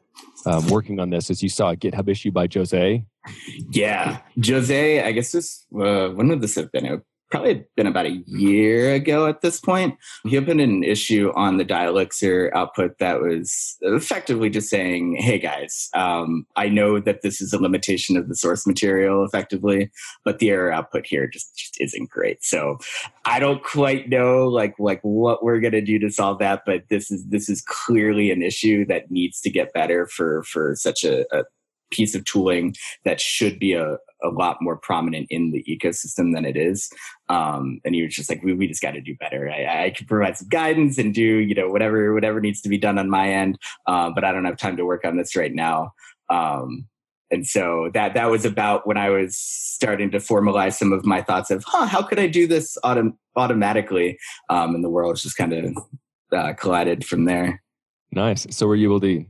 um, 0.45 0.67
working 0.67 0.99
on 0.99 1.09
this 1.09 1.29
is 1.29 1.41
you 1.43 1.49
saw 1.49 1.71
a 1.71 1.75
GitHub 1.75 2.07
issue 2.07 2.31
by 2.31 2.47
Jose. 2.53 3.03
Yeah, 3.71 4.19
Jose. 4.45 5.03
I 5.03 5.11
guess 5.11 5.31
this 5.31 5.65
uh, 5.73 6.09
when 6.09 6.29
would 6.29 6.41
this 6.41 6.55
have 6.55 6.71
been? 6.71 7.01
Probably 7.31 7.65
been 7.75 7.87
about 7.87 8.05
a 8.05 8.23
year 8.27 8.93
ago 8.93 9.27
at 9.27 9.41
this 9.41 9.59
point. 9.59 9.97
He 10.25 10.37
opened 10.37 10.61
an 10.61 10.83
issue 10.83 11.31
on 11.35 11.57
the 11.57 11.65
Dialyxir 11.65 12.53
output 12.53 12.99
that 12.99 13.19
was 13.19 13.77
effectively 13.81 14.49
just 14.49 14.69
saying, 14.69 15.17
hey 15.17 15.39
guys, 15.39 15.89
um, 15.95 16.45
I 16.55 16.69
know 16.69 16.99
that 16.99 17.23
this 17.23 17.41
is 17.41 17.51
a 17.51 17.61
limitation 17.61 18.15
of 18.15 18.29
the 18.29 18.35
source 18.35 18.67
material 18.67 19.25
effectively, 19.25 19.91
but 20.23 20.39
the 20.39 20.51
error 20.51 20.71
output 20.71 21.07
here 21.07 21.27
just, 21.27 21.55
just 21.57 21.81
isn't 21.81 22.09
great. 22.09 22.43
So 22.43 22.77
I 23.25 23.39
don't 23.39 23.63
quite 23.63 24.07
know 24.07 24.47
like 24.47 24.75
like 24.77 25.01
what 25.01 25.43
we're 25.43 25.59
gonna 25.59 25.81
do 25.81 25.97
to 25.99 26.11
solve 26.11 26.39
that, 26.39 26.61
but 26.65 26.83
this 26.89 27.09
is 27.09 27.25
this 27.25 27.49
is 27.49 27.61
clearly 27.61 28.29
an 28.29 28.43
issue 28.43 28.85
that 28.85 29.09
needs 29.09 29.41
to 29.41 29.49
get 29.49 29.73
better 29.73 30.05
for 30.05 30.43
for 30.43 30.75
such 30.75 31.03
a, 31.03 31.25
a 31.35 31.43
piece 31.91 32.15
of 32.15 32.25
tooling 32.25 32.75
that 33.03 33.21
should 33.21 33.59
be 33.59 33.73
a, 33.73 33.97
a 34.23 34.29
lot 34.29 34.57
more 34.61 34.77
prominent 34.77 35.27
in 35.29 35.51
the 35.51 35.63
ecosystem 35.63 36.33
than 36.33 36.45
it 36.45 36.57
is. 36.57 36.89
Um, 37.29 37.79
and 37.85 37.95
he 37.95 38.01
was 38.03 38.15
just 38.15 38.29
like, 38.29 38.43
we, 38.43 38.53
we 38.53 38.67
just 38.67 38.81
got 38.81 38.91
to 38.91 39.01
do 39.01 39.15
better. 39.15 39.49
I, 39.49 39.85
I 39.85 39.89
can 39.91 40.07
provide 40.07 40.37
some 40.37 40.49
guidance 40.49 40.97
and 40.97 41.13
do, 41.13 41.21
you 41.21 41.55
know, 41.55 41.69
whatever, 41.69 42.13
whatever 42.13 42.39
needs 42.41 42.61
to 42.61 42.69
be 42.69 42.77
done 42.77 42.97
on 42.97 43.09
my 43.09 43.29
end. 43.29 43.57
Uh, 43.85 44.09
but 44.09 44.23
I 44.23 44.31
don't 44.31 44.45
have 44.45 44.57
time 44.57 44.77
to 44.77 44.85
work 44.85 45.05
on 45.05 45.17
this 45.17 45.35
right 45.35 45.53
now. 45.53 45.91
Um, 46.29 46.87
and 47.31 47.45
so 47.45 47.89
that 47.93 48.13
that 48.13 48.29
was 48.29 48.45
about 48.45 48.87
when 48.87 48.97
I 48.97 49.09
was 49.09 49.35
starting 49.37 50.11
to 50.11 50.19
formalize 50.19 50.73
some 50.73 50.93
of 50.93 51.05
my 51.05 51.21
thoughts 51.21 51.51
of, 51.51 51.63
huh, 51.65 51.85
how 51.85 52.01
could 52.01 52.19
I 52.19 52.27
do 52.27 52.47
this 52.47 52.77
autom- 52.83 53.17
automatically? 53.35 54.17
Um, 54.49 54.75
and 54.75 54.83
the 54.83 54.89
world 54.89 55.17
just 55.17 55.37
kind 55.37 55.53
of 55.53 55.77
uh, 56.31 56.53
collided 56.53 57.05
from 57.05 57.25
there. 57.25 57.61
Nice. 58.11 58.47
So 58.51 58.67
were 58.67 58.75
you 58.75 58.87
able 58.87 59.01
to 59.01 59.25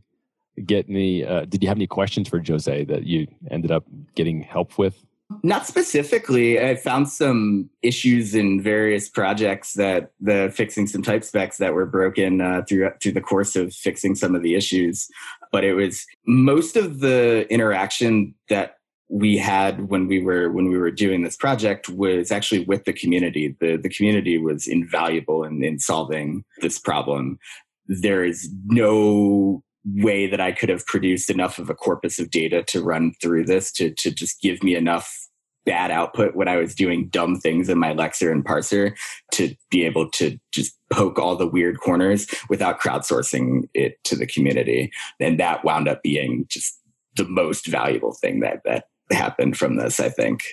get 0.66 0.88
any 0.90 1.26
uh, 1.26 1.46
did 1.46 1.62
you 1.62 1.68
have 1.68 1.78
any 1.78 1.88
questions 1.88 2.30
for 2.30 2.42
jose 2.46 2.84
that 2.86 3.04
you 3.04 3.28
ended 3.52 3.72
up 3.72 3.86
getting 4.16 4.42
help 4.42 4.78
with? 4.78 5.06
Not 5.42 5.66
specifically. 5.66 6.60
I 6.60 6.76
found 6.76 7.10
some 7.10 7.70
issues 7.82 8.36
in 8.36 8.62
various 8.62 9.10
projects 9.10 9.74
that 9.74 10.12
the 10.20 10.52
fixing 10.54 10.86
some 10.86 11.02
type 11.02 11.24
specs 11.24 11.58
that 11.58 11.74
were 11.74 11.88
broken 11.88 12.42
uh, 12.42 12.62
through 12.68 12.92
through 13.02 13.14
the 13.14 13.22
course 13.22 13.56
of 13.56 13.74
fixing 13.74 14.14
some 14.14 14.36
of 14.36 14.44
the 14.44 14.54
issues. 14.54 15.08
But 15.52 15.64
it 15.64 15.74
was 15.74 16.06
most 16.28 16.78
of 16.78 17.00
the 17.00 17.48
interaction 17.50 18.36
that 18.50 18.78
we 19.10 19.36
had 19.38 19.90
when 19.90 20.08
we 20.08 20.22
were 20.22 20.52
when 20.52 20.70
we 20.70 20.78
were 20.78 20.92
doing 20.92 21.24
this 21.24 21.36
project 21.36 21.90
was 21.90 22.32
actually 22.32 22.66
with 22.66 22.86
the 22.86 22.94
community. 22.94 23.56
The 23.60 23.78
the 23.78 23.90
community 23.90 24.38
was 24.38 24.68
invaluable 24.68 25.44
in, 25.44 25.64
in 25.64 25.80
solving 25.80 26.44
this 26.62 26.78
problem. 26.78 27.40
There 27.88 28.24
is 28.24 28.52
no 28.66 29.64
way 29.94 30.28
that 30.28 30.42
I 30.42 30.52
could 30.52 30.70
have 30.70 30.86
produced 30.86 31.30
enough 31.30 31.60
of 31.60 31.70
a 31.70 31.76
corpus 31.76 32.20
of 32.20 32.32
data 32.32 32.64
to 32.64 32.84
run 32.84 33.14
through 33.22 33.46
this 33.46 33.72
to, 33.74 33.92
to 33.92 34.12
just 34.12 34.42
give 34.42 34.64
me 34.64 34.76
enough 34.76 35.26
bad 35.66 35.92
output 35.92 36.36
when 36.36 36.48
I 36.48 36.58
was 36.58 36.76
doing 36.76 37.08
dumb 37.10 37.40
things 37.40 37.70
in 37.70 37.80
my 37.80 37.94
Lexer 37.94 38.32
and 38.32 38.46
parser 38.46 38.96
to 39.34 39.56
be 39.70 39.84
able 39.84 40.10
to 40.12 40.38
just 40.52 40.78
poke 40.92 41.20
all 41.20 41.36
the 41.36 41.48
weird 41.48 41.80
corners 41.80 42.28
without 42.50 42.80
crowdsourcing 42.80 43.68
it 43.74 44.04
to 44.06 44.16
the 44.16 44.28
community. 44.28 44.92
And 45.20 45.40
that 45.40 45.66
wound 45.66 45.88
up 45.88 46.04
being 46.04 46.46
just 46.50 46.80
the 47.16 47.28
most 47.28 47.66
valuable 47.66 48.14
thing 48.14 48.42
that 48.42 48.62
that 48.66 48.86
happened 49.12 49.58
from 49.58 49.78
this, 49.78 50.00
I 50.00 50.10
think. 50.10 50.44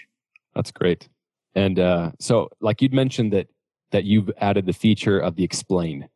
That's 0.54 0.70
great. 0.70 1.08
And 1.54 1.78
uh, 1.78 2.12
so 2.18 2.48
like 2.60 2.80
you'd 2.80 2.94
mentioned 2.94 3.32
that 3.32 3.48
that 3.90 4.04
you've 4.04 4.30
added 4.38 4.64
the 4.64 4.72
feature 4.72 5.18
of 5.18 5.36
the 5.36 5.44
explain 5.44 6.08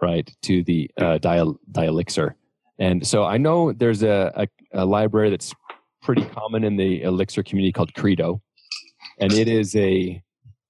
right, 0.00 0.30
to 0.42 0.62
the 0.62 0.90
uh, 0.96 1.18
dial, 1.18 1.58
Dialyxir. 1.72 2.34
And 2.78 3.06
so 3.06 3.24
I 3.24 3.38
know 3.38 3.72
there's 3.72 4.02
a, 4.02 4.32
a, 4.34 4.80
a, 4.82 4.84
library 4.84 5.30
that's 5.30 5.52
pretty 6.02 6.24
common 6.24 6.64
in 6.64 6.76
the 6.76 7.02
Elixir 7.02 7.42
community 7.42 7.72
called 7.72 7.92
Credo. 7.94 8.40
And 9.18 9.32
it 9.32 9.48
is 9.48 9.74
a, 9.74 10.22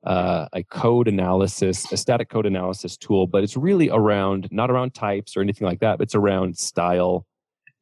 uh, 0.05 0.47
a 0.55 0.63
code 0.65 1.07
analysis, 1.07 1.91
a 1.93 1.97
static 1.97 2.31
code 2.31 2.47
analysis 2.47 2.97
tool, 2.97 3.27
but 3.27 3.45
it's 3.45 3.57
really 3.57 3.91
around, 3.91 4.49
not 4.51 4.71
around 4.71 4.95
types 4.95 5.37
or 5.37 5.43
anything 5.43 5.67
like 5.67 5.81
that, 5.81 5.99
but 5.99 6.05
it's 6.05 6.15
around 6.15 6.57
style 6.57 7.27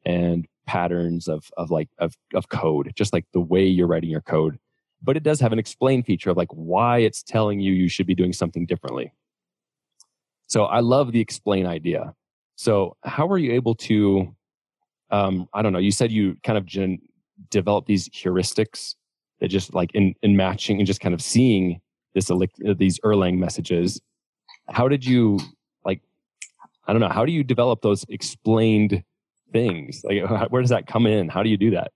and 0.05 0.45
patterns 0.65 1.29
of, 1.29 1.49
of 1.55 1.71
like, 1.71 1.87
of, 1.97 2.17
of 2.33 2.49
code, 2.49 2.91
just 2.95 3.13
like 3.13 3.25
the 3.31 3.39
way 3.39 3.65
you're 3.65 3.87
writing 3.87 4.09
your 4.09 4.21
code. 4.21 4.59
But 5.01 5.15
it 5.15 5.23
does 5.23 5.39
have 5.39 5.53
an 5.53 5.59
explain 5.59 6.03
feature 6.03 6.31
of 6.31 6.37
like 6.37 6.51
why 6.51 6.97
it's 6.97 7.23
telling 7.23 7.61
you 7.61 7.71
you 7.71 7.87
should 7.87 8.07
be 8.07 8.15
doing 8.15 8.33
something 8.33 8.65
differently. 8.65 9.13
So 10.47 10.63
I 10.63 10.79
love 10.79 11.11
the 11.11 11.19
explain 11.19 11.65
idea. 11.65 12.13
So 12.55 12.97
how 13.03 13.27
were 13.27 13.37
you 13.37 13.51
able 13.53 13.75
to, 13.75 14.35
um, 15.11 15.47
I 15.53 15.61
don't 15.61 15.73
know, 15.73 15.79
you 15.79 15.91
said 15.91 16.11
you 16.11 16.37
kind 16.43 16.57
of 16.57 16.65
gen- 16.65 16.99
develop 17.49 17.85
these 17.85 18.09
heuristics 18.09 18.95
that 19.39 19.49
just 19.49 19.73
like 19.73 19.91
in, 19.93 20.15
in 20.23 20.35
matching 20.35 20.77
and 20.77 20.87
just 20.87 20.99
kind 20.99 21.13
of 21.13 21.21
seeing 21.21 21.79
this, 22.15 22.31
these 22.77 22.99
Erlang 23.01 23.37
messages. 23.37 24.01
How 24.69 24.87
did 24.87 25.05
you 25.05 25.39
like, 25.85 26.01
I 26.87 26.93
don't 26.93 26.99
know, 26.99 27.09
how 27.09 27.25
do 27.25 27.31
you 27.31 27.43
develop 27.43 27.81
those 27.81 28.05
explained 28.09 29.03
things? 29.53 30.01
Like 30.03 30.49
where 30.49 30.61
does 30.61 30.71
that 30.71 30.87
come 30.87 31.05
in? 31.05 31.29
How 31.29 31.43
do 31.43 31.49
you 31.49 31.57
do 31.57 31.71
that? 31.71 31.91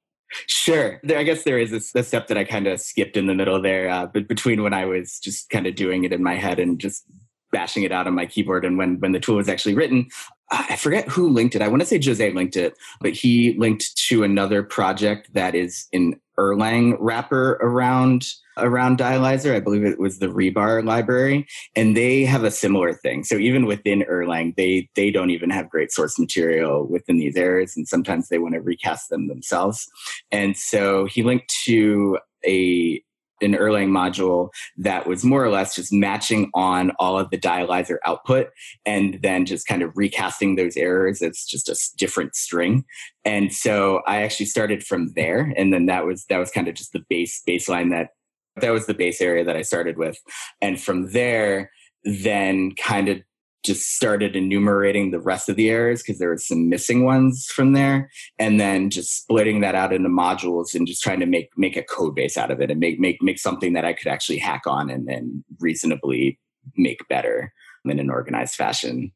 Sure. 0.48 1.00
There, 1.04 1.18
I 1.18 1.24
guess 1.24 1.44
there 1.44 1.58
is 1.58 1.74
a, 1.74 2.00
a 2.00 2.04
step 2.04 2.28
that 2.28 2.38
I 2.38 2.44
kind 2.44 2.68
of 2.68 2.80
skipped 2.80 3.18
in 3.18 3.26
the 3.26 3.34
middle 3.34 3.62
there, 3.62 3.90
uh, 3.90 4.06
but 4.06 4.28
between 4.28 4.64
when 4.64 4.74
I 4.74 4.86
was 4.86 5.20
just 5.20 5.50
kind 5.50 5.68
of 5.68 5.76
doing 5.76 6.04
it 6.04 6.14
in 6.14 6.24
my 6.24 6.36
head 6.36 6.60
and 6.60 6.80
just 6.80 7.04
bashing 7.52 7.84
it 7.84 7.92
out 7.92 8.08
on 8.08 8.16
my 8.16 8.26
keyboard. 8.26 8.66
And 8.66 8.78
when 8.78 9.00
when 9.00 9.12
the 9.12 9.20
tool 9.20 9.36
was 9.36 9.50
actually 9.50 9.76
written, 9.76 10.08
I 10.52 10.76
forget 10.76 11.08
who 11.08 11.30
linked 11.30 11.56
it. 11.56 11.62
I 11.62 11.70
want 11.70 11.82
to 11.82 11.86
say 11.86 12.00
Jose 12.04 12.32
linked 12.32 12.58
it, 12.58 12.74
but 13.00 13.14
he 13.14 13.56
linked 13.58 13.96
to 14.10 14.24
another 14.24 14.64
project 14.64 15.34
that 15.34 15.56
is 15.56 15.88
an 15.94 16.20
Erlang 16.38 16.98
wrapper 17.00 17.54
around 17.62 18.26
around 18.58 18.98
Dialyzer. 18.98 19.56
I 19.56 19.60
believe 19.60 19.86
it 19.86 20.00
was 20.00 20.20
the 20.20 20.28
Rebar 20.28 20.84
library, 20.84 21.48
and 21.76 21.96
they 21.96 22.26
have 22.26 22.44
a 22.44 22.52
similar 22.52 22.94
thing. 22.94 23.24
So 23.24 23.36
even 23.36 23.66
within 23.66 24.04
Erlang, 24.10 24.56
they 24.56 24.90
they 24.96 25.12
don't 25.12 25.30
even 25.30 25.50
have 25.52 25.70
great 25.70 25.92
source 25.92 26.20
material 26.20 26.86
within 26.88 27.18
these 27.18 27.38
errors, 27.38 27.78
and 27.78 27.88
sometimes 27.88 28.28
they 28.28 28.40
want 28.40 28.56
to 28.56 28.62
recast 28.62 29.10
them 29.10 29.28
themselves. 29.28 29.88
And 30.32 30.58
so 30.58 31.06
he 31.06 31.24
linked 31.24 31.54
to 31.66 32.18
a 32.46 33.02
an 33.42 33.54
Erlang 33.54 33.90
module 33.90 34.50
that 34.78 35.08
was 35.08 35.24
more 35.24 35.44
or 35.44 35.50
less 35.50 35.76
just 35.76 35.92
matching 35.92 36.50
on 36.54 36.92
all 37.00 37.18
of 37.18 37.30
the 37.30 37.38
dialyzer 37.38 37.98
output 38.06 38.50
and 38.86 39.20
then 39.22 39.46
just 39.46 39.68
kind 39.68 39.82
of 39.82 39.92
recasting 39.96 40.56
those 40.56 40.78
errors 40.78 41.22
as 41.22 41.46
just 41.46 41.70
a 41.70 41.76
different 41.98 42.36
string. 42.36 42.86
And 43.26 43.54
so 43.54 44.02
I 44.08 44.24
actually 44.24 44.48
started 44.48 44.84
from 44.84 45.14
there. 45.14 45.54
And 45.58 45.74
then 45.74 45.86
that 45.88 46.06
was, 46.06 46.26
that 46.30 46.38
was 46.38 46.52
kind 46.52 46.68
of 46.68 46.76
just 46.76 46.94
the 46.94 47.04
base 47.10 47.42
baseline 47.48 47.92
that, 47.92 48.10
that 48.58 48.72
was 48.72 48.86
the 48.86 48.94
base 48.94 49.22
area 49.22 49.44
that 49.44 49.56
I 49.56 49.62
started 49.62 49.98
with. 49.98 50.18
And 50.62 50.82
from 50.82 51.12
there, 51.12 51.72
then 52.04 52.72
kind 52.76 53.10
of 53.10 53.22
just 53.64 53.96
started 53.96 54.36
enumerating 54.36 55.12
the 55.12 55.20
rest 55.20 55.48
of 55.48 55.56
the 55.56 55.70
errors 55.70 56.02
because 56.02 56.20
there 56.20 56.30
were 56.30 56.38
some 56.38 56.68
missing 56.68 57.06
ones 57.06 57.46
from 57.46 57.74
there 57.74 58.10
and 58.40 58.60
then 58.60 58.90
just 58.90 59.16
splitting 59.16 59.62
that 59.62 59.76
out 59.76 59.94
into 59.94 60.10
modules 60.10 60.74
and 60.74 60.88
just 60.88 61.04
trying 61.04 61.20
to 61.20 61.26
make 61.26 61.50
make 61.58 61.78
a 61.78 61.84
code 61.84 62.16
base 62.16 62.38
out 62.38 62.52
of 62.52 62.60
it 62.60 62.72
and 62.72 62.80
make 62.80 63.00
make 63.00 63.22
make 63.22 63.40
something 63.40 63.74
that 63.74 63.86
I 63.86 63.94
could 63.94 64.08
actually 64.08 64.40
hack 64.40 64.64
on 64.66 64.90
and 64.90 65.08
then 65.08 65.44
reasonably 65.60 66.40
make 66.76 67.08
better 67.08 67.54
in 67.86 68.00
an 68.00 68.10
organized 68.10 68.56
fashion. 68.56 69.12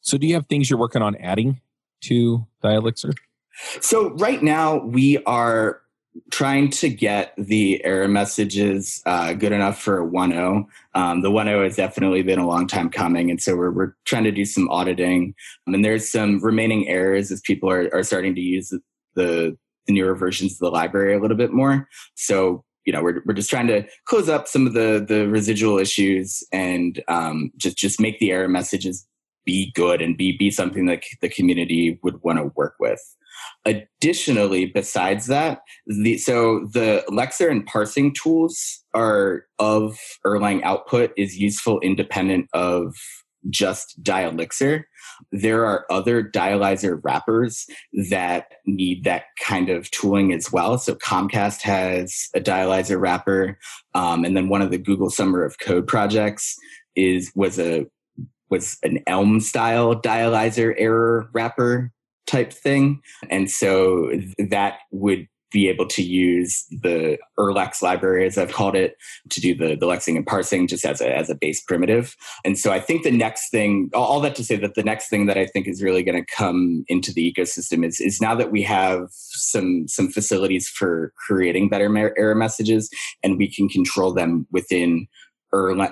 So 0.00 0.16
do 0.16 0.26
you 0.26 0.34
have 0.34 0.46
things 0.46 0.70
you're 0.70 0.78
working 0.78 1.02
on 1.02 1.16
adding 1.16 1.60
to 2.02 2.46
Dialyxir? 2.62 3.14
So 3.80 4.10
right 4.10 4.42
now 4.42 4.78
we 4.78 5.18
are 5.24 5.82
trying 6.30 6.70
to 6.70 6.88
get 6.88 7.34
the 7.36 7.84
error 7.84 8.08
messages 8.08 9.02
uh, 9.06 9.32
good 9.32 9.52
enough 9.52 9.80
for 9.80 10.00
a 10.00 10.06
1.0. 10.06 10.66
Um, 10.94 11.22
the 11.22 11.30
1.0 11.30 11.64
has 11.64 11.76
definitely 11.76 12.22
been 12.22 12.38
a 12.38 12.46
long 12.46 12.66
time 12.66 12.90
coming, 12.90 13.30
and 13.30 13.40
so 13.40 13.56
we're, 13.56 13.70
we're 13.70 13.94
trying 14.04 14.24
to 14.24 14.32
do 14.32 14.44
some 14.44 14.68
auditing. 14.70 15.34
Um, 15.66 15.74
and 15.74 15.84
there's 15.84 16.10
some 16.10 16.40
remaining 16.40 16.88
errors 16.88 17.30
as 17.30 17.40
people 17.40 17.70
are, 17.70 17.92
are 17.94 18.02
starting 18.02 18.34
to 18.34 18.40
use 18.40 18.70
the, 18.70 18.80
the, 19.14 19.58
the 19.86 19.92
newer 19.92 20.14
versions 20.14 20.52
of 20.52 20.58
the 20.58 20.70
library 20.70 21.14
a 21.14 21.20
little 21.20 21.36
bit 21.36 21.52
more. 21.52 21.88
So 22.14 22.64
you 22.84 22.92
know 22.92 23.02
we're, 23.02 23.22
we're 23.26 23.34
just 23.34 23.50
trying 23.50 23.66
to 23.66 23.86
close 24.06 24.30
up 24.30 24.48
some 24.48 24.66
of 24.66 24.72
the 24.72 25.04
the 25.06 25.28
residual 25.28 25.78
issues 25.78 26.42
and 26.52 27.02
um, 27.06 27.50
just 27.58 27.76
just 27.76 28.00
make 28.00 28.18
the 28.18 28.30
error 28.30 28.48
messages 28.48 29.06
be 29.44 29.70
good 29.74 30.00
and 30.00 30.16
be 30.16 30.36
be 30.38 30.50
something 30.50 30.86
that 30.86 31.02
the 31.20 31.28
community 31.28 31.98
would 32.02 32.22
want 32.22 32.38
to 32.38 32.50
work 32.56 32.76
with. 32.80 33.00
Additionally, 33.68 34.64
besides 34.64 35.26
that, 35.26 35.60
the, 35.86 36.16
so 36.16 36.66
the 36.72 37.04
Lexer 37.10 37.50
and 37.50 37.66
parsing 37.66 38.14
tools 38.14 38.82
are 38.94 39.44
of 39.58 39.98
Erlang 40.26 40.62
output 40.62 41.12
is 41.18 41.36
useful 41.36 41.78
independent 41.80 42.48
of 42.54 42.94
just 43.50 44.02
Dialyxir. 44.02 44.84
There 45.32 45.66
are 45.66 45.84
other 45.90 46.22
dialyzer 46.22 46.98
wrappers 47.02 47.66
that 48.10 48.46
need 48.66 49.04
that 49.04 49.24
kind 49.42 49.68
of 49.68 49.90
tooling 49.90 50.32
as 50.32 50.50
well. 50.50 50.78
So 50.78 50.94
Comcast 50.94 51.60
has 51.62 52.28
a 52.34 52.40
dialyzer 52.40 52.98
wrapper, 53.00 53.58
um, 53.94 54.24
and 54.24 54.36
then 54.36 54.48
one 54.48 54.62
of 54.62 54.70
the 54.70 54.78
Google 54.78 55.10
Summer 55.10 55.44
of 55.44 55.58
Code 55.58 55.86
projects 55.86 56.56
is 56.96 57.32
was 57.34 57.58
a 57.58 57.86
was 58.50 58.78
an 58.82 59.00
Elm 59.06 59.40
style 59.40 59.94
dialyzer 59.94 60.74
error 60.78 61.28
wrapper 61.34 61.92
type 62.28 62.52
thing. 62.52 63.00
And 63.30 63.50
so 63.50 64.12
that 64.38 64.78
would 64.92 65.26
be 65.50 65.68
able 65.68 65.86
to 65.86 66.02
use 66.02 66.66
the 66.82 67.18
Erlex 67.38 67.80
library, 67.80 68.26
as 68.26 68.36
I've 68.36 68.52
called 68.52 68.76
it, 68.76 68.96
to 69.30 69.40
do 69.40 69.54
the, 69.54 69.76
the 69.76 69.86
lexing 69.86 70.16
and 70.16 70.26
parsing 70.26 70.66
just 70.66 70.84
as 70.84 71.00
a, 71.00 71.16
as 71.16 71.30
a 71.30 71.34
base 71.34 71.62
primitive. 71.62 72.14
And 72.44 72.58
so 72.58 72.70
I 72.70 72.80
think 72.80 73.02
the 73.02 73.10
next 73.10 73.50
thing, 73.50 73.90
all 73.94 74.20
that 74.20 74.34
to 74.36 74.44
say 74.44 74.56
that 74.56 74.74
the 74.74 74.82
next 74.82 75.08
thing 75.08 75.26
that 75.26 75.38
I 75.38 75.46
think 75.46 75.66
is 75.66 75.82
really 75.82 76.02
going 76.02 76.22
to 76.22 76.34
come 76.34 76.84
into 76.88 77.12
the 77.12 77.32
ecosystem 77.32 77.84
is, 77.84 78.00
is 78.00 78.20
now 78.20 78.34
that 78.34 78.52
we 78.52 78.62
have 78.62 79.08
some, 79.10 79.88
some 79.88 80.08
facilities 80.08 80.68
for 80.68 81.12
creating 81.16 81.70
better 81.70 82.12
error 82.18 82.34
messages 82.34 82.90
and 83.22 83.38
we 83.38 83.50
can 83.50 83.68
control 83.68 84.12
them 84.12 84.46
within, 84.52 85.06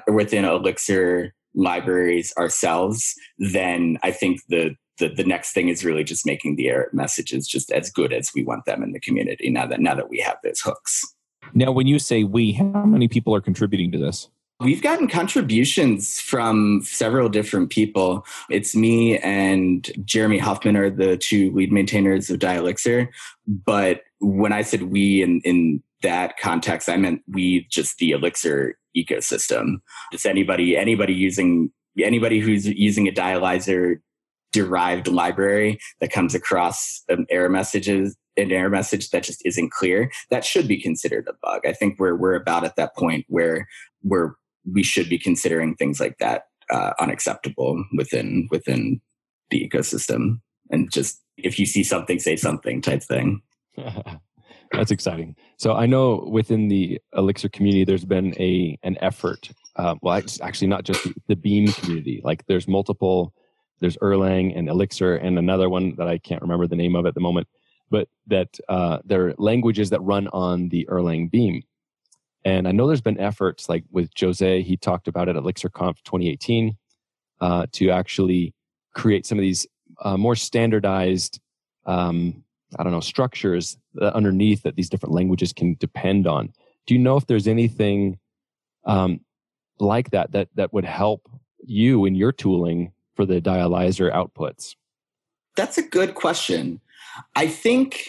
within 0.07 0.45
Elixir 0.45 1.33
libraries 1.55 2.33
ourselves, 2.37 3.15
then 3.39 3.97
I 4.03 4.11
think 4.11 4.41
the 4.51 4.77
the, 4.99 5.09
the 5.09 5.25
next 5.25 5.53
thing 5.53 5.69
is 5.69 5.85
really 5.85 6.05
just 6.05 6.27
making 6.27 6.57
the 6.57 6.69
error 6.69 6.89
messages 6.93 7.47
just 7.47 7.71
as 7.71 7.91
good 7.91 8.13
as 8.13 8.31
we 8.35 8.45
want 8.45 8.65
them 8.65 8.83
in 8.83 8.93
the 8.93 9.01
community 9.01 9.51
now 9.51 9.67
that 9.67 9.81
now 9.81 9.95
that 9.95 10.09
we 10.09 10.19
have 10.19 10.39
those 10.43 10.61
hooks. 10.61 11.05
Now, 11.55 11.71
when 11.71 11.87
you 11.87 11.99
say 11.99 12.25
we, 12.25 12.53
how 12.53 12.85
many 12.85 13.09
people 13.09 13.35
are 13.35 13.41
contributing 13.41 13.93
to 13.93 13.99
this? 13.99 14.29
We've 14.59 14.83
gotten 14.83 15.07
contributions 15.07 16.19
from 16.19 16.81
several 16.83 17.29
different 17.29 17.69
people. 17.69 18.25
It's 18.49 18.75
me 18.75 19.19
and 19.19 19.91
Jeremy 20.05 20.39
Huffman 20.39 20.77
are 20.77 20.89
the 20.89 21.19
two 21.19 21.53
lead 21.53 21.71
maintainers 21.71 22.31
of 22.31 22.39
Dialyxir. 22.39 23.09
But 23.47 24.01
when 24.21 24.53
I 24.53 24.63
said 24.63 24.85
we 24.85 25.23
in, 25.23 25.43
in 25.45 25.83
that 26.03 26.39
context, 26.39 26.89
I 26.89 26.97
meant 26.97 27.21
we 27.29 27.67
just 27.71 27.99
the 27.99 28.13
Elixir 28.13 28.79
ecosystem. 28.97 29.77
Just 30.11 30.25
anybody 30.25 30.75
anybody 30.77 31.13
using 31.13 31.71
anybody 31.99 32.41
who's 32.41 32.67
using 32.67 33.09
a 33.09 33.13
dialyzer 33.13 34.01
derived 34.57 35.07
library 35.07 35.79
that 36.01 36.11
comes 36.11 36.35
across 36.35 37.03
an 37.11 37.27
error 37.29 37.51
messages 37.51 38.17
an 38.39 38.51
error 38.51 38.71
message 38.71 39.11
that 39.11 39.23
just 39.23 39.43
isn't 39.45 39.71
clear 39.71 40.11
that 40.31 40.47
should 40.47 40.67
be 40.67 40.81
considered 40.81 41.29
a 41.29 41.35
bug. 41.43 41.61
I 41.67 41.73
think 41.73 41.99
we're 41.99 42.17
we're 42.17 42.35
about 42.35 42.65
at 42.65 42.77
that 42.77 42.97
point 42.97 43.27
where 43.29 43.69
where 44.01 44.35
we 44.73 44.83
should 44.83 45.11
be 45.11 45.19
considering 45.19 45.75
things 45.75 46.01
like 46.01 46.17
that 46.21 46.45
uh, 46.71 46.93
unacceptable 46.99 47.85
within 47.95 48.49
within 48.51 49.03
the 49.51 49.69
ecosystem 49.69 50.41
and 50.71 50.91
just 50.91 51.21
if 51.37 51.59
you 51.59 51.67
see 51.67 51.85
something 51.85 52.19
say 52.19 52.37
something 52.37 52.81
type 52.81 53.03
thing. 53.03 53.43
That's 54.73 54.91
exciting. 54.91 55.37
So 55.59 55.75
i 55.75 55.85
know 55.85 56.27
within 56.31 56.69
the 56.69 56.99
elixir 57.15 57.51
community 57.51 57.85
there's 57.85 58.07
been 58.07 58.35
a 58.41 58.79
an 58.83 58.97
effort 59.03 59.51
uh, 59.77 59.97
well 60.01 60.23
actually 60.43 60.69
not 60.69 60.85
just 60.85 61.07
the 61.29 61.37
beam 61.37 61.69
community 61.69 62.23
like 62.25 62.47
there's 62.47 62.67
multiple 62.67 63.35
there's 63.81 63.97
Erlang 63.99 64.57
and 64.57 64.69
Elixir 64.69 65.17
and 65.17 65.39
another 65.39 65.69
one 65.69 65.95
that 65.97 66.09
I 66.09 66.19
can't 66.19 66.43
remember 66.43 66.67
the 66.67 66.77
name 66.77 66.97
of 66.97 67.07
at 67.07 67.15
the 67.15 67.21
moment, 67.21 67.49
but 67.91 68.09
that 68.27 68.59
uh, 68.69 68.99
they're 69.05 69.35
languages 69.39 69.91
that 69.91 70.01
run 70.01 70.29
on 70.29 70.69
the 70.69 70.87
Erlang 70.91 71.31
Beam. 71.31 71.63
And 72.45 72.69
I 72.69 72.73
know 72.73 72.87
there's 72.87 73.01
been 73.01 73.19
efforts 73.19 73.69
like 73.69 73.85
with 73.91 74.11
Jose, 74.19 74.63
he 74.63 74.77
talked 74.77 75.09
about 75.09 75.29
it 75.29 75.37
at 75.37 75.43
ElixirConf 75.43 75.97
2018 76.05 76.77
uh, 77.41 77.67
to 77.73 77.91
actually 77.91 78.55
create 78.95 79.27
some 79.27 79.39
of 79.39 79.43
these 79.43 79.67
uh, 80.01 80.17
more 80.17 80.37
standardized, 80.37 81.41
um, 81.87 82.45
I 82.79 82.83
don't 82.83 82.93
know, 82.93 83.01
structures 83.01 83.77
underneath 84.01 84.63
that 84.63 84.77
these 84.77 84.89
different 84.89 85.15
languages 85.15 85.53
can 85.53 85.77
depend 85.81 86.27
on. 86.27 86.53
Do 86.87 86.95
you 86.95 87.01
know 87.01 87.17
if 87.17 87.27
there's 87.27 87.49
anything 87.49 88.19
um, 88.85 89.21
like 89.79 90.11
that 90.11 90.33
that 90.33 90.49
that 90.55 90.73
would 90.73 90.85
help 90.85 91.29
you 91.65 92.05
in 92.05 92.15
your 92.15 92.33
tooling 92.33 92.93
for 93.17 93.27
the 93.27 93.41
dialyzer 93.41 94.13
outputs? 94.13 94.77
That's 95.57 95.79
a 95.79 95.83
good 95.83 96.15
question. 96.15 96.81
I 97.35 97.49
think 97.49 98.05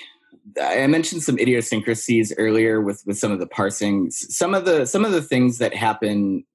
I 0.61 0.85
mentioned 0.87 1.23
some 1.23 1.39
idiosyncrasies 1.39 2.33
earlier 2.37 2.81
with 2.81 3.03
with 3.05 3.17
some 3.17 3.31
of 3.31 3.39
the 3.39 3.47
parsing. 3.47 4.11
Some 4.11 4.53
of 4.53 4.65
the 4.65 4.85
some 4.85 5.05
of 5.05 5.11
the 5.11 5.21
things 5.21 5.57
that 5.57 5.73
happen 5.73 6.45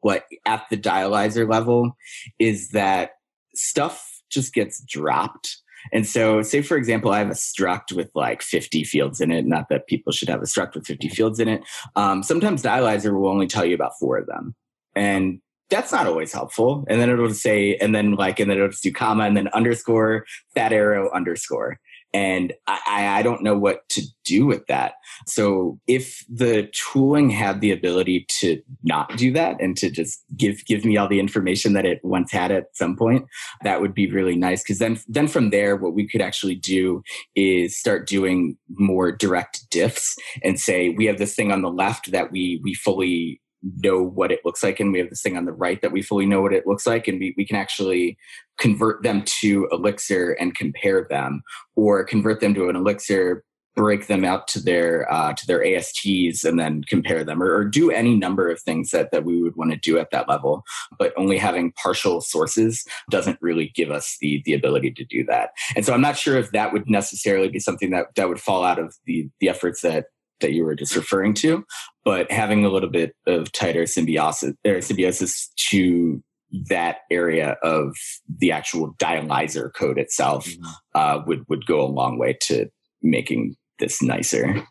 what 0.00 0.24
at 0.46 0.64
the 0.70 0.76
dialyzer 0.76 1.48
level 1.48 1.96
is 2.38 2.70
that 2.70 3.12
stuff 3.54 4.22
just 4.30 4.52
gets 4.52 4.80
dropped. 4.84 5.58
And 5.92 6.06
so, 6.06 6.42
say 6.42 6.62
for 6.62 6.76
example, 6.76 7.10
I 7.10 7.18
have 7.18 7.30
a 7.30 7.34
struct 7.34 7.92
with 7.92 8.10
like 8.14 8.42
50 8.42 8.84
fields 8.84 9.20
in 9.20 9.30
it. 9.30 9.46
Not 9.46 9.68
that 9.70 9.86
people 9.86 10.12
should 10.12 10.28
have 10.28 10.40
a 10.42 10.46
struct 10.46 10.74
with 10.74 10.86
50 10.86 11.08
fields 11.08 11.40
in 11.40 11.48
it. 11.48 11.62
Um, 11.96 12.22
sometimes 12.22 12.62
dialyzer 12.62 13.18
will 13.18 13.28
only 13.28 13.46
tell 13.46 13.64
you 13.64 13.74
about 13.74 13.98
four 13.98 14.18
of 14.18 14.26
them. 14.26 14.54
And 14.94 15.40
that's 15.70 15.92
not 15.92 16.06
always 16.06 16.32
helpful. 16.32 16.84
And 16.88 17.00
then 17.00 17.10
it'll 17.10 17.34
say, 17.34 17.76
and 17.76 17.94
then 17.94 18.14
like, 18.14 18.40
and 18.40 18.50
then 18.50 18.56
it'll 18.56 18.70
just 18.70 18.82
do 18.82 18.92
comma 18.92 19.24
and 19.24 19.36
then 19.36 19.48
underscore, 19.48 20.24
that 20.54 20.72
arrow 20.72 21.10
underscore. 21.12 21.78
And 22.14 22.54
I, 22.66 23.18
I 23.18 23.22
don't 23.22 23.42
know 23.42 23.56
what 23.58 23.86
to 23.90 24.02
do 24.24 24.46
with 24.46 24.66
that. 24.68 24.94
So 25.26 25.78
if 25.86 26.24
the 26.26 26.70
tooling 26.72 27.28
had 27.28 27.60
the 27.60 27.70
ability 27.70 28.24
to 28.40 28.62
not 28.82 29.14
do 29.18 29.30
that 29.34 29.60
and 29.60 29.76
to 29.76 29.90
just 29.90 30.24
give 30.34 30.64
give 30.64 30.86
me 30.86 30.96
all 30.96 31.06
the 31.06 31.20
information 31.20 31.74
that 31.74 31.84
it 31.84 32.00
once 32.02 32.32
had 32.32 32.50
at 32.50 32.74
some 32.74 32.96
point, 32.96 33.26
that 33.62 33.82
would 33.82 33.92
be 33.92 34.10
really 34.10 34.36
nice. 34.36 34.62
Because 34.62 34.78
then 34.78 34.98
then 35.06 35.28
from 35.28 35.50
there, 35.50 35.76
what 35.76 35.92
we 35.92 36.08
could 36.08 36.22
actually 36.22 36.54
do 36.54 37.02
is 37.36 37.78
start 37.78 38.08
doing 38.08 38.56
more 38.70 39.12
direct 39.12 39.70
diffs 39.70 40.16
and 40.42 40.58
say 40.58 40.88
we 40.88 41.04
have 41.04 41.18
this 41.18 41.34
thing 41.34 41.52
on 41.52 41.60
the 41.60 41.70
left 41.70 42.10
that 42.10 42.32
we 42.32 42.58
we 42.64 42.72
fully 42.72 43.38
know 43.80 44.02
what 44.02 44.30
it 44.30 44.40
looks 44.44 44.62
like 44.62 44.78
and 44.78 44.92
we 44.92 44.98
have 44.98 45.10
this 45.10 45.22
thing 45.22 45.36
on 45.36 45.44
the 45.44 45.52
right 45.52 45.82
that 45.82 45.92
we 45.92 46.02
fully 46.02 46.26
know 46.26 46.40
what 46.40 46.52
it 46.52 46.66
looks 46.66 46.86
like 46.86 47.08
and 47.08 47.18
we, 47.18 47.34
we 47.36 47.44
can 47.44 47.56
actually 47.56 48.16
convert 48.58 49.02
them 49.02 49.22
to 49.24 49.68
elixir 49.72 50.32
and 50.32 50.54
compare 50.54 51.06
them 51.10 51.42
or 51.76 52.04
convert 52.04 52.40
them 52.40 52.54
to 52.54 52.68
an 52.68 52.76
elixir 52.76 53.44
break 53.78 54.08
them 54.08 54.24
out 54.24 54.48
to 54.48 54.60
their 54.60 55.10
uh, 55.10 55.32
to 55.32 55.46
their 55.46 55.64
asts 55.76 56.04
and 56.44 56.58
then 56.58 56.82
compare 56.88 57.22
them 57.22 57.40
or, 57.40 57.54
or, 57.54 57.64
do 57.64 57.92
any 57.92 58.16
number 58.16 58.50
of 58.50 58.60
things 58.60 58.90
that, 58.90 59.12
that 59.12 59.24
we 59.24 59.40
would 59.40 59.54
want 59.54 59.70
to 59.70 59.76
do 59.76 59.98
at 59.98 60.10
that 60.10 60.28
level 60.28 60.64
but 60.98 61.12
only 61.16 61.38
having 61.38 61.70
partial 61.80 62.20
sources 62.20 62.84
doesn't 63.08 63.38
really 63.40 63.70
give 63.76 63.92
us 63.92 64.16
the 64.20 64.42
the 64.46 64.52
ability 64.52 64.90
to 64.90 65.04
do 65.04 65.24
that. 65.24 65.50
And 65.76 65.84
so 65.84 65.94
i'm 65.94 66.00
not 66.00 66.16
sure 66.16 66.36
if 66.36 66.50
that 66.50 66.72
would 66.72 66.90
necessarily 66.90 67.48
be 67.48 67.60
something 67.60 67.90
that 67.90 68.06
that 68.16 68.28
would 68.28 68.40
fall 68.40 68.64
out 68.64 68.80
of 68.80 68.96
the 69.06 69.28
the 69.38 69.48
efforts 69.48 69.82
that 69.82 70.06
that 70.40 70.52
you 70.52 70.64
were 70.64 70.74
just 70.74 70.96
referring 70.96 71.34
to, 71.34 71.64
but 72.04 72.30
having 72.30 72.64
a 72.64 72.68
little 72.68 72.90
bit 72.90 73.14
of 73.26 73.52
tighter 73.52 73.86
symbiosis 73.86 74.54
or 74.66 74.80
symbiosis 74.80 75.50
to 75.70 76.22
that 76.68 76.98
area 77.10 77.56
of 77.62 77.94
the 78.38 78.52
actual 78.52 78.94
dialyzer 78.94 79.72
code 79.74 79.98
itself 79.98 80.46
mm-hmm. 80.46 80.66
uh, 80.94 81.22
would 81.26 81.44
would 81.48 81.66
go 81.66 81.80
a 81.80 81.86
long 81.86 82.18
way 82.18 82.36
to 82.40 82.68
making 83.02 83.54
this 83.78 84.02
nicer. 84.02 84.66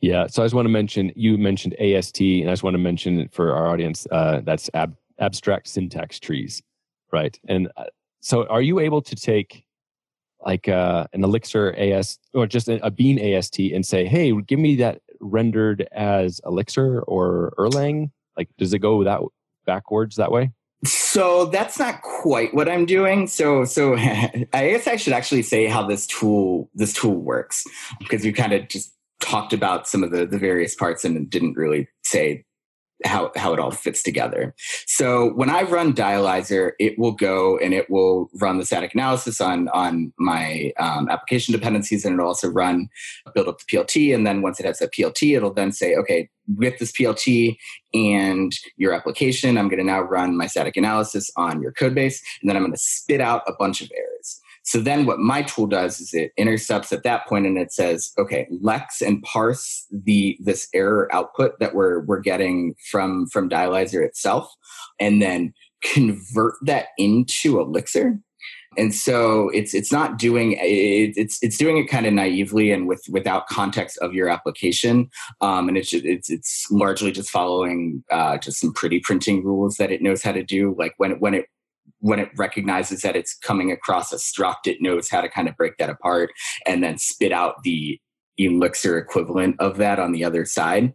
Yeah, 0.00 0.26
so 0.26 0.42
I 0.42 0.44
just 0.44 0.54
want 0.54 0.66
to 0.66 0.70
mention 0.70 1.12
you 1.16 1.38
mentioned 1.38 1.74
AST, 1.80 2.20
and 2.20 2.50
I 2.50 2.52
just 2.52 2.62
want 2.62 2.74
to 2.74 2.78
mention 2.78 3.28
for 3.32 3.54
our 3.54 3.68
audience 3.68 4.06
uh, 4.10 4.42
that's 4.44 4.68
ab- 4.74 4.96
abstract 5.18 5.66
syntax 5.66 6.20
trees, 6.20 6.62
right? 7.10 7.38
And 7.48 7.70
uh, 7.76 7.84
so, 8.20 8.46
are 8.48 8.60
you 8.60 8.80
able 8.80 9.00
to 9.00 9.16
take 9.16 9.64
like 10.44 10.68
uh, 10.68 11.06
an 11.14 11.24
Elixir 11.24 11.74
AS 11.78 12.18
or 12.34 12.46
just 12.46 12.68
a, 12.68 12.84
a 12.84 12.90
Beam 12.90 13.18
AST 13.18 13.58
and 13.58 13.86
say, 13.86 14.04
"Hey, 14.06 14.32
give 14.42 14.58
me 14.58 14.76
that 14.76 15.00
rendered 15.24 15.88
as 15.90 16.40
Elixir 16.46 17.00
or 17.02 17.52
Erlang? 17.58 18.10
Like, 18.36 18.48
does 18.58 18.72
it 18.72 18.78
go 18.78 19.02
that 19.04 19.20
backwards 19.66 20.16
that 20.16 20.30
way? 20.30 20.52
So 20.84 21.46
that's 21.46 21.78
not 21.78 22.02
quite 22.02 22.52
what 22.54 22.68
I'm 22.68 22.84
doing. 22.84 23.26
So 23.26 23.64
so 23.64 23.96
I 23.96 24.46
guess 24.52 24.86
I 24.86 24.96
should 24.96 25.12
actually 25.12 25.42
say 25.42 25.66
how 25.66 25.86
this 25.86 26.06
tool 26.06 26.70
this 26.74 26.92
tool 26.92 27.14
works 27.16 27.64
because 27.98 28.22
we 28.22 28.32
kind 28.32 28.52
of 28.52 28.68
just 28.68 28.92
talked 29.20 29.52
about 29.52 29.88
some 29.88 30.04
of 30.04 30.10
the 30.10 30.26
the 30.26 30.38
various 30.38 30.74
parts 30.74 31.04
and 31.04 31.28
didn't 31.30 31.56
really 31.56 31.88
say 32.02 32.44
how 33.04 33.30
how 33.36 33.52
it 33.52 33.60
all 33.60 33.70
fits 33.70 34.02
together. 34.02 34.54
So 34.86 35.32
when 35.34 35.50
I 35.50 35.62
run 35.62 35.92
Dialyzer, 35.92 36.72
it 36.78 36.98
will 36.98 37.12
go 37.12 37.58
and 37.58 37.74
it 37.74 37.90
will 37.90 38.30
run 38.40 38.58
the 38.58 38.66
static 38.66 38.94
analysis 38.94 39.40
on 39.40 39.68
on 39.68 40.12
my 40.18 40.72
um, 40.78 41.08
application 41.08 41.52
dependencies, 41.52 42.04
and 42.04 42.14
it'll 42.14 42.26
also 42.26 42.48
run 42.48 42.88
build 43.34 43.48
up 43.48 43.58
the 43.58 43.76
PLT. 43.76 44.14
And 44.14 44.26
then 44.26 44.42
once 44.42 44.60
it 44.60 44.66
has 44.66 44.78
that 44.78 44.92
PLT, 44.92 45.36
it'll 45.36 45.52
then 45.52 45.72
say, 45.72 45.94
okay, 45.94 46.28
with 46.56 46.78
this 46.78 46.92
PLT 46.92 47.56
and 47.92 48.52
your 48.76 48.92
application, 48.92 49.56
I'm 49.56 49.68
going 49.68 49.78
to 49.78 49.84
now 49.84 50.00
run 50.00 50.36
my 50.36 50.46
static 50.46 50.76
analysis 50.76 51.30
on 51.36 51.62
your 51.62 51.72
code 51.72 51.94
base, 51.94 52.22
and 52.40 52.48
then 52.48 52.56
I'm 52.56 52.62
going 52.62 52.72
to 52.72 52.78
spit 52.78 53.20
out 53.20 53.42
a 53.46 53.52
bunch 53.58 53.80
of 53.80 53.90
errors. 53.96 54.40
So 54.64 54.80
then 54.80 55.04
what 55.04 55.18
my 55.18 55.42
tool 55.42 55.66
does 55.66 56.00
is 56.00 56.14
it 56.14 56.32
intercepts 56.36 56.92
at 56.92 57.02
that 57.02 57.26
point 57.26 57.46
and 57.46 57.58
it 57.58 57.72
says, 57.72 58.12
okay, 58.18 58.48
Lex 58.62 59.02
and 59.02 59.22
parse 59.22 59.86
the 59.92 60.38
this 60.40 60.68
error 60.74 61.08
output 61.14 61.58
that 61.60 61.74
we're 61.74 62.00
we're 62.04 62.20
getting 62.20 62.74
from 62.90 63.26
from 63.28 63.48
Dialyzer 63.48 64.04
itself, 64.04 64.50
and 64.98 65.20
then 65.20 65.52
convert 65.82 66.54
that 66.64 66.86
into 66.96 67.60
Elixir. 67.60 68.18
And 68.76 68.94
so 68.94 69.50
it's 69.50 69.74
it's 69.74 69.92
not 69.92 70.18
doing 70.18 70.52
it, 70.52 71.14
it's 71.16 71.38
it's 71.42 71.58
doing 71.58 71.76
it 71.76 71.84
kind 71.84 72.06
of 72.06 72.12
naively 72.12 72.72
and 72.72 72.88
with 72.88 73.04
without 73.08 73.46
context 73.46 73.98
of 73.98 74.14
your 74.14 74.28
application, 74.28 75.08
um, 75.40 75.68
and 75.68 75.76
it's 75.76 75.92
it's 75.92 76.30
it's 76.30 76.66
largely 76.70 77.12
just 77.12 77.30
following 77.30 78.02
uh, 78.10 78.38
just 78.38 78.60
some 78.60 78.72
pretty 78.72 78.98
printing 78.98 79.44
rules 79.44 79.76
that 79.76 79.92
it 79.92 80.02
knows 80.02 80.22
how 80.22 80.32
to 80.32 80.42
do. 80.42 80.74
Like 80.76 80.94
when 80.96 81.12
when 81.20 81.34
it 81.34 81.46
when 82.04 82.18
it 82.18 82.28
recognizes 82.36 83.00
that 83.00 83.16
it's 83.16 83.34
coming 83.34 83.72
across 83.72 84.12
a 84.12 84.16
struct, 84.16 84.66
it 84.66 84.76
knows 84.82 85.08
how 85.08 85.22
to 85.22 85.28
kind 85.28 85.48
of 85.48 85.56
break 85.56 85.78
that 85.78 85.88
apart 85.88 86.30
and 86.66 86.84
then 86.84 86.98
spit 86.98 87.32
out 87.32 87.62
the 87.62 87.98
elixir 88.36 88.98
equivalent 88.98 89.56
of 89.58 89.78
that 89.78 89.98
on 89.98 90.12
the 90.12 90.22
other 90.22 90.44
side. 90.44 90.92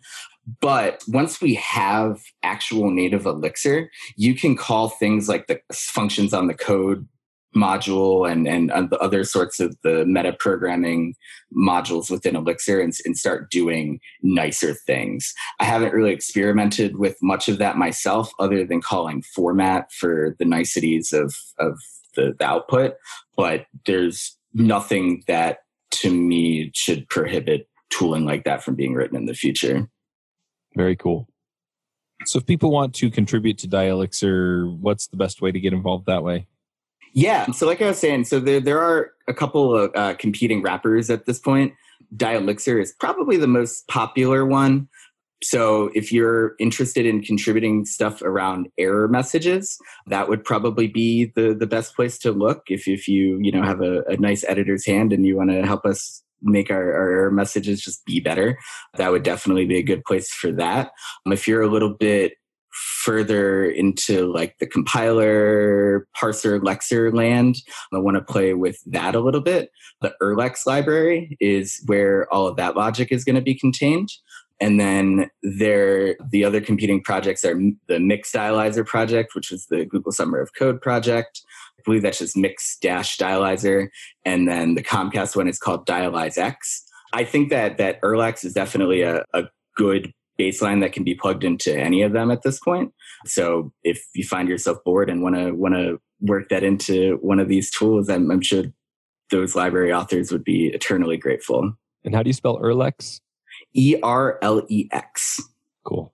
But 0.61 1.03
once 1.07 1.41
we 1.41 1.55
have 1.55 2.21
actual 2.43 2.91
native 2.91 3.25
elixir, 3.25 3.89
you 4.17 4.35
can 4.35 4.55
call 4.55 4.89
things 4.89 5.27
like 5.27 5.47
the 5.47 5.59
functions 5.73 6.31
on 6.31 6.45
the 6.45 6.53
code 6.53 7.07
module 7.55 8.29
and, 8.29 8.47
and 8.47 8.89
the 8.89 8.97
other 8.99 9.23
sorts 9.23 9.59
of 9.59 9.75
the 9.83 10.05
meta 10.05 10.33
programming 10.33 11.15
modules 11.55 12.11
within 12.11 12.35
Elixir 12.35 12.79
and, 12.79 12.93
and 13.05 13.17
start 13.17 13.49
doing 13.49 13.99
nicer 14.21 14.73
things. 14.73 15.33
I 15.59 15.65
haven't 15.65 15.93
really 15.93 16.11
experimented 16.11 16.97
with 16.97 17.17
much 17.21 17.49
of 17.49 17.57
that 17.57 17.77
myself, 17.77 18.31
other 18.39 18.63
than 18.63 18.81
calling 18.81 19.23
format 19.23 19.91
for 19.91 20.35
the 20.37 20.45
niceties 20.45 21.11
of, 21.11 21.35
of 21.57 21.79
the, 22.15 22.35
the 22.37 22.45
output. 22.45 22.95
But 23.35 23.65
there's 23.85 24.37
nothing 24.53 25.23
that 25.27 25.59
to 25.91 26.11
me 26.11 26.71
should 26.75 27.09
prohibit 27.09 27.67
tooling 27.89 28.25
like 28.25 28.43
that 28.43 28.63
from 28.63 28.75
being 28.75 28.93
written 28.93 29.17
in 29.17 29.25
the 29.25 29.33
future. 29.33 29.89
Very 30.75 30.95
cool. 30.95 31.27
So 32.25 32.37
if 32.37 32.45
people 32.45 32.69
want 32.69 32.93
to 32.95 33.09
contribute 33.09 33.57
to 33.59 33.67
Dialyxir, 33.67 34.77
what's 34.79 35.07
the 35.07 35.17
best 35.17 35.41
way 35.41 35.51
to 35.51 35.59
get 35.59 35.73
involved 35.73 36.05
that 36.05 36.23
way? 36.23 36.47
Yeah. 37.13 37.51
So, 37.51 37.65
like 37.65 37.81
I 37.81 37.87
was 37.87 37.99
saying, 37.99 38.25
so 38.25 38.39
there, 38.39 38.59
there 38.59 38.79
are 38.79 39.11
a 39.27 39.33
couple 39.33 39.75
of 39.75 39.91
uh, 39.95 40.13
competing 40.15 40.61
wrappers 40.61 41.09
at 41.09 41.25
this 41.25 41.39
point. 41.39 41.73
Dialyxir 42.15 42.81
is 42.81 42.93
probably 42.99 43.37
the 43.37 43.47
most 43.47 43.87
popular 43.87 44.45
one. 44.45 44.87
So, 45.41 45.89
if 45.93 46.11
you're 46.11 46.55
interested 46.59 47.05
in 47.05 47.21
contributing 47.21 47.85
stuff 47.85 48.21
around 48.21 48.67
error 48.77 49.07
messages, 49.07 49.77
that 50.07 50.29
would 50.29 50.43
probably 50.43 50.87
be 50.87 51.31
the, 51.35 51.53
the 51.53 51.67
best 51.67 51.95
place 51.95 52.17
to 52.19 52.31
look. 52.31 52.63
If, 52.67 52.87
if 52.87 53.07
you 53.07 53.39
you 53.41 53.51
know 53.51 53.63
have 53.63 53.81
a, 53.81 54.03
a 54.03 54.17
nice 54.17 54.43
editor's 54.43 54.85
hand 54.85 55.13
and 55.13 55.25
you 55.25 55.37
want 55.37 55.51
to 55.51 55.65
help 55.65 55.85
us 55.85 56.23
make 56.41 56.71
our, 56.71 56.93
our 56.93 57.09
error 57.09 57.31
messages 57.31 57.81
just 57.81 58.05
be 58.05 58.19
better, 58.19 58.57
that 58.95 59.11
would 59.11 59.23
definitely 59.23 59.65
be 59.65 59.77
a 59.77 59.83
good 59.83 60.03
place 60.05 60.31
for 60.31 60.51
that. 60.53 60.91
Um, 61.25 61.33
if 61.33 61.47
you're 61.47 61.61
a 61.61 61.67
little 61.67 61.93
bit 61.93 62.33
further 62.79 63.65
into 63.65 64.31
like 64.31 64.57
the 64.59 64.65
compiler, 64.65 66.07
parser, 66.15 66.59
lexer 66.59 67.13
land. 67.13 67.57
I 67.93 67.97
want 67.97 68.15
to 68.15 68.21
play 68.21 68.53
with 68.53 68.79
that 68.87 69.15
a 69.15 69.19
little 69.19 69.41
bit. 69.41 69.71
The 70.01 70.13
Erlex 70.21 70.65
library 70.65 71.37
is 71.39 71.81
where 71.85 72.31
all 72.33 72.47
of 72.47 72.55
that 72.57 72.75
logic 72.75 73.11
is 73.11 73.23
going 73.23 73.35
to 73.35 73.41
be 73.41 73.55
contained. 73.55 74.09
And 74.61 74.79
then 74.79 75.29
there, 75.41 76.17
the 76.31 76.43
other 76.43 76.59
competing 76.59 77.01
projects 77.01 77.45
are 77.45 77.59
the 77.87 77.99
Mix 77.99 78.31
Dialyzer 78.31 78.85
project, 78.85 79.33
which 79.33 79.51
is 79.51 79.67
the 79.67 79.85
Google 79.85 80.11
Summer 80.11 80.39
of 80.39 80.53
Code 80.53 80.81
project. 80.81 81.41
I 81.77 81.81
believe 81.85 82.01
that's 82.01 82.19
just 82.19 82.35
Mix 82.35 82.77
Dash 82.79 83.17
Dialyzer. 83.17 83.87
And 84.25 84.47
then 84.47 84.75
the 84.75 84.83
Comcast 84.83 85.35
one 85.35 85.47
is 85.47 85.57
called 85.57 85.87
Dialyzex. 85.87 86.55
I 87.13 87.23
think 87.23 87.49
that 87.49 87.77
that 87.77 88.01
Erlex 88.01 88.43
is 88.43 88.53
definitely 88.53 89.01
a, 89.01 89.23
a 89.33 89.45
good 89.75 90.13
baseline 90.39 90.81
that 90.81 90.93
can 90.93 91.03
be 91.03 91.15
plugged 91.15 91.43
into 91.43 91.75
any 91.75 92.01
of 92.01 92.13
them 92.13 92.31
at 92.31 92.43
this 92.43 92.59
point. 92.59 92.93
So 93.25 93.73
if 93.83 94.05
you 94.15 94.23
find 94.23 94.47
yourself 94.47 94.77
bored 94.85 95.09
and 95.09 95.21
want 95.21 95.35
to 95.35 95.51
want 95.51 95.75
to 95.75 95.99
work 96.21 96.49
that 96.49 96.63
into 96.63 97.17
one 97.21 97.39
of 97.39 97.47
these 97.47 97.69
tools, 97.71 98.09
I'm, 98.09 98.31
I'm, 98.31 98.41
sure 98.41 98.63
those 99.31 99.55
library 99.55 99.93
authors 99.93 100.31
would 100.31 100.43
be 100.43 100.67
eternally 100.67 101.17
grateful. 101.17 101.73
And 102.03 102.15
how 102.15 102.23
do 102.23 102.29
you 102.29 102.33
spell 102.33 102.57
Erlex? 102.59 103.21
E 103.73 103.95
R 104.01 104.39
L 104.41 104.65
E 104.69 104.87
X. 104.91 105.41
Cool. 105.85 106.13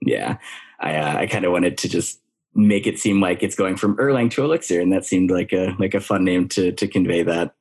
Yeah, 0.00 0.36
I 0.80 0.96
uh, 0.96 1.16
I 1.18 1.26
kind 1.26 1.44
of 1.44 1.52
wanted 1.52 1.78
to 1.78 1.88
just 1.88 2.20
make 2.54 2.86
it 2.86 2.98
seem 2.98 3.20
like 3.20 3.42
it's 3.42 3.56
going 3.56 3.76
from 3.76 3.96
Erlang 3.96 4.30
to 4.32 4.44
Elixir, 4.44 4.80
and 4.80 4.92
that 4.92 5.04
seemed 5.04 5.30
like 5.30 5.52
a 5.52 5.74
like 5.78 5.94
a 5.94 6.00
fun 6.00 6.24
name 6.24 6.48
to 6.48 6.72
to 6.72 6.86
convey 6.86 7.22
that. 7.22 7.54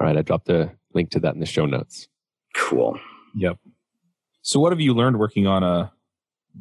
All 0.00 0.06
right, 0.06 0.16
I 0.16 0.22
dropped 0.22 0.48
a 0.48 0.72
link 0.92 1.10
to 1.10 1.20
that 1.20 1.34
in 1.34 1.40
the 1.40 1.46
show 1.46 1.66
notes. 1.66 2.08
Cool. 2.56 2.98
Yep. 3.36 3.58
So, 4.44 4.60
what 4.60 4.72
have 4.72 4.80
you 4.80 4.92
learned 4.92 5.18
working 5.18 5.46
on 5.46 5.62
a 5.62 5.90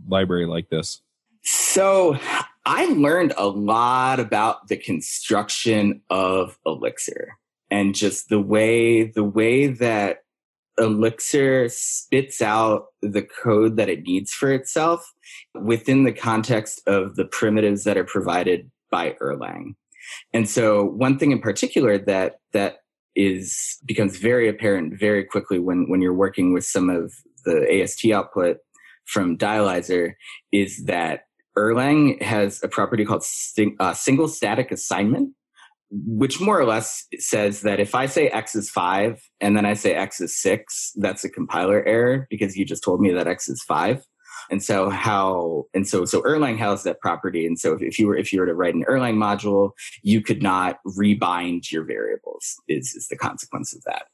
library 0.08 0.46
like 0.46 0.70
this? 0.70 1.02
So, 1.44 2.18
I 2.66 2.86
learned 2.86 3.34
a 3.38 3.46
lot 3.46 4.22
about 4.22 4.70
the 4.70 4.78
construction 4.78 6.02
of 6.10 6.58
Elixir 6.66 7.38
and 7.70 7.94
just 7.94 8.30
the 8.30 8.40
way 8.40 9.04
the 9.04 9.26
way 9.26 9.68
that 9.68 10.20
Elixir 10.78 11.68
spits 11.68 12.42
out 12.42 12.86
the 13.02 13.22
code 13.22 13.76
that 13.76 13.90
it 13.90 14.04
needs 14.04 14.32
for 14.32 14.50
itself 14.54 15.14
within 15.54 16.06
the 16.06 16.14
context 16.14 16.82
of 16.88 17.18
the 17.18 17.26
primitives 17.26 17.84
that 17.84 17.98
are 17.98 18.06
provided 18.06 18.72
by 18.92 19.18
Erlang. 19.22 19.76
And 20.34 20.50
so 20.50 20.86
one 20.86 21.20
thing 21.20 21.34
in 21.34 21.42
particular 21.42 21.98
that 21.98 22.40
that 22.54 22.78
is 23.14 23.78
becomes 23.86 24.18
very 24.18 24.48
apparent 24.48 24.98
very 24.98 25.26
quickly 25.26 25.60
when 25.60 25.90
when 25.90 26.02
you're 26.02 26.14
working 26.14 26.54
with 26.54 26.64
some 26.64 26.90
of 26.90 27.14
the 27.46 27.82
AST 27.82 28.06
output 28.12 28.58
from 29.06 29.38
Dialyzer 29.38 30.14
is 30.52 30.86
that 30.86 31.22
Erlang 31.58 32.22
has 32.22 32.64
a 32.64 32.68
property 32.68 33.06
called 33.06 33.24
sing, 33.24 33.76
uh, 33.80 33.94
single 33.94 34.28
static 34.28 34.72
assignment, 34.72 35.34
which 35.92 36.42
more 36.42 36.60
or 36.60 36.66
less 36.66 37.06
says 37.20 37.62
that 37.62 37.80
if 37.80 37.94
I 37.94 38.08
say 38.08 38.28
X 38.30 38.56
is 38.56 38.70
five 38.70 39.22
and 39.40 39.56
then 39.56 39.66
I 39.66 39.74
say 39.74 39.94
X 39.94 40.20
is 40.20 40.36
six, 40.36 40.92
that's 40.96 41.24
a 41.24 41.30
compiler 41.30 41.84
error 41.86 42.28
because 42.30 42.58
you 42.58 42.66
just 42.66 42.84
told 42.84 43.02
me 43.02 43.12
that 43.12 43.28
X 43.28 43.48
is 43.48 43.62
five. 43.64 44.04
And 44.50 44.62
so 44.64 44.90
how 44.90 45.66
and 45.74 45.88
so 45.88 46.06
so 46.06 46.22
Erlang 46.24 46.58
has 46.58 46.84
that 46.84 47.00
property. 47.00 47.46
And 47.46 47.58
so 47.58 47.74
if, 47.74 47.82
if 47.82 48.00
you 48.00 48.08
were 48.08 48.18
if 48.18 48.34
you 48.34 48.40
were 48.40 48.46
to 48.46 48.56
write 48.56 48.76
an 48.76 48.84
Erlang 48.90 49.16
module, 49.16 49.72
you 50.02 50.22
could 50.22 50.42
not 50.42 50.80
rebind 50.86 51.72
your 51.72 51.86
variables, 51.86 52.56
is, 52.68 52.94
is 52.96 53.08
the 53.08 53.16
consequence 53.16 53.74
of 53.76 53.84
that. 53.84 54.08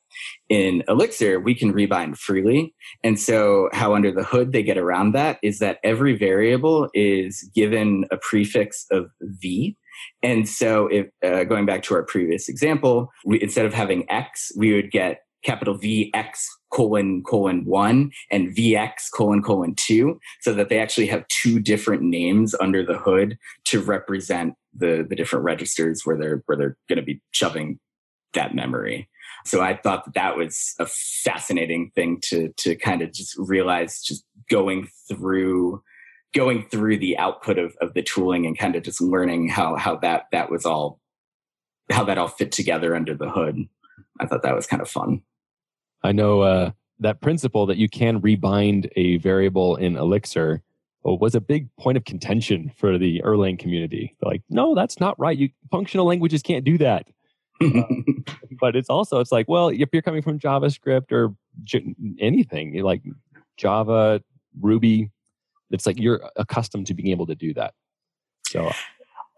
In 0.50 0.84
Elixir, 0.88 1.40
we 1.40 1.56
can 1.56 1.74
rebind 1.74 2.18
freely. 2.18 2.74
And 3.04 3.20
so, 3.20 3.70
how 3.74 3.94
under 3.94 4.12
the 4.12 4.24
hood 4.24 4.52
they 4.52 4.64
get 4.64 4.78
around 4.78 5.14
that 5.14 5.38
is 5.44 5.60
that 5.60 5.80
every 5.84 6.18
variable 6.18 6.90
is 6.94 7.50
given 7.56 8.06
a 8.12 8.18
prefix 8.18 8.86
of 8.92 9.10
v. 9.22 9.76
And 10.24 10.48
so, 10.48 10.88
if 10.88 11.08
uh, 11.24 11.44
going 11.44 11.66
back 11.66 11.84
to 11.84 11.96
our 11.96 12.04
previous 12.04 12.50
example, 12.50 13.12
we, 13.26 13.42
instead 13.42 13.66
of 13.66 13.74
having 13.74 14.10
x, 14.10 14.52
we 14.56 14.74
would 14.74 14.92
get 14.92 15.22
capital 15.44 15.76
V 15.76 16.12
X 16.14 16.48
colon 16.72 17.24
colon 17.24 17.66
one 17.66 18.12
and 18.30 18.56
VX 18.56 19.12
colon 19.14 19.42
colon 19.42 19.74
two, 19.76 20.20
so 20.42 20.54
that 20.54 20.70
they 20.70 20.80
actually 20.80 21.08
have 21.08 21.28
two 21.28 21.60
different 21.60 22.04
names 22.04 22.56
under 22.60 22.86
the 22.86 22.98
hood 22.98 23.38
to 23.66 23.82
represent 23.82 24.56
the 24.74 25.06
the 25.08 25.16
different 25.16 25.46
registers 25.46 26.02
where 26.04 26.18
they're 26.18 26.44
where 26.46 26.58
they're 26.58 26.78
going 26.88 26.98
to 26.98 27.06
be 27.06 27.22
shoving 27.32 27.80
that 28.34 28.54
memory. 28.54 29.10
So 29.50 29.62
I 29.62 29.76
thought 29.76 30.06
that 30.06 30.14
that 30.14 30.38
was 30.38 30.76
a 30.78 30.86
fascinating 30.86 31.90
thing 31.96 32.20
to 32.26 32.54
to 32.58 32.76
kind 32.76 33.02
of 33.02 33.12
just 33.12 33.36
realize 33.40 34.00
just 34.00 34.24
going 34.48 34.90
through 35.08 35.82
going 36.36 36.68
through 36.70 37.00
the 37.00 37.18
output 37.18 37.58
of, 37.58 37.76
of 37.82 37.96
the 37.96 38.04
tooling 38.04 38.46
and 38.46 38.56
kind 38.56 38.76
of 38.76 38.84
just 38.84 39.02
learning 39.02 39.50
how 39.50 39.76
how 39.76 39.96
that 39.96 40.26
that 40.32 40.52
was 40.52 40.68
all 40.68 41.00
how 41.92 42.04
that 42.04 42.20
all 42.20 42.28
fit 42.28 42.52
together 42.52 42.96
under 42.96 43.16
the 43.16 43.28
hood. 43.28 43.68
I 44.20 44.28
thought 44.28 44.44
that 44.44 44.56
was 44.56 44.68
kind 44.68 44.84
of 44.84 44.90
fun. 44.90 45.24
I 46.04 46.12
know 46.12 46.42
uh, 46.42 46.72
that 47.00 47.20
principle 47.20 47.66
that 47.66 47.78
you 47.78 47.90
can 47.90 48.22
rebind 48.22 48.92
a 48.96 49.18
variable 49.18 49.78
in 49.78 49.98
Elixir 49.98 50.62
was 51.04 51.34
a 51.34 51.42
big 51.42 51.76
point 51.78 51.98
of 51.98 52.06
contention 52.06 52.72
for 52.78 53.00
the 53.00 53.20
Erlang 53.26 53.58
community. 53.58 54.16
They're 54.22 54.30
like, 54.30 54.44
no, 54.48 54.76
that's 54.76 55.00
not 55.00 55.18
right. 55.18 55.36
You 55.36 55.50
functional 55.72 56.06
languages 56.06 56.44
can't 56.44 56.64
do 56.64 56.78
that 56.78 57.08
Um, 57.62 58.24
but 58.60 58.76
it's 58.76 58.90
also 58.90 59.20
it's 59.20 59.32
like 59.32 59.48
well 59.48 59.70
if 59.70 59.90
you're 59.92 60.02
coming 60.02 60.22
from 60.22 60.40
javascript 60.40 61.12
or 61.12 61.36
j- 61.64 61.96
anything 62.20 62.82
like 62.82 63.02
java 63.58 64.22
ruby 64.62 65.12
it's 65.72 65.86
like 65.86 66.00
you're 66.00 66.22
accustomed 66.36 66.88
to 66.88 66.94
being 66.94 67.12
able 67.12 67.26
to 67.28 67.36
do 67.36 67.54
that 67.54 67.74
so 68.48 68.72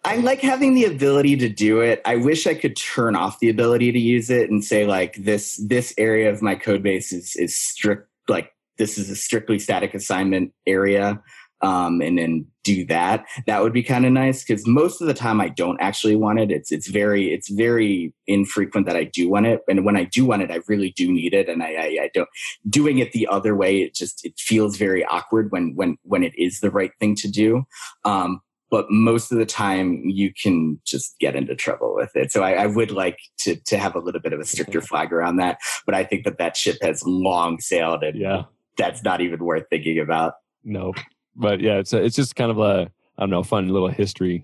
I 0.04 0.18
um, 0.18 0.24
like 0.24 0.42
having 0.42 0.74
the 0.74 0.86
ability 0.86 1.38
to 1.38 1.50
do 1.50 1.82
it. 1.82 2.02
I 2.06 2.16
wish 2.16 2.48
I 2.48 2.56
could 2.56 2.76
turn 2.76 3.16
off 3.16 3.40
the 3.40 3.50
ability 3.50 3.92
to 3.92 4.00
use 4.00 4.30
it 4.30 4.50
and 4.50 4.64
say 4.64 4.86
like 4.86 5.16
this 5.16 5.58
this 5.58 5.94
area 5.98 6.32
of 6.32 6.42
my 6.42 6.56
code 6.56 6.82
base 6.82 7.12
is 7.12 7.36
is 7.36 7.56
strict 7.56 8.10
like 8.28 8.52
this 8.78 8.98
is 8.98 9.10
a 9.10 9.16
strictly 9.16 9.60
static 9.60 9.94
assignment 9.94 10.54
area 10.66 11.22
um, 11.62 12.02
and 12.02 12.18
then 12.18 12.46
do 12.64 12.86
that. 12.86 13.26
That 13.48 13.62
would 13.62 13.74
be 13.74 13.84
kind 13.84 14.06
of 14.06 14.12
nice 14.12 14.44
because 14.44 14.68
most 14.68 15.02
of 15.02 15.08
the 15.08 15.14
time 15.14 15.42
I 15.42 15.50
don't 15.50 15.80
actually 15.82 16.16
want 16.16 16.40
it. 16.40 16.52
It's 16.52 16.72
it's 16.72 16.88
very 16.88 17.34
it's 17.34 17.50
very 17.50 18.14
infrequent 18.28 18.86
that 18.88 18.96
I 18.96 19.04
do 19.04 19.30
want 19.30 19.48
it, 19.48 19.62
and 19.68 19.86
when 19.86 19.98
I 19.98 20.06
do 20.06 20.26
want 20.26 20.42
it, 20.42 20.52
I 20.52 20.60
really 20.68 20.92
do 20.92 21.12
need 21.12 21.34
it, 21.34 21.50
and 21.50 21.64
I, 21.64 21.74
I, 21.74 21.98
I 22.04 22.10
don't 22.14 22.30
doing 22.70 23.00
it 23.00 23.12
the 23.12 23.28
other 23.28 23.56
way. 23.56 23.82
It 23.82 23.96
just 23.96 24.26
it 24.26 24.34
feels 24.40 24.78
very 24.78 25.06
awkward 25.06 25.52
when 25.52 25.74
when 25.76 25.98
when 26.04 26.24
it 26.24 26.34
is 26.38 26.60
the 26.60 26.72
right 26.72 26.92
thing 27.00 27.16
to 27.18 27.30
do. 27.30 27.64
Um, 28.06 28.42
but 28.70 28.86
most 28.90 29.34
of 29.34 29.38
the 29.38 29.46
time 29.46 30.02
you 30.06 30.34
can 30.34 30.80
just 30.86 31.20
get 31.20 31.36
into 31.36 31.54
trouble 31.56 31.94
with 31.94 32.16
it. 32.16 32.32
So 32.32 32.42
I, 32.42 32.54
I, 32.54 32.68
would 32.68 32.90
like 32.90 33.20
to 33.40 33.58
to 33.66 33.78
have 33.78 33.96
a 33.96 34.00
little 34.00 34.22
bit 34.22 34.32
of 34.32 34.40
a 34.40 34.46
stricter 34.46 34.80
flag 34.82 35.12
around 35.12 35.36
that. 35.36 35.58
But 35.86 35.94
I 35.94 36.06
think 36.06 36.24
that 36.24 36.38
that 36.38 36.56
ship 36.56 36.78
has 36.82 37.04
long 37.06 37.60
sailed, 37.60 38.02
and 38.02 38.18
yeah, 38.18 38.44
that's 38.78 39.04
not 39.04 39.20
even 39.20 39.44
worth 39.44 39.66
thinking 39.70 40.00
about. 40.00 40.36
No, 40.64 40.94
but 41.36 41.60
yeah, 41.60 41.78
it's 41.78 41.94
a, 41.94 42.04
it's 42.04 42.16
just 42.16 42.36
kind 42.36 42.52
of 42.52 42.60
a 42.60 42.92
I 43.18 43.24
don't 43.24 43.30
know, 43.30 43.44
fun 43.44 43.68
little 43.70 43.90
history 43.90 44.44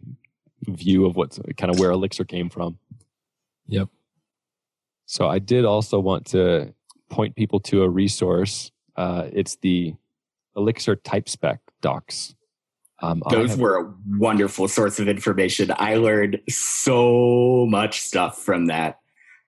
view 0.65 1.05
of 1.05 1.15
what's 1.15 1.39
kind 1.57 1.71
of 1.71 1.79
where 1.79 1.91
Elixir 1.91 2.25
came 2.25 2.49
from. 2.49 2.77
Yep. 3.67 3.89
So 5.05 5.27
I 5.27 5.39
did 5.39 5.65
also 5.65 5.99
want 5.99 6.25
to 6.27 6.73
point 7.09 7.35
people 7.35 7.59
to 7.61 7.83
a 7.83 7.89
resource. 7.89 8.71
Uh, 8.95 9.27
it's 9.31 9.55
the 9.57 9.95
Elixir 10.55 10.95
type 10.95 11.29
spec 11.29 11.59
docs. 11.81 12.35
Um, 12.99 13.21
Those 13.29 13.51
have, 13.51 13.59
were 13.59 13.77
a 13.77 13.93
wonderful 14.17 14.67
source 14.67 14.99
of 14.99 15.07
information. 15.07 15.71
I 15.77 15.95
learned 15.95 16.41
so 16.49 17.67
much 17.69 18.01
stuff 18.01 18.39
from 18.41 18.67
that. 18.67 18.99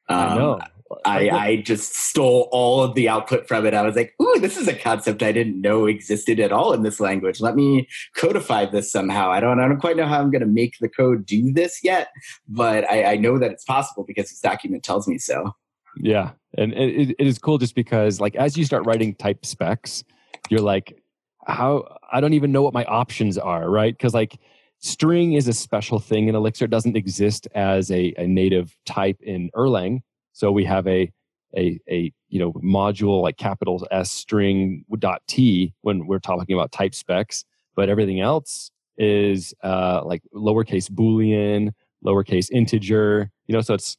Um, 0.07 0.17
I 0.17 0.35
know. 0.35 0.59
I, 1.05 1.29
I 1.33 1.55
just 1.57 1.95
stole 1.95 2.49
all 2.51 2.83
of 2.83 2.95
the 2.95 3.09
output 3.09 3.47
from 3.47 3.65
it. 3.65 3.73
I 3.73 3.81
was 3.81 3.95
like, 3.95 4.13
ooh, 4.21 4.39
this 4.39 4.57
is 4.57 4.67
a 4.67 4.75
concept 4.75 5.23
I 5.23 5.31
didn't 5.31 5.61
know 5.61 5.85
existed 5.85 6.39
at 6.39 6.51
all 6.51 6.73
in 6.73 6.83
this 6.83 6.99
language. 6.99 7.41
Let 7.41 7.55
me 7.55 7.87
codify 8.15 8.65
this 8.65 8.91
somehow. 8.91 9.31
I 9.31 9.39
don't 9.39 9.59
I 9.59 9.67
don't 9.67 9.79
quite 9.79 9.97
know 9.97 10.07
how 10.07 10.19
I'm 10.19 10.31
gonna 10.31 10.45
make 10.45 10.75
the 10.79 10.89
code 10.89 11.25
do 11.25 11.51
this 11.51 11.79
yet, 11.83 12.09
but 12.47 12.89
I, 12.89 13.13
I 13.13 13.15
know 13.17 13.37
that 13.39 13.51
it's 13.51 13.65
possible 13.65 14.03
because 14.03 14.29
this 14.29 14.39
document 14.39 14.83
tells 14.83 15.07
me 15.07 15.17
so. 15.17 15.53
Yeah. 15.97 16.31
And 16.57 16.73
it, 16.73 17.15
it 17.19 17.27
is 17.27 17.39
cool 17.39 17.57
just 17.57 17.75
because 17.75 18.19
like 18.19 18.35
as 18.35 18.57
you 18.57 18.65
start 18.65 18.85
writing 18.85 19.15
type 19.15 19.45
specs, 19.45 20.03
you're 20.49 20.61
like, 20.61 21.01
how 21.45 21.97
I 22.11 22.21
don't 22.21 22.33
even 22.33 22.51
know 22.51 22.61
what 22.61 22.73
my 22.73 22.85
options 22.85 23.37
are, 23.37 23.69
right? 23.69 23.95
Because 23.95 24.13
like 24.13 24.39
string 24.79 25.33
is 25.33 25.47
a 25.47 25.53
special 25.53 25.99
thing 25.99 26.27
in 26.27 26.35
Elixir. 26.35 26.65
It 26.65 26.71
doesn't 26.71 26.95
exist 26.95 27.47
as 27.53 27.91
a, 27.91 28.13
a 28.17 28.27
native 28.27 28.75
type 28.85 29.17
in 29.21 29.49
Erlang. 29.55 30.01
So 30.39 30.53
we 30.53 30.63
have 30.63 30.87
a 30.87 31.11
a 31.57 31.77
a 31.89 32.13
you 32.29 32.39
know 32.39 32.53
module 32.53 33.21
like 33.21 33.35
capital 33.35 33.85
S 33.91 34.09
string 34.09 34.85
dot 34.99 35.21
T 35.27 35.73
when 35.81 36.07
we're 36.07 36.19
talking 36.19 36.55
about 36.55 36.71
type 36.71 36.95
specs, 36.95 37.43
but 37.75 37.89
everything 37.89 38.21
else 38.21 38.71
is 38.97 39.53
uh, 39.63 40.01
like 40.05 40.21
lowercase 40.33 40.89
boolean, 40.89 41.73
lowercase 42.05 42.49
integer. 42.51 43.29
You 43.47 43.53
know, 43.55 43.59
so 43.59 43.73
it's 43.73 43.97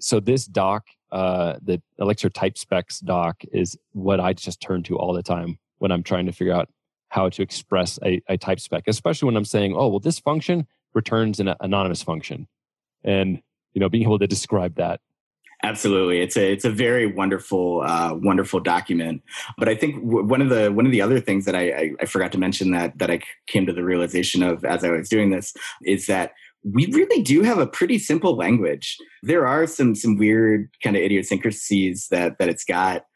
so 0.00 0.20
this 0.20 0.46
doc, 0.46 0.86
uh, 1.12 1.56
the 1.60 1.82
Elixir 1.98 2.30
type 2.30 2.56
specs 2.56 3.00
doc, 3.00 3.42
is 3.52 3.76
what 3.92 4.20
I 4.20 4.32
just 4.32 4.62
turn 4.62 4.82
to 4.84 4.96
all 4.96 5.12
the 5.12 5.22
time 5.22 5.58
when 5.80 5.92
I'm 5.92 6.02
trying 6.02 6.24
to 6.24 6.32
figure 6.32 6.54
out 6.54 6.70
how 7.10 7.28
to 7.28 7.42
express 7.42 7.98
a, 8.02 8.22
a 8.26 8.38
type 8.38 8.60
spec, 8.60 8.84
especially 8.86 9.26
when 9.26 9.36
I'm 9.36 9.44
saying, 9.44 9.74
oh, 9.76 9.88
well, 9.88 10.00
this 10.00 10.18
function 10.18 10.66
returns 10.94 11.40
an 11.40 11.54
anonymous 11.60 12.02
function. 12.02 12.48
And, 13.04 13.42
you 13.74 13.80
know, 13.80 13.90
being 13.90 14.04
able 14.04 14.18
to 14.18 14.26
describe 14.26 14.76
that. 14.76 15.00
Absolutely, 15.64 16.20
it's 16.20 16.36
a 16.36 16.52
it's 16.52 16.64
a 16.64 16.70
very 16.70 17.06
wonderful 17.06 17.82
uh, 17.84 18.14
wonderful 18.14 18.60
document. 18.60 19.22
But 19.58 19.68
I 19.68 19.74
think 19.74 19.96
w- 19.96 20.24
one 20.24 20.40
of 20.40 20.50
the 20.50 20.70
one 20.72 20.86
of 20.86 20.92
the 20.92 21.02
other 21.02 21.18
things 21.18 21.46
that 21.46 21.56
I, 21.56 21.70
I, 21.70 21.90
I 22.00 22.04
forgot 22.06 22.30
to 22.32 22.38
mention 22.38 22.70
that 22.70 22.96
that 22.98 23.10
I 23.10 23.20
came 23.48 23.66
to 23.66 23.72
the 23.72 23.82
realization 23.84 24.44
of 24.44 24.64
as 24.64 24.84
I 24.84 24.90
was 24.90 25.08
doing 25.08 25.30
this 25.30 25.52
is 25.82 26.06
that 26.06 26.32
we 26.62 26.86
really 26.92 27.22
do 27.22 27.42
have 27.42 27.58
a 27.58 27.66
pretty 27.66 27.98
simple 27.98 28.36
language. 28.36 28.96
There 29.24 29.48
are 29.48 29.66
some 29.66 29.96
some 29.96 30.16
weird 30.16 30.68
kind 30.84 30.94
of 30.94 31.02
idiosyncrasies 31.02 32.06
that 32.12 32.38
that 32.38 32.48
it's 32.48 32.64
got 32.64 33.06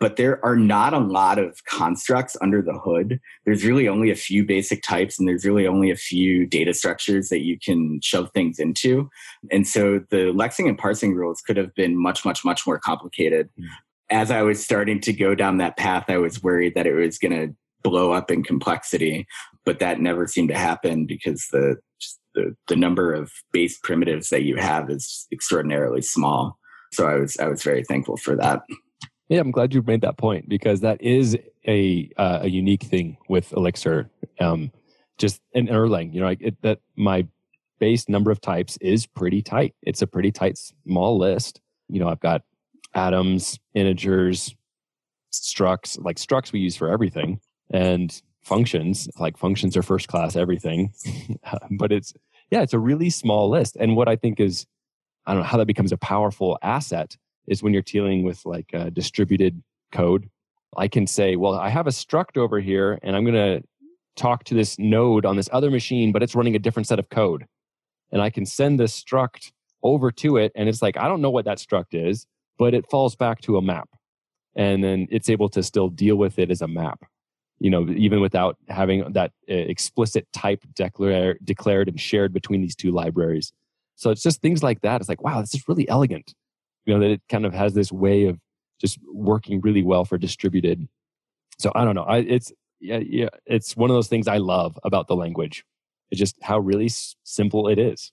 but 0.00 0.16
there 0.16 0.42
are 0.44 0.56
not 0.56 0.94
a 0.94 0.98
lot 0.98 1.38
of 1.38 1.62
constructs 1.66 2.36
under 2.40 2.62
the 2.62 2.78
hood. 2.78 3.20
There's 3.44 3.64
really 3.64 3.86
only 3.86 4.10
a 4.10 4.16
few 4.16 4.44
basic 4.44 4.82
types 4.82 5.18
and 5.18 5.28
there's 5.28 5.44
really 5.44 5.66
only 5.66 5.90
a 5.90 5.96
few 5.96 6.46
data 6.46 6.72
structures 6.72 7.28
that 7.28 7.44
you 7.44 7.58
can 7.58 8.00
shove 8.02 8.30
things 8.32 8.58
into. 8.58 9.10
And 9.50 9.68
so 9.68 10.00
the 10.08 10.32
lexing 10.32 10.68
and 10.68 10.78
parsing 10.78 11.14
rules 11.14 11.42
could 11.42 11.58
have 11.58 11.74
been 11.74 12.00
much, 12.00 12.24
much, 12.24 12.44
much 12.44 12.66
more 12.66 12.78
complicated. 12.78 13.50
Mm. 13.60 13.66
As 14.08 14.30
I 14.30 14.42
was 14.42 14.64
starting 14.64 15.00
to 15.02 15.12
go 15.12 15.34
down 15.34 15.58
that 15.58 15.76
path, 15.76 16.06
I 16.08 16.16
was 16.16 16.42
worried 16.42 16.74
that 16.74 16.86
it 16.86 16.94
was 16.94 17.18
going 17.18 17.32
to 17.32 17.54
blow 17.82 18.12
up 18.12 18.30
in 18.30 18.42
complexity, 18.42 19.26
but 19.64 19.78
that 19.80 20.00
never 20.00 20.26
seemed 20.26 20.48
to 20.48 20.58
happen 20.58 21.06
because 21.06 21.46
the, 21.52 21.76
the, 22.34 22.56
the 22.68 22.76
number 22.76 23.12
of 23.12 23.30
base 23.52 23.78
primitives 23.82 24.30
that 24.30 24.44
you 24.44 24.56
have 24.56 24.90
is 24.90 25.26
extraordinarily 25.30 26.02
small. 26.02 26.58
So 26.92 27.06
I 27.06 27.16
was, 27.16 27.38
I 27.38 27.48
was 27.48 27.62
very 27.62 27.84
thankful 27.84 28.16
for 28.16 28.34
that. 28.36 28.62
Yeah, 29.30 29.38
I'm 29.38 29.52
glad 29.52 29.72
you 29.72 29.80
made 29.82 30.00
that 30.00 30.18
point 30.18 30.48
because 30.48 30.80
that 30.80 31.00
is 31.00 31.38
a 31.66 32.10
uh, 32.16 32.40
a 32.42 32.50
unique 32.50 32.82
thing 32.82 33.16
with 33.28 33.52
Elixir. 33.52 34.10
Um, 34.40 34.72
just 35.18 35.40
in 35.52 35.68
Erlang, 35.68 36.12
you 36.12 36.18
know, 36.18 36.26
like 36.26 36.42
it, 36.42 36.60
that 36.62 36.80
my 36.96 37.26
base 37.78 38.08
number 38.08 38.32
of 38.32 38.40
types 38.40 38.76
is 38.80 39.06
pretty 39.06 39.40
tight. 39.40 39.76
It's 39.82 40.02
a 40.02 40.06
pretty 40.08 40.32
tight, 40.32 40.58
small 40.58 41.16
list. 41.16 41.60
You 41.88 42.00
know, 42.00 42.08
I've 42.08 42.18
got 42.18 42.42
atoms, 42.92 43.60
integers, 43.72 44.52
structs. 45.32 45.96
Like 46.02 46.16
structs, 46.16 46.52
we 46.52 46.58
use 46.58 46.74
for 46.74 46.88
everything, 46.90 47.40
and 47.70 48.20
functions. 48.42 49.08
Like 49.20 49.38
functions 49.38 49.76
are 49.76 49.82
first 49.82 50.08
class 50.08 50.34
everything. 50.34 50.92
but 51.70 51.92
it's 51.92 52.12
yeah, 52.50 52.62
it's 52.62 52.74
a 52.74 52.80
really 52.80 53.10
small 53.10 53.48
list. 53.48 53.76
And 53.78 53.94
what 53.94 54.08
I 54.08 54.16
think 54.16 54.40
is, 54.40 54.66
I 55.24 55.34
don't 55.34 55.42
know 55.42 55.46
how 55.46 55.58
that 55.58 55.66
becomes 55.66 55.92
a 55.92 55.96
powerful 55.96 56.58
asset 56.62 57.16
is 57.46 57.62
when 57.62 57.72
you're 57.72 57.82
dealing 57.82 58.24
with 58.24 58.44
like 58.44 58.70
a 58.72 58.90
distributed 58.90 59.62
code. 59.92 60.28
I 60.76 60.88
can 60.88 61.06
say, 61.06 61.36
well, 61.36 61.54
I 61.54 61.68
have 61.68 61.86
a 61.86 61.90
struct 61.90 62.36
over 62.36 62.60
here 62.60 62.98
and 63.02 63.16
I'm 63.16 63.24
going 63.24 63.34
to 63.34 63.66
talk 64.16 64.44
to 64.44 64.54
this 64.54 64.78
node 64.78 65.24
on 65.24 65.36
this 65.36 65.48
other 65.52 65.70
machine, 65.70 66.12
but 66.12 66.22
it's 66.22 66.34
running 66.34 66.54
a 66.54 66.58
different 66.58 66.86
set 66.86 66.98
of 66.98 67.08
code. 67.08 67.46
And 68.12 68.20
I 68.22 68.30
can 68.30 68.46
send 68.46 68.78
this 68.78 69.00
struct 69.00 69.52
over 69.82 70.10
to 70.12 70.36
it. 70.36 70.52
And 70.54 70.68
it's 70.68 70.82
like, 70.82 70.96
I 70.96 71.08
don't 71.08 71.20
know 71.20 71.30
what 71.30 71.44
that 71.46 71.58
struct 71.58 71.92
is, 71.92 72.26
but 72.58 72.74
it 72.74 72.88
falls 72.90 73.16
back 73.16 73.40
to 73.42 73.56
a 73.56 73.62
map. 73.62 73.88
And 74.56 74.82
then 74.82 75.06
it's 75.10 75.30
able 75.30 75.48
to 75.50 75.62
still 75.62 75.88
deal 75.88 76.16
with 76.16 76.38
it 76.38 76.50
as 76.50 76.60
a 76.60 76.68
map, 76.68 77.04
you 77.60 77.70
know, 77.70 77.88
even 77.90 78.20
without 78.20 78.56
having 78.68 79.12
that 79.12 79.32
uh, 79.48 79.54
explicit 79.54 80.26
type 80.32 80.64
declare, 80.74 81.38
declared 81.42 81.88
and 81.88 82.00
shared 82.00 82.32
between 82.32 82.60
these 82.60 82.76
two 82.76 82.90
libraries. 82.90 83.52
So 83.94 84.10
it's 84.10 84.22
just 84.22 84.40
things 84.40 84.62
like 84.62 84.80
that. 84.80 85.00
It's 85.00 85.08
like, 85.08 85.22
wow, 85.22 85.40
this 85.40 85.54
is 85.54 85.68
really 85.68 85.88
elegant 85.88 86.34
you 86.86 86.94
know 86.94 87.00
that 87.00 87.10
it 87.10 87.22
kind 87.28 87.46
of 87.46 87.52
has 87.52 87.74
this 87.74 87.92
way 87.92 88.26
of 88.26 88.38
just 88.80 88.98
working 89.12 89.60
really 89.60 89.82
well 89.82 90.04
for 90.04 90.18
distributed. 90.18 90.88
So 91.58 91.70
i 91.74 91.84
don't 91.84 91.94
know. 91.94 92.04
I, 92.04 92.18
it's 92.18 92.52
yeah, 92.80 92.98
yeah 92.98 93.28
it's 93.46 93.76
one 93.76 93.90
of 93.90 93.94
those 93.94 94.08
things 94.08 94.26
i 94.26 94.38
love 94.38 94.78
about 94.84 95.08
the 95.08 95.16
language. 95.16 95.64
It's 96.10 96.18
just 96.18 96.36
how 96.42 96.58
really 96.58 96.86
s- 96.86 97.14
simple 97.24 97.68
it 97.68 97.78
is. 97.78 98.12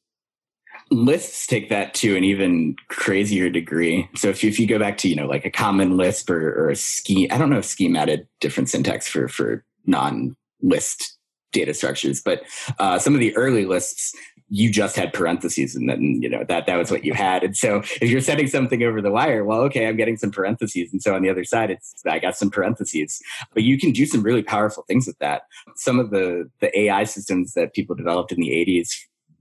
Lists 0.91 1.47
take 1.47 1.69
that 1.69 1.93
to 1.95 2.15
an 2.15 2.23
even 2.23 2.75
crazier 2.89 3.49
degree. 3.49 4.07
So 4.15 4.29
if 4.29 4.43
you, 4.43 4.49
if 4.49 4.59
you 4.59 4.67
go 4.67 4.77
back 4.77 4.97
to 4.97 5.09
you 5.09 5.15
know 5.15 5.25
like 5.27 5.45
a 5.45 5.49
common 5.49 5.97
lisp 5.97 6.29
or, 6.29 6.65
or 6.65 6.69
a 6.69 6.75
scheme 6.75 7.29
i 7.31 7.37
don't 7.37 7.49
know 7.49 7.59
if 7.59 7.65
scheme 7.65 7.95
added 7.95 8.27
different 8.39 8.69
syntax 8.69 9.07
for 9.07 9.27
for 9.27 9.63
non 9.85 10.35
list 10.61 11.17
data 11.53 11.73
structures 11.73 12.21
but 12.21 12.43
uh, 12.77 12.99
some 12.99 13.13
of 13.13 13.19
the 13.19 13.35
early 13.37 13.65
lists 13.65 14.13
you 14.49 14.71
just 14.71 14.95
had 14.95 15.13
parentheses 15.13 15.75
and 15.75 15.89
then 15.89 16.21
you 16.21 16.29
know 16.29 16.43
that 16.47 16.65
that 16.65 16.77
was 16.77 16.89
what 16.89 17.03
you 17.03 17.13
had. 17.13 17.43
And 17.43 17.55
so 17.55 17.79
if 18.01 18.09
you're 18.09 18.21
sending 18.21 18.47
something 18.47 18.81
over 18.83 19.01
the 19.01 19.11
wire 19.11 19.43
well 19.43 19.61
okay 19.61 19.87
i'm 19.87 19.97
getting 19.97 20.17
some 20.17 20.31
parentheses. 20.31 20.91
And 20.91 21.01
so 21.01 21.15
on 21.15 21.21
the 21.21 21.29
other 21.29 21.43
side 21.43 21.71
it's 21.71 21.93
i 22.05 22.19
got 22.19 22.37
some 22.37 22.49
parentheses. 22.49 23.21
But 23.53 23.63
you 23.63 23.77
can 23.77 23.91
do 23.91 24.05
some 24.05 24.23
really 24.23 24.43
powerful 24.43 24.83
things 24.87 25.07
with 25.07 25.17
that. 25.19 25.43
Some 25.75 25.99
of 25.99 26.11
the 26.11 26.49
the 26.59 26.77
ai 26.79 27.03
systems 27.03 27.53
that 27.53 27.73
people 27.73 27.95
developed 27.95 28.31
in 28.31 28.39
the 28.39 28.49
80s 28.49 28.89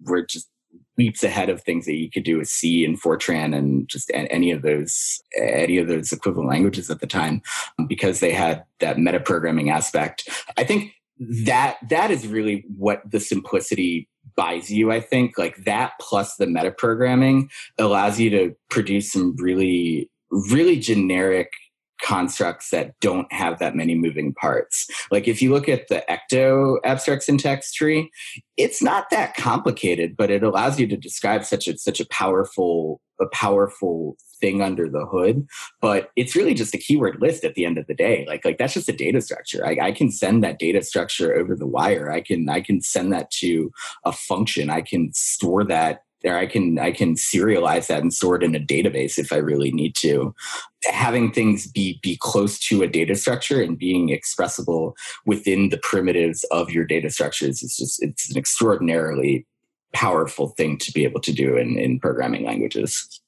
were 0.04 0.24
just 0.24 0.48
leaps 0.98 1.22
ahead 1.22 1.50
of 1.50 1.62
things 1.62 1.84
that 1.86 1.96
you 1.96 2.10
could 2.10 2.24
do 2.24 2.38
with 2.38 2.48
C 2.48 2.84
and 2.84 3.00
Fortran 3.00 3.54
and 3.54 3.86
just 3.88 4.10
any 4.14 4.50
of 4.50 4.62
those 4.62 5.20
any 5.38 5.78
of 5.78 5.88
those 5.88 6.12
equivalent 6.12 6.48
languages 6.48 6.90
at 6.90 7.00
the 7.00 7.06
time 7.06 7.42
because 7.86 8.20
they 8.20 8.32
had 8.32 8.64
that 8.80 8.96
metaprogramming 8.96 9.70
aspect. 9.70 10.28
I 10.56 10.64
think 10.64 10.92
that 11.18 11.76
that 11.88 12.10
is 12.10 12.26
really 12.26 12.64
what 12.76 13.02
the 13.10 13.20
simplicity 13.20 14.08
buys 14.36 14.70
you, 14.70 14.92
I 14.92 15.00
think. 15.00 15.38
Like 15.38 15.64
that 15.64 15.92
plus 16.00 16.36
the 16.36 16.46
metaprogramming 16.46 17.50
allows 17.78 18.20
you 18.20 18.30
to 18.30 18.54
produce 18.70 19.12
some 19.12 19.34
really, 19.36 20.10
really 20.30 20.78
generic 20.78 21.50
constructs 22.02 22.70
that 22.70 22.98
don't 23.00 23.30
have 23.32 23.58
that 23.58 23.74
many 23.74 23.94
moving 23.94 24.34
parts. 24.34 24.86
Like 25.10 25.28
if 25.28 25.40
you 25.40 25.52
look 25.52 25.68
at 25.68 25.88
the 25.88 26.04
Ecto 26.08 26.76
abstract 26.84 27.22
syntax 27.22 27.72
tree, 27.72 28.10
it's 28.56 28.82
not 28.82 29.10
that 29.10 29.36
complicated, 29.36 30.16
but 30.16 30.30
it 30.30 30.42
allows 30.42 30.78
you 30.78 30.86
to 30.88 30.96
describe 30.96 31.44
such 31.44 31.68
a 31.68 31.78
such 31.78 32.00
a 32.00 32.06
powerful 32.06 33.00
a 33.20 33.26
powerful 33.28 34.16
thing 34.40 34.60
under 34.60 34.88
the 34.88 35.06
hood. 35.06 35.46
But 35.80 36.10
it's 36.16 36.36
really 36.36 36.54
just 36.54 36.74
a 36.74 36.78
keyword 36.78 37.20
list 37.20 37.44
at 37.44 37.54
the 37.54 37.64
end 37.64 37.78
of 37.78 37.86
the 37.86 37.94
day. 37.94 38.24
Like 38.28 38.44
like 38.44 38.58
that's 38.58 38.74
just 38.74 38.88
a 38.88 38.92
data 38.92 39.20
structure. 39.20 39.66
I, 39.66 39.78
I, 39.80 39.92
can 39.92 40.10
send 40.10 40.44
that 40.44 40.58
data 40.58 40.82
structure 40.82 41.34
over 41.34 41.56
the 41.56 41.66
wire. 41.66 42.10
I 42.10 42.20
can 42.20 42.48
i 42.48 42.60
can 42.60 42.82
send 42.82 43.12
that 43.12 43.30
to 43.42 43.70
a 44.04 44.12
function. 44.12 44.68
I 44.70 44.82
can 44.82 45.12
store 45.12 45.64
that 45.64 46.02
there 46.22 46.38
i 46.38 46.46
can 46.46 46.78
i 46.78 46.90
can 46.90 47.14
serialize 47.14 47.86
that 47.86 48.02
and 48.02 48.12
store 48.12 48.36
it 48.36 48.42
in 48.42 48.54
a 48.54 48.60
database 48.60 49.18
if 49.18 49.32
i 49.32 49.36
really 49.36 49.70
need 49.70 49.94
to 49.94 50.34
having 50.86 51.32
things 51.32 51.66
be 51.66 51.98
be 52.02 52.16
close 52.20 52.58
to 52.58 52.82
a 52.82 52.86
data 52.86 53.14
structure 53.14 53.62
and 53.62 53.78
being 53.78 54.10
expressible 54.10 54.94
within 55.24 55.70
the 55.70 55.78
primitives 55.78 56.44
of 56.50 56.70
your 56.70 56.84
data 56.84 57.10
structures 57.10 57.62
is 57.62 57.76
just 57.76 58.02
it's 58.02 58.30
an 58.30 58.38
extraordinarily 58.38 59.46
powerful 59.92 60.48
thing 60.48 60.76
to 60.78 60.92
be 60.92 61.04
able 61.04 61.20
to 61.20 61.32
do 61.32 61.56
in, 61.56 61.78
in 61.78 61.98
programming 61.98 62.44
languages. 62.44 63.20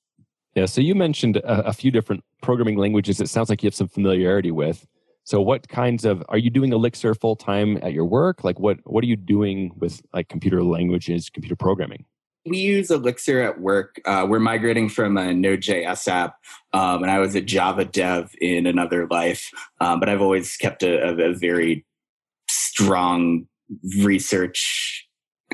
Yeah, 0.55 0.67
so 0.67 0.81
you 0.81 0.95
mentioned 0.95 1.39
a, 1.39 1.69
a, 1.69 1.73
few 1.73 1.91
different 1.91 2.25
programming 2.43 2.77
languages 2.77 3.21
it 3.21 3.29
sounds 3.29 3.49
like 3.49 3.63
you 3.63 3.69
have 3.69 3.75
some 3.75 3.89
familiarity 3.89 4.51
with. 4.51 4.87
So 5.25 5.41
what 5.41 5.69
kinds 5.69 6.05
of 6.05 6.25
are 6.29 6.39
you 6.39 6.51
doing 6.51 6.73
Elixir 6.73 7.15
full 7.15 7.37
time 7.37 7.79
at 7.83 7.93
your 7.93 8.07
work? 8.07 8.45
Like 8.45 8.59
what 8.59 8.79
what 8.85 9.05
are 9.05 9.07
you 9.07 9.17
doing 9.17 9.73
with 9.77 10.03
like 10.13 10.29
computer 10.29 10.63
languages, 10.63 11.31
computer 11.31 11.57
programming? 11.57 12.05
We 12.49 12.59
use 12.59 12.91
Elixir 12.91 13.41
at 13.41 13.61
work. 13.61 14.01
Uh, 14.05 14.27
we're 14.29 14.41
migrating 14.41 14.89
from 14.89 15.17
a 15.17 15.35
Node.js 15.35 16.09
app, 16.09 16.37
um, 16.73 17.03
and 17.03 17.11
I 17.11 17.19
was 17.19 17.35
a 17.35 17.41
Java 17.41 17.85
dev 17.85 18.35
in 18.41 18.67
another 18.67 19.07
life. 19.07 19.51
Um, 19.81 20.01
but 20.01 20.09
I've 20.09 20.23
always 20.23 20.57
kept 20.57 20.83
a, 20.83 21.17
a, 21.25 21.35
very 21.35 21.85
strong 22.49 23.47
research 24.01 25.07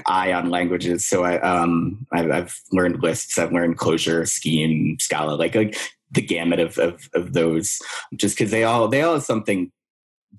eye 0.06 0.32
on 0.32 0.50
languages. 0.50 1.06
So 1.06 1.24
I, 1.24 1.40
um, 1.40 2.06
I've, 2.12 2.30
I've, 2.30 2.60
learned 2.72 3.02
Lisps, 3.02 3.38
I've 3.38 3.52
learned 3.52 3.78
Clojure, 3.78 4.28
Scheme, 4.28 4.96
Scala, 5.00 5.34
like, 5.34 5.54
like 5.54 5.76
the 6.10 6.22
gamut 6.22 6.60
of, 6.60 6.78
of, 6.78 7.08
of 7.14 7.32
those, 7.32 7.78
just 8.16 8.36
because 8.36 8.50
they 8.50 8.64
all 8.64 8.88
they 8.88 9.02
all 9.02 9.14
have 9.14 9.24
something 9.24 9.70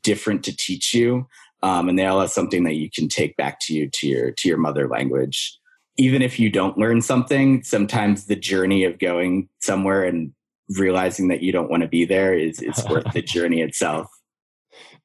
different 0.04 0.44
to 0.46 0.56
teach 0.56 0.94
you, 0.94 1.28
um, 1.64 1.90
and 1.90 1.98
they 1.98 2.06
all 2.06 2.22
have 2.22 2.32
something 2.32 2.64
that 2.64 2.76
you 2.76 2.90
can 2.90 3.08
take 3.08 3.36
back 3.38 3.60
to 3.62 3.74
you 3.74 3.90
to 3.90 4.08
your 4.08 4.32
to 4.32 4.48
your 4.48 4.58
mother 4.58 4.88
language. 4.88 5.58
Even 5.98 6.22
if 6.22 6.40
you 6.40 6.50
don't 6.50 6.78
learn 6.78 7.02
something, 7.02 7.64
sometimes 7.64 8.26
the 8.26 8.36
journey 8.36 8.84
of 8.84 9.00
going 9.00 9.48
somewhere 9.60 10.04
and 10.04 10.34
realizing 10.70 11.28
that 11.30 11.42
you 11.42 11.52
don't 11.52 11.70
want 11.70 11.84
to 11.84 11.88
be 11.88 12.06
there 12.06 12.34
is 12.34 12.62
is 12.62 12.84
worth 12.90 13.12
the 13.14 13.22
journey 13.36 13.62
itself. 13.62 14.08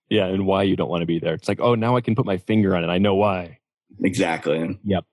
Yeah, 0.08 0.26
and 0.26 0.46
why 0.46 0.64
you 0.64 0.74
don't 0.74 0.90
want 0.90 1.02
to 1.02 1.06
be 1.06 1.20
there. 1.20 1.34
It's 1.34 1.48
like, 1.48 1.60
oh, 1.60 1.76
now 1.76 1.96
I 1.96 2.00
can 2.00 2.16
put 2.16 2.26
my 2.26 2.36
finger 2.36 2.74
on 2.74 2.82
it. 2.82 2.88
I 2.88 2.98
know 2.98 3.14
why. 3.14 3.58
Exactly. 4.02 4.78
Yep. 4.84 5.04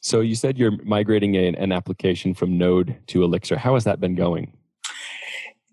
So 0.00 0.20
you 0.20 0.34
said 0.34 0.58
you're 0.58 0.82
migrating 0.84 1.36
an, 1.36 1.54
an 1.56 1.72
application 1.72 2.34
from 2.34 2.58
Node 2.58 2.96
to 3.08 3.22
Elixir. 3.22 3.56
How 3.56 3.74
has 3.74 3.84
that 3.84 4.00
been 4.00 4.14
going? 4.14 4.52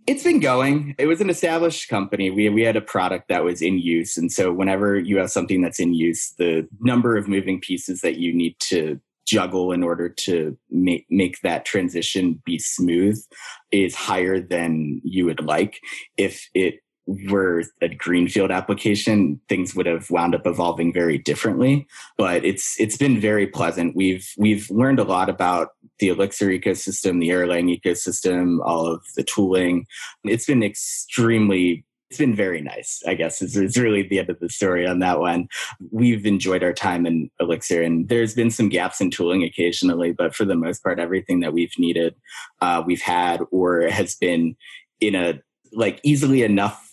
It's 0.05 0.23
been 0.23 0.39
going. 0.39 0.95
It 0.97 1.05
was 1.05 1.21
an 1.21 1.29
established 1.29 1.87
company. 1.87 2.29
We 2.29 2.49
we 2.49 2.63
had 2.63 2.75
a 2.75 2.81
product 2.81 3.29
that 3.29 3.43
was 3.43 3.61
in 3.61 3.79
use, 3.79 4.17
and 4.17 4.31
so 4.31 4.51
whenever 4.51 4.99
you 4.99 5.17
have 5.17 5.31
something 5.31 5.61
that's 5.61 5.79
in 5.79 5.93
use, 5.93 6.33
the 6.37 6.67
number 6.81 7.15
of 7.15 7.27
moving 7.27 7.61
pieces 7.61 8.01
that 8.01 8.17
you 8.17 8.33
need 8.33 8.55
to 8.61 8.99
juggle 9.25 9.71
in 9.71 9.83
order 9.83 10.09
to 10.09 10.57
make 10.69 11.05
make 11.09 11.39
that 11.41 11.65
transition 11.65 12.41
be 12.45 12.59
smooth 12.59 13.21
is 13.71 13.95
higher 13.95 14.39
than 14.41 15.01
you 15.03 15.25
would 15.25 15.43
like. 15.43 15.79
If 16.17 16.49
it 16.53 16.79
were 17.05 17.63
a 17.81 17.89
greenfield 17.89 18.51
application, 18.51 19.39
things 19.49 19.75
would 19.75 19.85
have 19.85 20.09
wound 20.09 20.35
up 20.35 20.47
evolving 20.47 20.93
very 20.93 21.17
differently. 21.17 21.87
But 22.17 22.45
it's 22.45 22.79
it's 22.79 22.97
been 22.97 23.19
very 23.19 23.47
pleasant. 23.47 23.95
We've 23.95 24.27
we've 24.37 24.69
learned 24.69 24.99
a 24.99 25.03
lot 25.03 25.29
about 25.29 25.69
the 25.99 26.09
Elixir 26.09 26.47
ecosystem, 26.47 27.19
the 27.19 27.29
Erlang 27.29 27.77
ecosystem, 27.77 28.59
all 28.63 28.87
of 28.87 29.01
the 29.15 29.23
tooling. 29.23 29.85
It's 30.23 30.45
been 30.45 30.63
extremely 30.63 31.85
it's 32.13 32.19
been 32.19 32.35
very 32.35 32.61
nice, 32.61 33.01
I 33.07 33.15
guess, 33.15 33.41
is 33.41 33.75
really 33.75 34.03
the 34.03 34.19
end 34.19 34.29
of 34.29 34.39
the 34.39 34.47
story 34.47 34.85
on 34.85 34.99
that 34.99 35.19
one. 35.19 35.47
We've 35.89 36.27
enjoyed 36.27 36.61
our 36.61 36.71
time 36.71 37.07
in 37.07 37.31
Elixir, 37.39 37.81
and 37.81 38.07
there's 38.07 38.35
been 38.35 38.51
some 38.51 38.69
gaps 38.69 39.01
in 39.01 39.09
tooling 39.09 39.43
occasionally, 39.43 40.11
but 40.11 40.35
for 40.35 40.45
the 40.45 40.55
most 40.55 40.83
part, 40.83 40.99
everything 40.99 41.39
that 41.39 41.53
we've 41.53 41.73
needed, 41.79 42.13
uh, 42.61 42.83
we've 42.85 43.01
had 43.01 43.41
or 43.49 43.87
has 43.87 44.13
been 44.13 44.55
in 45.01 45.15
a 45.15 45.41
like 45.71 45.99
easily 46.03 46.43
enough 46.43 46.87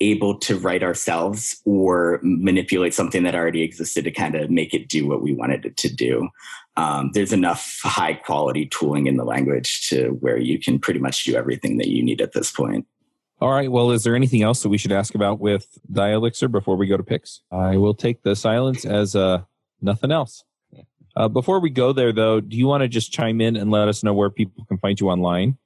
able 0.00 0.36
to 0.40 0.58
write 0.58 0.82
ourselves 0.82 1.62
or 1.64 2.18
manipulate 2.24 2.92
something 2.92 3.22
that 3.22 3.36
already 3.36 3.62
existed 3.62 4.02
to 4.02 4.10
kind 4.10 4.34
of 4.34 4.50
make 4.50 4.74
it 4.74 4.88
do 4.88 5.06
what 5.06 5.22
we 5.22 5.32
wanted 5.32 5.64
it 5.64 5.76
to 5.76 5.94
do. 5.94 6.28
Um, 6.76 7.12
there's 7.14 7.32
enough 7.32 7.78
high 7.84 8.14
quality 8.14 8.66
tooling 8.66 9.06
in 9.06 9.16
the 9.16 9.24
language 9.24 9.88
to 9.90 10.08
where 10.18 10.38
you 10.38 10.58
can 10.58 10.80
pretty 10.80 10.98
much 10.98 11.22
do 11.22 11.36
everything 11.36 11.78
that 11.78 11.88
you 11.88 12.02
need 12.02 12.20
at 12.20 12.32
this 12.32 12.50
point. 12.50 12.84
All 13.40 13.50
right. 13.50 13.70
Well, 13.70 13.90
is 13.90 14.02
there 14.02 14.16
anything 14.16 14.42
else 14.42 14.62
that 14.62 14.70
we 14.70 14.78
should 14.78 14.92
ask 14.92 15.14
about 15.14 15.40
with 15.40 15.78
Dialyxir 15.92 16.50
before 16.50 16.76
we 16.76 16.86
go 16.86 16.96
to 16.96 17.02
picks? 17.02 17.42
I 17.52 17.76
will 17.76 17.94
take 17.94 18.22
the 18.22 18.34
silence 18.34 18.86
as 18.86 19.14
uh, 19.14 19.42
nothing 19.82 20.10
else. 20.10 20.42
Uh, 21.14 21.28
before 21.28 21.60
we 21.60 21.70
go 21.70 21.92
there, 21.92 22.12
though, 22.12 22.40
do 22.40 22.56
you 22.56 22.66
want 22.66 22.82
to 22.82 22.88
just 22.88 23.12
chime 23.12 23.40
in 23.40 23.56
and 23.56 23.70
let 23.70 23.88
us 23.88 24.02
know 24.02 24.12
where 24.12 24.30
people 24.30 24.64
can 24.66 24.78
find 24.78 25.00
you 25.00 25.08
online? 25.08 25.56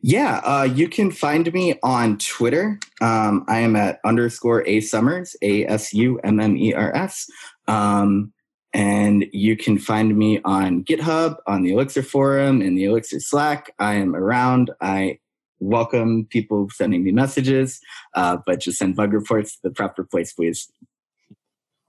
Yeah, 0.00 0.40
uh, 0.44 0.62
you 0.62 0.88
can 0.88 1.10
find 1.10 1.52
me 1.52 1.78
on 1.82 2.18
Twitter. 2.18 2.78
Um, 3.00 3.44
I 3.48 3.60
am 3.60 3.74
at 3.76 3.98
underscore 4.04 4.66
A 4.66 4.80
Summers, 4.80 5.34
A 5.42 5.64
S 5.66 5.92
U 5.92 6.20
M 6.22 6.38
M 6.38 6.56
E 6.56 6.72
R 6.72 6.94
S. 6.94 7.26
Um, 7.66 8.32
and 8.72 9.26
you 9.32 9.56
can 9.56 9.78
find 9.78 10.16
me 10.16 10.40
on 10.44 10.84
GitHub, 10.84 11.36
on 11.46 11.62
the 11.62 11.72
Elixir 11.72 12.02
Forum, 12.02 12.62
in 12.62 12.76
the 12.76 12.84
Elixir 12.84 13.18
Slack. 13.18 13.74
I 13.78 13.94
am 13.94 14.14
around. 14.14 14.70
I 14.80 15.18
welcome 15.60 16.26
people 16.30 16.68
sending 16.70 17.04
me 17.04 17.12
messages, 17.12 17.80
uh, 18.14 18.38
but 18.46 18.60
just 18.60 18.78
send 18.78 18.96
bug 18.96 19.12
reports 19.12 19.52
to 19.54 19.58
the 19.64 19.70
proper 19.70 20.04
place, 20.04 20.32
please. 20.32 20.70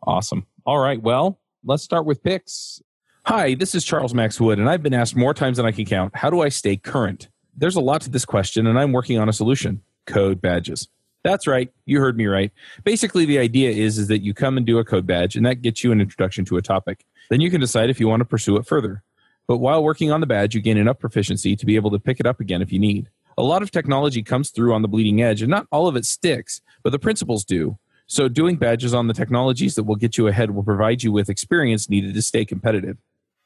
Awesome. 0.05 0.45
All 0.65 0.79
right. 0.79 1.01
Well, 1.01 1.39
let's 1.63 1.83
start 1.83 2.05
with 2.05 2.23
picks. 2.23 2.81
Hi, 3.25 3.53
this 3.53 3.75
is 3.75 3.83
Charles 3.83 4.13
Max 4.13 4.39
Wood, 4.39 4.59
and 4.59 4.69
I've 4.69 4.81
been 4.81 4.93
asked 4.93 5.15
more 5.15 5.33
times 5.33 5.57
than 5.57 5.65
I 5.65 5.71
can 5.71 5.85
count 5.85 6.15
how 6.15 6.29
do 6.29 6.41
I 6.41 6.49
stay 6.49 6.77
current? 6.77 7.29
There's 7.55 7.75
a 7.75 7.81
lot 7.81 8.01
to 8.01 8.09
this 8.09 8.25
question, 8.25 8.65
and 8.65 8.79
I'm 8.79 8.91
working 8.91 9.19
on 9.19 9.29
a 9.29 9.33
solution 9.33 9.81
code 10.07 10.41
badges. 10.41 10.87
That's 11.23 11.45
right. 11.45 11.69
You 11.85 11.99
heard 11.99 12.17
me 12.17 12.27
right. 12.27 12.51
Basically, 12.83 13.25
the 13.25 13.39
idea 13.39 13.71
is, 13.71 13.97
is 13.97 14.07
that 14.07 14.23
you 14.23 14.33
come 14.33 14.55
and 14.57 14.65
do 14.65 14.79
a 14.79 14.85
code 14.85 15.05
badge, 15.05 15.35
and 15.35 15.45
that 15.45 15.61
gets 15.61 15.83
you 15.83 15.91
an 15.91 15.99
introduction 15.99 16.45
to 16.45 16.57
a 16.57 16.61
topic. 16.61 17.05
Then 17.29 17.41
you 17.41 17.51
can 17.51 17.59
decide 17.59 17.89
if 17.89 17.99
you 17.99 18.07
want 18.07 18.21
to 18.21 18.25
pursue 18.25 18.55
it 18.55 18.65
further. 18.65 19.03
But 19.45 19.57
while 19.57 19.83
working 19.83 20.11
on 20.11 20.21
the 20.21 20.27
badge, 20.27 20.55
you 20.55 20.61
gain 20.61 20.77
enough 20.77 20.99
proficiency 20.99 21.55
to 21.55 21.65
be 21.65 21.75
able 21.75 21.91
to 21.91 21.99
pick 21.99 22.19
it 22.19 22.25
up 22.25 22.39
again 22.39 22.61
if 22.61 22.71
you 22.71 22.79
need. 22.79 23.09
A 23.39 23.43
lot 23.43 23.61
of 23.61 23.71
technology 23.71 24.21
comes 24.21 24.49
through 24.49 24.73
on 24.73 24.81
the 24.81 24.89
bleeding 24.89 25.21
edge, 25.21 25.41
and 25.41 25.49
not 25.49 25.65
all 25.71 25.87
of 25.87 25.95
it 25.95 26.03
sticks, 26.03 26.59
but 26.83 26.89
the 26.89 26.99
principles 26.99 27.45
do. 27.45 27.77
So, 28.05 28.27
doing 28.27 28.57
badges 28.57 28.93
on 28.93 29.07
the 29.07 29.13
technologies 29.13 29.75
that 29.75 29.83
will 29.83 29.95
get 29.95 30.17
you 30.17 30.27
ahead 30.27 30.51
will 30.51 30.63
provide 30.63 31.03
you 31.03 31.13
with 31.13 31.29
experience 31.29 31.89
needed 31.89 32.15
to 32.15 32.21
stay 32.21 32.43
competitive. 32.43 32.97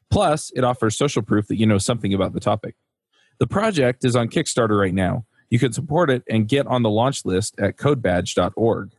Plus, 0.10 0.52
it 0.56 0.64
offers 0.64 0.98
social 0.98 1.22
proof 1.22 1.46
that 1.46 1.58
you 1.58 1.68
know 1.68 1.78
something 1.78 2.12
about 2.12 2.34
the 2.34 2.40
topic. 2.40 2.74
The 3.38 3.46
project 3.46 4.04
is 4.04 4.16
on 4.16 4.30
Kickstarter 4.30 4.80
right 4.80 4.96
now. 4.96 5.26
You 5.52 5.60
can 5.60 5.74
support 5.74 6.10
it 6.10 6.24
and 6.28 6.48
get 6.48 6.66
on 6.66 6.82
the 6.82 6.90
launch 6.90 7.24
list 7.24 7.54
at 7.60 7.78
codebadge.org. 7.78 8.94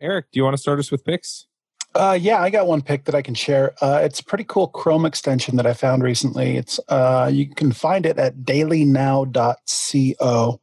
Eric, 0.00 0.26
do 0.32 0.40
you 0.40 0.44
want 0.44 0.54
to 0.54 0.62
start 0.62 0.78
us 0.78 0.90
with 0.90 1.04
picks? 1.04 1.47
Uh, 1.94 2.16
yeah, 2.20 2.40
I 2.40 2.50
got 2.50 2.66
one 2.66 2.82
pick 2.82 3.04
that 3.04 3.14
I 3.14 3.22
can 3.22 3.34
share. 3.34 3.72
Uh, 3.80 4.00
it's 4.02 4.20
a 4.20 4.24
pretty 4.24 4.44
cool 4.44 4.68
Chrome 4.68 5.06
extension 5.06 5.56
that 5.56 5.66
I 5.66 5.72
found 5.72 6.02
recently. 6.02 6.56
It's 6.56 6.78
uh, 6.88 7.30
you 7.32 7.52
can 7.52 7.72
find 7.72 8.04
it 8.04 8.18
at 8.18 8.40
dailynow.co, 8.40 10.60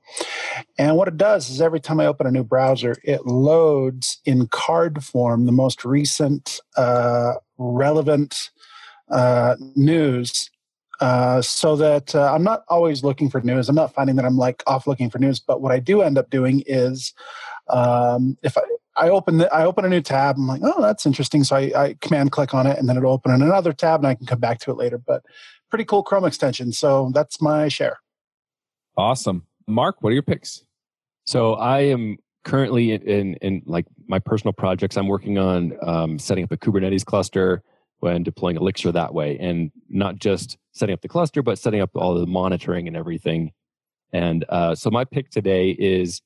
and 0.77 0.95
what 0.95 1.07
it 1.07 1.17
does 1.17 1.49
is 1.49 1.61
every 1.61 1.79
time 1.79 1.99
I 1.99 2.05
open 2.05 2.27
a 2.27 2.31
new 2.31 2.43
browser, 2.43 2.95
it 3.03 3.25
loads 3.25 4.19
in 4.25 4.47
card 4.47 5.03
form 5.03 5.45
the 5.45 5.51
most 5.51 5.83
recent 5.83 6.59
uh, 6.77 7.33
relevant 7.57 8.51
uh, 9.09 9.55
news 9.75 10.49
uh, 11.01 11.41
so 11.41 11.75
that 11.75 12.13
I'm 12.15 12.43
not 12.43 12.63
always 12.69 13.03
looking 13.03 13.29
for 13.31 13.41
news. 13.41 13.67
I'm 13.67 13.75
not 13.75 13.93
finding 13.93 14.15
that 14.17 14.25
I'm 14.25 14.37
like 14.37 14.63
off 14.67 14.85
looking 14.87 15.09
for 15.09 15.17
news. 15.19 15.39
But 15.39 15.61
what 15.61 15.71
I 15.71 15.79
do 15.79 16.01
end 16.01 16.17
up 16.19 16.29
doing 16.29 16.63
is, 16.67 17.13
um, 17.67 18.37
if 18.43 18.57
I 18.57 18.61
I 18.97 19.09
open 19.09 19.37
the, 19.37 19.53
I 19.53 19.65
open 19.65 19.85
a 19.85 19.89
new 19.89 20.01
tab, 20.01 20.37
I'm 20.37 20.47
like, 20.47 20.61
oh, 20.63 20.81
that's 20.81 21.05
interesting. 21.05 21.43
So 21.43 21.55
I, 21.55 21.71
I 21.75 21.95
command 22.01 22.31
click 22.31 22.53
on 22.53 22.65
it, 22.67 22.77
and 22.77 22.87
then 22.87 22.97
it'll 22.97 23.11
open 23.11 23.33
in 23.33 23.41
another 23.41 23.73
tab, 23.73 23.99
and 23.99 24.07
I 24.07 24.15
can 24.15 24.25
come 24.25 24.39
back 24.39 24.59
to 24.59 24.71
it 24.71 24.77
later. 24.77 24.97
But 24.97 25.23
pretty 25.69 25.85
cool 25.85 26.03
Chrome 26.03 26.25
extension. 26.25 26.71
So 26.71 27.11
that's 27.13 27.41
my 27.41 27.67
share. 27.67 27.99
Awesome, 28.97 29.45
Mark. 29.67 30.01
What 30.01 30.11
are 30.11 30.13
your 30.13 30.23
picks? 30.23 30.63
So 31.25 31.55
I 31.55 31.79
am 31.81 32.17
currently 32.43 32.91
in 32.91 33.01
in, 33.01 33.33
in 33.35 33.61
like 33.65 33.85
my 34.07 34.19
personal 34.19 34.53
projects. 34.53 34.95
I'm 34.95 35.07
working 35.07 35.37
on 35.37 35.73
um, 35.81 36.19
setting 36.19 36.45
up 36.45 36.51
a 36.51 36.57
Kubernetes 36.57 37.03
cluster 37.03 37.63
when 37.99 38.23
deploying 38.23 38.55
Elixir 38.55 38.91
that 38.91 39.13
way, 39.13 39.37
and 39.39 39.71
not 39.89 40.19
just 40.19 40.57
setting 40.71 40.93
up 40.93 41.01
the 41.01 41.07
cluster, 41.07 41.41
but 41.41 41.59
setting 41.59 41.81
up 41.81 41.89
all 41.95 42.13
the 42.13 42.27
monitoring 42.27 42.87
and 42.87 42.95
everything. 42.95 43.51
And 44.13 44.45
uh, 44.47 44.75
so 44.75 44.89
my 44.89 45.03
pick 45.03 45.29
today 45.29 45.71
is 45.71 46.21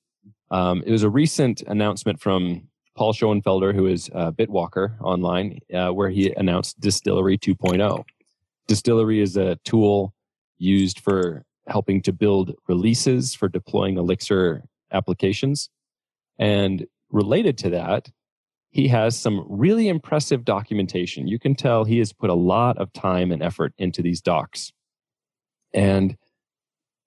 um, 0.52 0.84
it 0.86 0.92
was 0.92 1.04
a 1.04 1.10
recent 1.10 1.62
announcement 1.64 2.20
from 2.20 2.68
Paul 2.96 3.14
Schoenfelder, 3.14 3.74
who 3.74 3.88
is 3.88 4.10
uh, 4.14 4.32
Bitwalker 4.32 5.00
online, 5.02 5.60
uh, 5.74 5.90
where 5.90 6.10
he 6.10 6.34
announced 6.34 6.80
Distillery 6.80 7.38
2.0. 7.38 8.04
Distillery 8.68 9.22
is 9.22 9.38
a 9.38 9.56
tool 9.64 10.14
used 10.58 11.00
for 11.00 11.46
helping 11.68 12.02
to 12.02 12.12
build 12.12 12.54
releases 12.68 13.34
for 13.34 13.48
deploying 13.48 13.98
Elixir 13.98 14.64
applications. 14.92 15.70
And 16.38 16.86
related 17.12 17.58
to 17.60 17.70
that, 17.72 18.10
he 18.72 18.88
has 18.88 19.18
some 19.18 19.46
really 19.48 19.88
impressive 19.88 20.46
documentation. 20.46 21.28
You 21.28 21.40
can 21.40 21.56
tell 21.56 21.84
he 21.84 22.00
has 22.00 22.14
put 22.14 22.30
a 22.30 22.36
lot 22.36 22.78
of 22.78 22.94
time 22.94 23.32
and 23.32 23.42
effort 23.42 23.74
into 23.78 24.02
these 24.02 24.22
docs. 24.22 24.72
And 25.74 26.18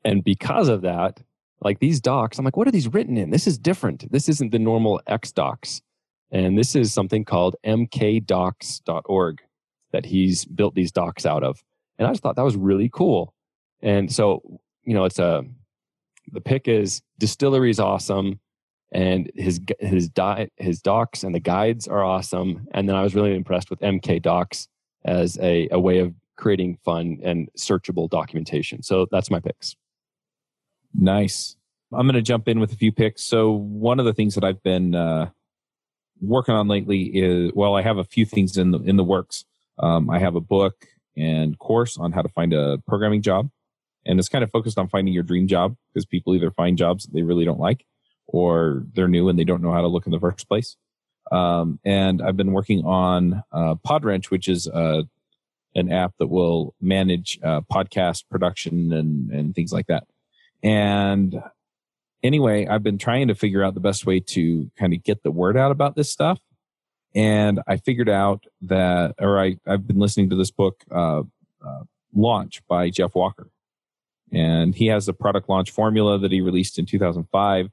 and 0.05 0.25
because 0.25 0.69
of 0.69 0.83
that, 0.83 1.21
like 1.63 1.79
these 1.79 2.01
docs, 2.01 2.39
I'm 2.39 2.45
like, 2.45 2.57
what 2.57 2.67
are 2.69 2.73
these 2.73 2.89
written 2.89 3.17
in? 3.17 3.31
This 3.31 3.47
is 3.47 3.57
different. 3.59 4.11
This 4.11 4.29
isn't 4.29 4.51
the 4.51 4.59
normal 4.59 5.01
X 5.07 5.33
docs. 5.33 5.81
And 6.31 6.59
this 6.59 6.75
is 6.75 6.93
something 6.93 7.25
called 7.25 7.57
mkdocs.org 7.65 9.43
that 9.93 10.07
he's 10.07 10.45
built 10.45 10.75
these 10.75 10.91
docs 10.91 11.27
out 11.27 11.45
of. 11.45 11.63
And 11.99 12.09
I 12.09 12.11
just 12.11 12.23
thought 12.23 12.37
that 12.37 12.45
was 12.45 12.57
really 12.57 12.89
cool. 12.93 13.35
And 13.81 14.13
so, 14.13 14.61
you 14.85 14.95
know, 14.95 15.05
it's 15.05 15.19
a 15.19 15.45
the 16.31 16.41
pick 16.41 16.69
is 16.69 17.03
distillery 17.19 17.71
is 17.71 17.81
awesome 17.81 18.41
and 18.93 19.31
his 19.35 19.61
his 19.81 20.09
di- 20.09 20.49
his 20.57 20.81
docs 20.81 21.25
and 21.25 21.35
the 21.35 21.41
guides 21.41 21.87
are 21.87 22.03
awesome. 22.03 22.67
And 22.73 22.89
then 22.89 22.97
I 22.97 23.03
was 23.03 23.15
really 23.15 23.35
impressed 23.35 23.71
with 23.71 23.81
MK 23.81 24.23
Docs 24.23 24.69
as 25.05 25.39
a, 25.39 25.69
a 25.71 25.79
way 25.79 25.99
of 25.99 26.15
creating 26.37 26.79
fun 26.85 27.19
and 27.23 27.49
searchable 27.59 28.09
documentation. 28.09 28.83
So 28.83 29.07
that's 29.11 29.31
my 29.31 29.41
picks. 29.41 29.77
Nice. 30.95 31.57
I'm 31.93 32.07
going 32.07 32.15
to 32.15 32.23
jump 32.23 32.49
in 32.49 32.61
with 32.61 32.73
a 32.73 32.77
few 32.77 32.93
picks. 32.93 33.23
So 33.23 33.51
one 33.53 33.99
of 33.99 34.07
the 34.07 34.15
things 34.15 34.35
that 34.35 34.45
I've 34.45 34.63
been 34.63 34.95
uh, 34.95 35.31
working 36.21 36.55
on 36.55 36.69
lately 36.69 37.03
is 37.03 37.53
well, 37.55 37.75
I 37.75 37.83
have 37.83 37.99
a 37.99 38.05
few 38.05 38.25
things 38.25 38.57
in 38.57 38.71
the 38.71 38.79
in 38.81 38.97
the 38.97 39.05
works. 39.05 39.45
Um, 39.79 40.09
I 40.09 40.19
have 40.19 40.37
a 40.37 40.41
book 40.41 40.87
and 41.17 41.59
course 41.59 41.99
on 41.99 42.13
how 42.13 42.23
to 42.23 42.29
find 42.29 42.53
a 42.55 42.79
programming 42.87 43.23
job, 43.23 43.51
and 44.07 44.19
it's 44.19 44.29
kind 44.29 44.45
of 44.45 44.51
focused 44.51 44.79
on 44.79 44.89
finding 44.89 45.13
your 45.13 45.23
dream 45.23 45.47
job 45.47 45.77
because 45.93 46.07
people 46.07 46.35
either 46.35 46.51
find 46.51 46.79
jobs 46.79 47.05
that 47.05 47.13
they 47.13 47.23
really 47.23 47.45
don't 47.45 47.61
like, 47.61 47.85
or 48.27 48.85
they're 48.95 49.09
new 49.09 49.29
and 49.29 49.39
they 49.39 49.45
don't 49.45 49.63
know 49.63 49.73
how 49.73 49.83
to 49.83 49.89
look 49.89 50.07
in 50.07 50.13
the 50.13 50.21
first 50.21 50.49
place. 50.49 50.77
Um, 51.31 51.79
and 51.85 52.21
I've 52.21 52.37
been 52.37 52.53
working 52.53 52.85
on 52.85 53.43
uh, 53.53 53.75
Podwrench, 53.87 54.27
which 54.27 54.49
is 54.49 54.69
uh, 54.69 55.03
an 55.75 55.91
app 55.91 56.15
that 56.19 56.27
will 56.27 56.75
manage 56.81 57.39
uh, 57.43 57.63
podcast 57.63 58.25
production 58.31 58.93
and 58.93 59.31
and 59.31 59.55
things 59.55 59.73
like 59.73 59.89
that. 59.89 60.05
And 60.63 61.43
anyway, 62.23 62.67
I've 62.67 62.83
been 62.83 62.99
trying 62.99 63.29
to 63.29 63.35
figure 63.35 63.63
out 63.63 63.75
the 63.75 63.81
best 63.81 64.07
way 64.07 64.21
to 64.21 64.71
kind 64.79 64.95
of 64.95 65.03
get 65.03 65.23
the 65.23 65.31
word 65.31 65.57
out 65.57 65.71
about 65.71 65.97
this 65.97 66.11
stuff. 66.11 66.41
And 67.15 67.61
I 67.67 67.77
figured 67.77 68.09
out 68.09 68.45
that, 68.63 69.15
or 69.19 69.39
I, 69.39 69.57
I've 69.67 69.87
been 69.87 69.99
listening 69.99 70.31
to 70.31 70.37
this 70.37 70.51
book, 70.51 70.83
uh, 70.91 71.23
uh, 71.65 71.83
Launch 72.15 72.63
by 72.69 72.91
Jeff 72.91 73.15
Walker. 73.15 73.49
And 74.33 74.75
he 74.75 74.87
has 74.87 75.09
a 75.09 75.13
product 75.13 75.49
launch 75.49 75.71
formula 75.71 76.19
that 76.19 76.33
he 76.33 76.41
released 76.41 76.79
in 76.79 76.87
2005, 76.87 77.69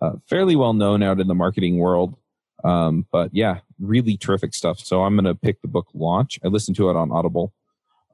uh, 0.00 0.12
fairly 0.28 0.54
well 0.54 0.72
known 0.72 1.02
out 1.02 1.20
in 1.20 1.26
the 1.26 1.34
marketing 1.34 1.78
world. 1.78 2.14
Um, 2.62 3.06
but 3.10 3.30
yeah, 3.32 3.58
really 3.80 4.16
terrific 4.16 4.54
stuff. 4.54 4.78
So 4.78 5.02
I'm 5.02 5.14
going 5.16 5.24
to 5.24 5.34
pick 5.34 5.60
the 5.62 5.68
book 5.68 5.88
Launch. 5.94 6.38
I 6.44 6.48
listened 6.48 6.76
to 6.76 6.90
it 6.90 6.96
on 6.96 7.10
Audible. 7.10 7.52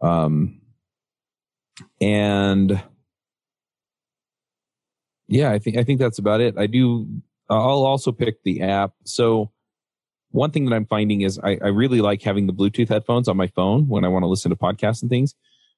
Um, 0.00 0.60
and 2.00 2.82
yeah, 5.33 5.51
I 5.51 5.59
think 5.59 5.78
I 5.78 5.83
think 5.83 5.99
that's 5.99 6.18
about 6.18 6.41
it. 6.43 6.59
I 6.59 6.66
do. 6.66 7.07
I'll 7.49 7.85
also 7.85 8.12
pick 8.12 8.43
the 8.45 8.61
app. 8.61 8.93
So 9.05 9.51
one 10.30 10.51
thing 10.51 10.66
that 10.66 10.74
I'm 10.74 10.87
finding 10.87 11.22
is 11.22 11.39
I, 11.39 11.59
I 11.62 11.68
really 11.68 12.01
like 12.03 12.22
having 12.22 12.47
the 12.47 12.53
Bluetooth 12.53 12.89
headphones 12.89 13.28
on 13.28 13.37
my 13.37 13.47
phone 13.47 13.89
when 13.89 14.05
I 14.05 14.09
want 14.09 14.24
to 14.24 14.26
listen 14.26 14.51
to 14.51 14.57
podcasts 14.57 15.01
and 15.01 15.11
things. 15.11 15.35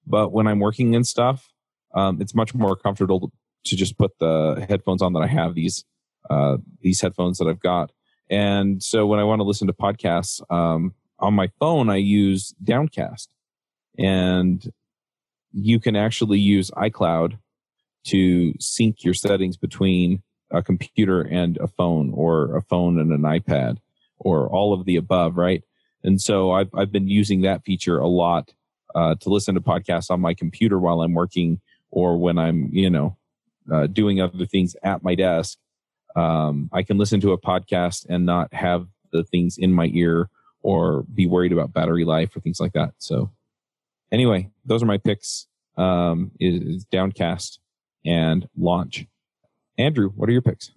But 0.06 0.32
when 0.32 0.48
I'm 0.48 0.58
working 0.58 0.96
and 0.96 1.06
stuff, 1.06 1.48
um, 1.94 2.20
it's 2.20 2.34
much 2.34 2.52
more 2.54 2.74
comfortable 2.74 3.32
to 3.66 3.76
just 3.76 3.96
put 3.96 4.18
the 4.18 4.66
headphones 4.68 5.02
on 5.02 5.12
that 5.12 5.20
I 5.20 5.28
have 5.28 5.54
these 5.54 5.84
uh, 6.28 6.56
these 6.80 7.00
headphones 7.00 7.38
that 7.38 7.46
I've 7.46 7.60
got. 7.60 7.92
And 8.28 8.82
so 8.82 9.06
when 9.06 9.20
I 9.20 9.24
want 9.24 9.38
to 9.38 9.44
listen 9.44 9.68
to 9.68 9.72
podcasts 9.72 10.40
um, 10.50 10.94
on 11.20 11.32
my 11.34 11.48
phone, 11.60 11.90
I 11.90 11.96
use 11.96 12.54
Downcast, 12.62 13.32
and 13.98 14.68
you 15.52 15.78
can 15.78 15.94
actually 15.94 16.40
use 16.40 16.72
iCloud 16.72 17.38
to 18.04 18.54
sync 18.60 19.04
your 19.04 19.14
settings 19.14 19.56
between 19.56 20.22
a 20.50 20.62
computer 20.62 21.22
and 21.22 21.56
a 21.58 21.66
phone 21.66 22.12
or 22.14 22.56
a 22.56 22.62
phone 22.62 22.98
and 22.98 23.12
an 23.12 23.22
iPad 23.22 23.78
or 24.18 24.48
all 24.48 24.72
of 24.72 24.84
the 24.84 24.96
above, 24.96 25.36
right? 25.36 25.62
And 26.02 26.20
so 26.20 26.52
I've, 26.52 26.68
I've 26.74 26.92
been 26.92 27.08
using 27.08 27.42
that 27.42 27.64
feature 27.64 27.98
a 27.98 28.06
lot 28.06 28.52
uh, 28.94 29.14
to 29.16 29.28
listen 29.28 29.54
to 29.54 29.60
podcasts 29.60 30.10
on 30.10 30.20
my 30.20 30.34
computer 30.34 30.78
while 30.78 31.00
I'm 31.00 31.14
working 31.14 31.60
or 31.90 32.16
when 32.16 32.38
I'm, 32.38 32.68
you 32.72 32.90
know, 32.90 33.16
uh, 33.72 33.86
doing 33.86 34.20
other 34.20 34.44
things 34.46 34.76
at 34.82 35.02
my 35.02 35.14
desk. 35.14 35.58
Um, 36.14 36.68
I 36.72 36.82
can 36.82 36.98
listen 36.98 37.20
to 37.22 37.32
a 37.32 37.40
podcast 37.40 38.06
and 38.08 38.26
not 38.26 38.52
have 38.52 38.86
the 39.12 39.24
things 39.24 39.58
in 39.58 39.72
my 39.72 39.90
ear 39.94 40.28
or 40.62 41.04
be 41.14 41.26
worried 41.26 41.52
about 41.52 41.72
battery 41.72 42.04
life 42.04 42.36
or 42.36 42.40
things 42.40 42.60
like 42.60 42.72
that. 42.74 42.94
So 42.98 43.30
anyway, 44.12 44.50
those 44.64 44.82
are 44.82 44.86
my 44.86 44.98
picks. 44.98 45.46
Um, 45.76 46.30
is, 46.38 46.62
is 46.62 46.84
Downcast 46.84 47.58
and 48.04 48.48
launch. 48.56 49.06
Andrew, 49.78 50.10
what 50.10 50.28
are 50.28 50.32
your 50.32 50.42
picks? 50.42 50.72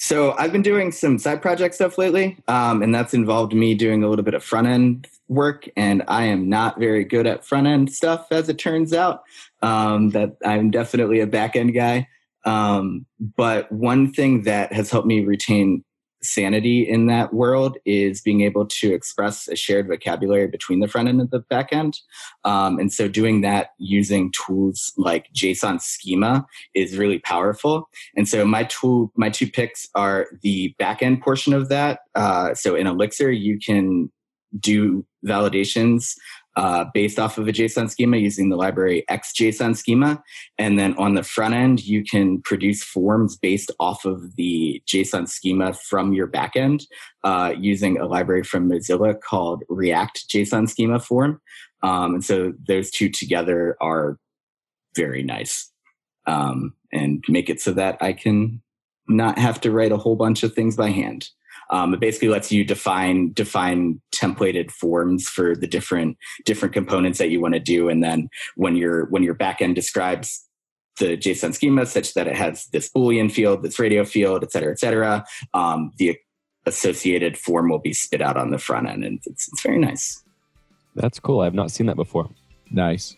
So 0.00 0.36
I've 0.38 0.52
been 0.52 0.62
doing 0.62 0.92
some 0.92 1.18
side 1.18 1.42
project 1.42 1.74
stuff 1.74 1.98
lately, 1.98 2.38
um, 2.46 2.82
and 2.82 2.94
that's 2.94 3.14
involved 3.14 3.52
me 3.52 3.74
doing 3.74 4.04
a 4.04 4.08
little 4.08 4.24
bit 4.24 4.34
of 4.34 4.44
front 4.44 4.68
end 4.68 5.08
work. 5.26 5.68
And 5.76 6.04
I 6.06 6.24
am 6.24 6.48
not 6.48 6.78
very 6.78 7.02
good 7.04 7.26
at 7.26 7.44
front 7.44 7.66
end 7.66 7.92
stuff, 7.92 8.28
as 8.30 8.48
it 8.48 8.58
turns 8.58 8.92
out. 8.92 9.24
Um, 9.60 10.10
that 10.10 10.36
I'm 10.44 10.70
definitely 10.70 11.18
a 11.18 11.26
back 11.26 11.56
end 11.56 11.74
guy. 11.74 12.06
Um, 12.44 13.06
but 13.36 13.70
one 13.72 14.12
thing 14.12 14.42
that 14.42 14.72
has 14.72 14.88
helped 14.88 15.08
me 15.08 15.24
retain 15.24 15.84
sanity 16.22 16.88
in 16.88 17.06
that 17.06 17.32
world 17.32 17.76
is 17.84 18.20
being 18.20 18.40
able 18.40 18.66
to 18.66 18.92
express 18.92 19.48
a 19.48 19.56
shared 19.56 19.86
vocabulary 19.86 20.46
between 20.46 20.80
the 20.80 20.88
front 20.88 21.08
end 21.08 21.20
and 21.20 21.30
the 21.30 21.40
back 21.40 21.72
end. 21.72 21.98
Um, 22.44 22.78
and 22.78 22.92
so 22.92 23.08
doing 23.08 23.40
that 23.42 23.70
using 23.78 24.32
tools 24.32 24.92
like 24.96 25.32
JSON 25.34 25.80
schema 25.80 26.46
is 26.74 26.96
really 26.96 27.18
powerful. 27.20 27.88
And 28.16 28.28
so 28.28 28.44
my 28.44 28.64
tool, 28.64 29.12
my 29.16 29.30
two 29.30 29.50
picks 29.50 29.88
are 29.94 30.26
the 30.42 30.74
back 30.78 31.02
end 31.02 31.22
portion 31.22 31.52
of 31.52 31.68
that. 31.68 32.00
Uh, 32.14 32.54
so 32.54 32.74
in 32.74 32.86
Elixir, 32.86 33.30
you 33.30 33.58
can 33.58 34.10
do 34.58 35.04
validations 35.26 36.14
uh, 36.58 36.86
based 36.92 37.20
off 37.20 37.38
of 37.38 37.46
a 37.46 37.52
JSON 37.52 37.88
schema 37.88 38.16
using 38.16 38.48
the 38.48 38.56
library 38.56 39.04
XJSON 39.08 39.76
schema. 39.76 40.20
And 40.58 40.76
then 40.76 40.92
on 40.96 41.14
the 41.14 41.22
front 41.22 41.54
end, 41.54 41.86
you 41.86 42.02
can 42.02 42.42
produce 42.42 42.82
forms 42.82 43.36
based 43.36 43.70
off 43.78 44.04
of 44.04 44.34
the 44.34 44.82
JSON 44.84 45.28
schema 45.28 45.72
from 45.72 46.12
your 46.12 46.26
backend 46.26 46.86
uh, 47.22 47.54
using 47.56 47.96
a 47.96 48.06
library 48.06 48.42
from 48.42 48.68
Mozilla 48.68 49.20
called 49.20 49.62
React 49.68 50.28
JSON 50.28 50.68
schema 50.68 50.98
form. 50.98 51.40
Um, 51.84 52.14
and 52.14 52.24
so 52.24 52.52
those 52.66 52.90
two 52.90 53.08
together 53.08 53.76
are 53.80 54.18
very 54.96 55.22
nice 55.22 55.70
um, 56.26 56.74
and 56.92 57.24
make 57.28 57.48
it 57.48 57.60
so 57.60 57.70
that 57.74 57.98
I 58.00 58.12
can 58.12 58.60
not 59.06 59.38
have 59.38 59.60
to 59.60 59.70
write 59.70 59.92
a 59.92 59.96
whole 59.96 60.16
bunch 60.16 60.42
of 60.42 60.54
things 60.54 60.74
by 60.74 60.90
hand. 60.90 61.28
Um, 61.70 61.94
it 61.94 62.00
basically 62.00 62.28
lets 62.28 62.50
you 62.50 62.64
define 62.64 63.32
define 63.32 64.00
templated 64.12 64.70
forms 64.70 65.28
for 65.28 65.54
the 65.54 65.66
different 65.66 66.16
different 66.44 66.74
components 66.74 67.18
that 67.18 67.30
you 67.30 67.40
want 67.40 67.54
to 67.54 67.60
do, 67.60 67.88
and 67.88 68.02
then 68.02 68.28
when 68.56 68.76
your 68.76 69.06
when 69.06 69.22
your 69.22 69.34
backend 69.34 69.74
describes 69.74 70.44
the 70.98 71.16
JSON 71.16 71.54
schema 71.54 71.86
such 71.86 72.14
that 72.14 72.26
it 72.26 72.34
has 72.34 72.66
this 72.72 72.90
Boolean 72.90 73.30
field, 73.30 73.62
this 73.62 73.78
radio 73.78 74.04
field, 74.04 74.42
et 74.42 74.50
cetera, 74.50 74.72
et 74.72 74.80
cetera, 74.80 75.24
um, 75.54 75.92
the 75.98 76.16
associated 76.66 77.38
form 77.38 77.68
will 77.70 77.78
be 77.78 77.92
spit 77.92 78.20
out 78.20 78.36
on 78.36 78.50
the 78.50 78.58
front 78.58 78.88
end, 78.88 79.04
and 79.04 79.20
it's, 79.24 79.48
it's 79.48 79.62
very 79.62 79.78
nice. 79.78 80.24
That's 80.96 81.20
cool. 81.20 81.40
I've 81.40 81.54
not 81.54 81.70
seen 81.70 81.86
that 81.86 81.96
before. 81.96 82.28
Nice. 82.70 83.16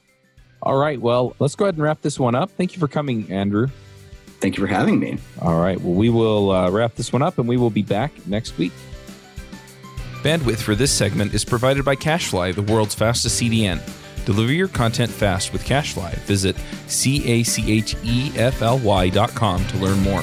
All 0.63 0.77
right. 0.77 1.01
Well, 1.01 1.35
let's 1.39 1.55
go 1.55 1.65
ahead 1.65 1.77
and 1.77 1.83
wrap 1.83 2.03
this 2.03 2.19
one 2.19 2.35
up. 2.35 2.51
Thank 2.51 2.75
you 2.75 2.79
for 2.79 2.89
coming, 2.89 3.31
Andrew. 3.33 3.69
Thank 4.41 4.57
you 4.57 4.63
for 4.63 4.73
having 4.73 4.99
me. 4.99 5.19
All 5.41 5.61
right. 5.61 5.81
Well, 5.81 5.95
we 5.95 6.09
will 6.09 6.51
uh, 6.51 6.71
wrap 6.71 6.95
this 6.95 7.13
one 7.13 7.23
up 7.23 7.39
and 7.39 7.47
we 7.47 7.57
will 7.57 7.71
be 7.71 7.83
back 7.83 8.13
next 8.27 8.57
week. 8.57 8.73
Bandwidth 10.23 10.61
for 10.61 10.75
this 10.75 10.93
segment 10.93 11.33
is 11.35 11.45
provided 11.45 11.85
by 11.85 11.97
CacheFly, 11.97 12.55
the 12.55 12.63
world's 12.63 12.95
fastest 12.95 13.41
CDN. 13.41 13.81
Deliver 14.27 14.53
your 14.53 14.69
content 14.69 15.11
fast 15.11 15.53
with 15.53 15.65
CacheFly. 15.65 16.15
Visit 16.21 16.57
C 16.89 17.25
A 17.27 17.43
C 17.43 17.73
H 17.73 17.97
E 18.03 18.33
F 18.37 18.63
L 18.63 18.79
Y 18.79 19.09
dot 19.09 19.31
com 19.35 19.65
to 19.69 19.77
learn 19.79 19.99
more. 20.01 20.23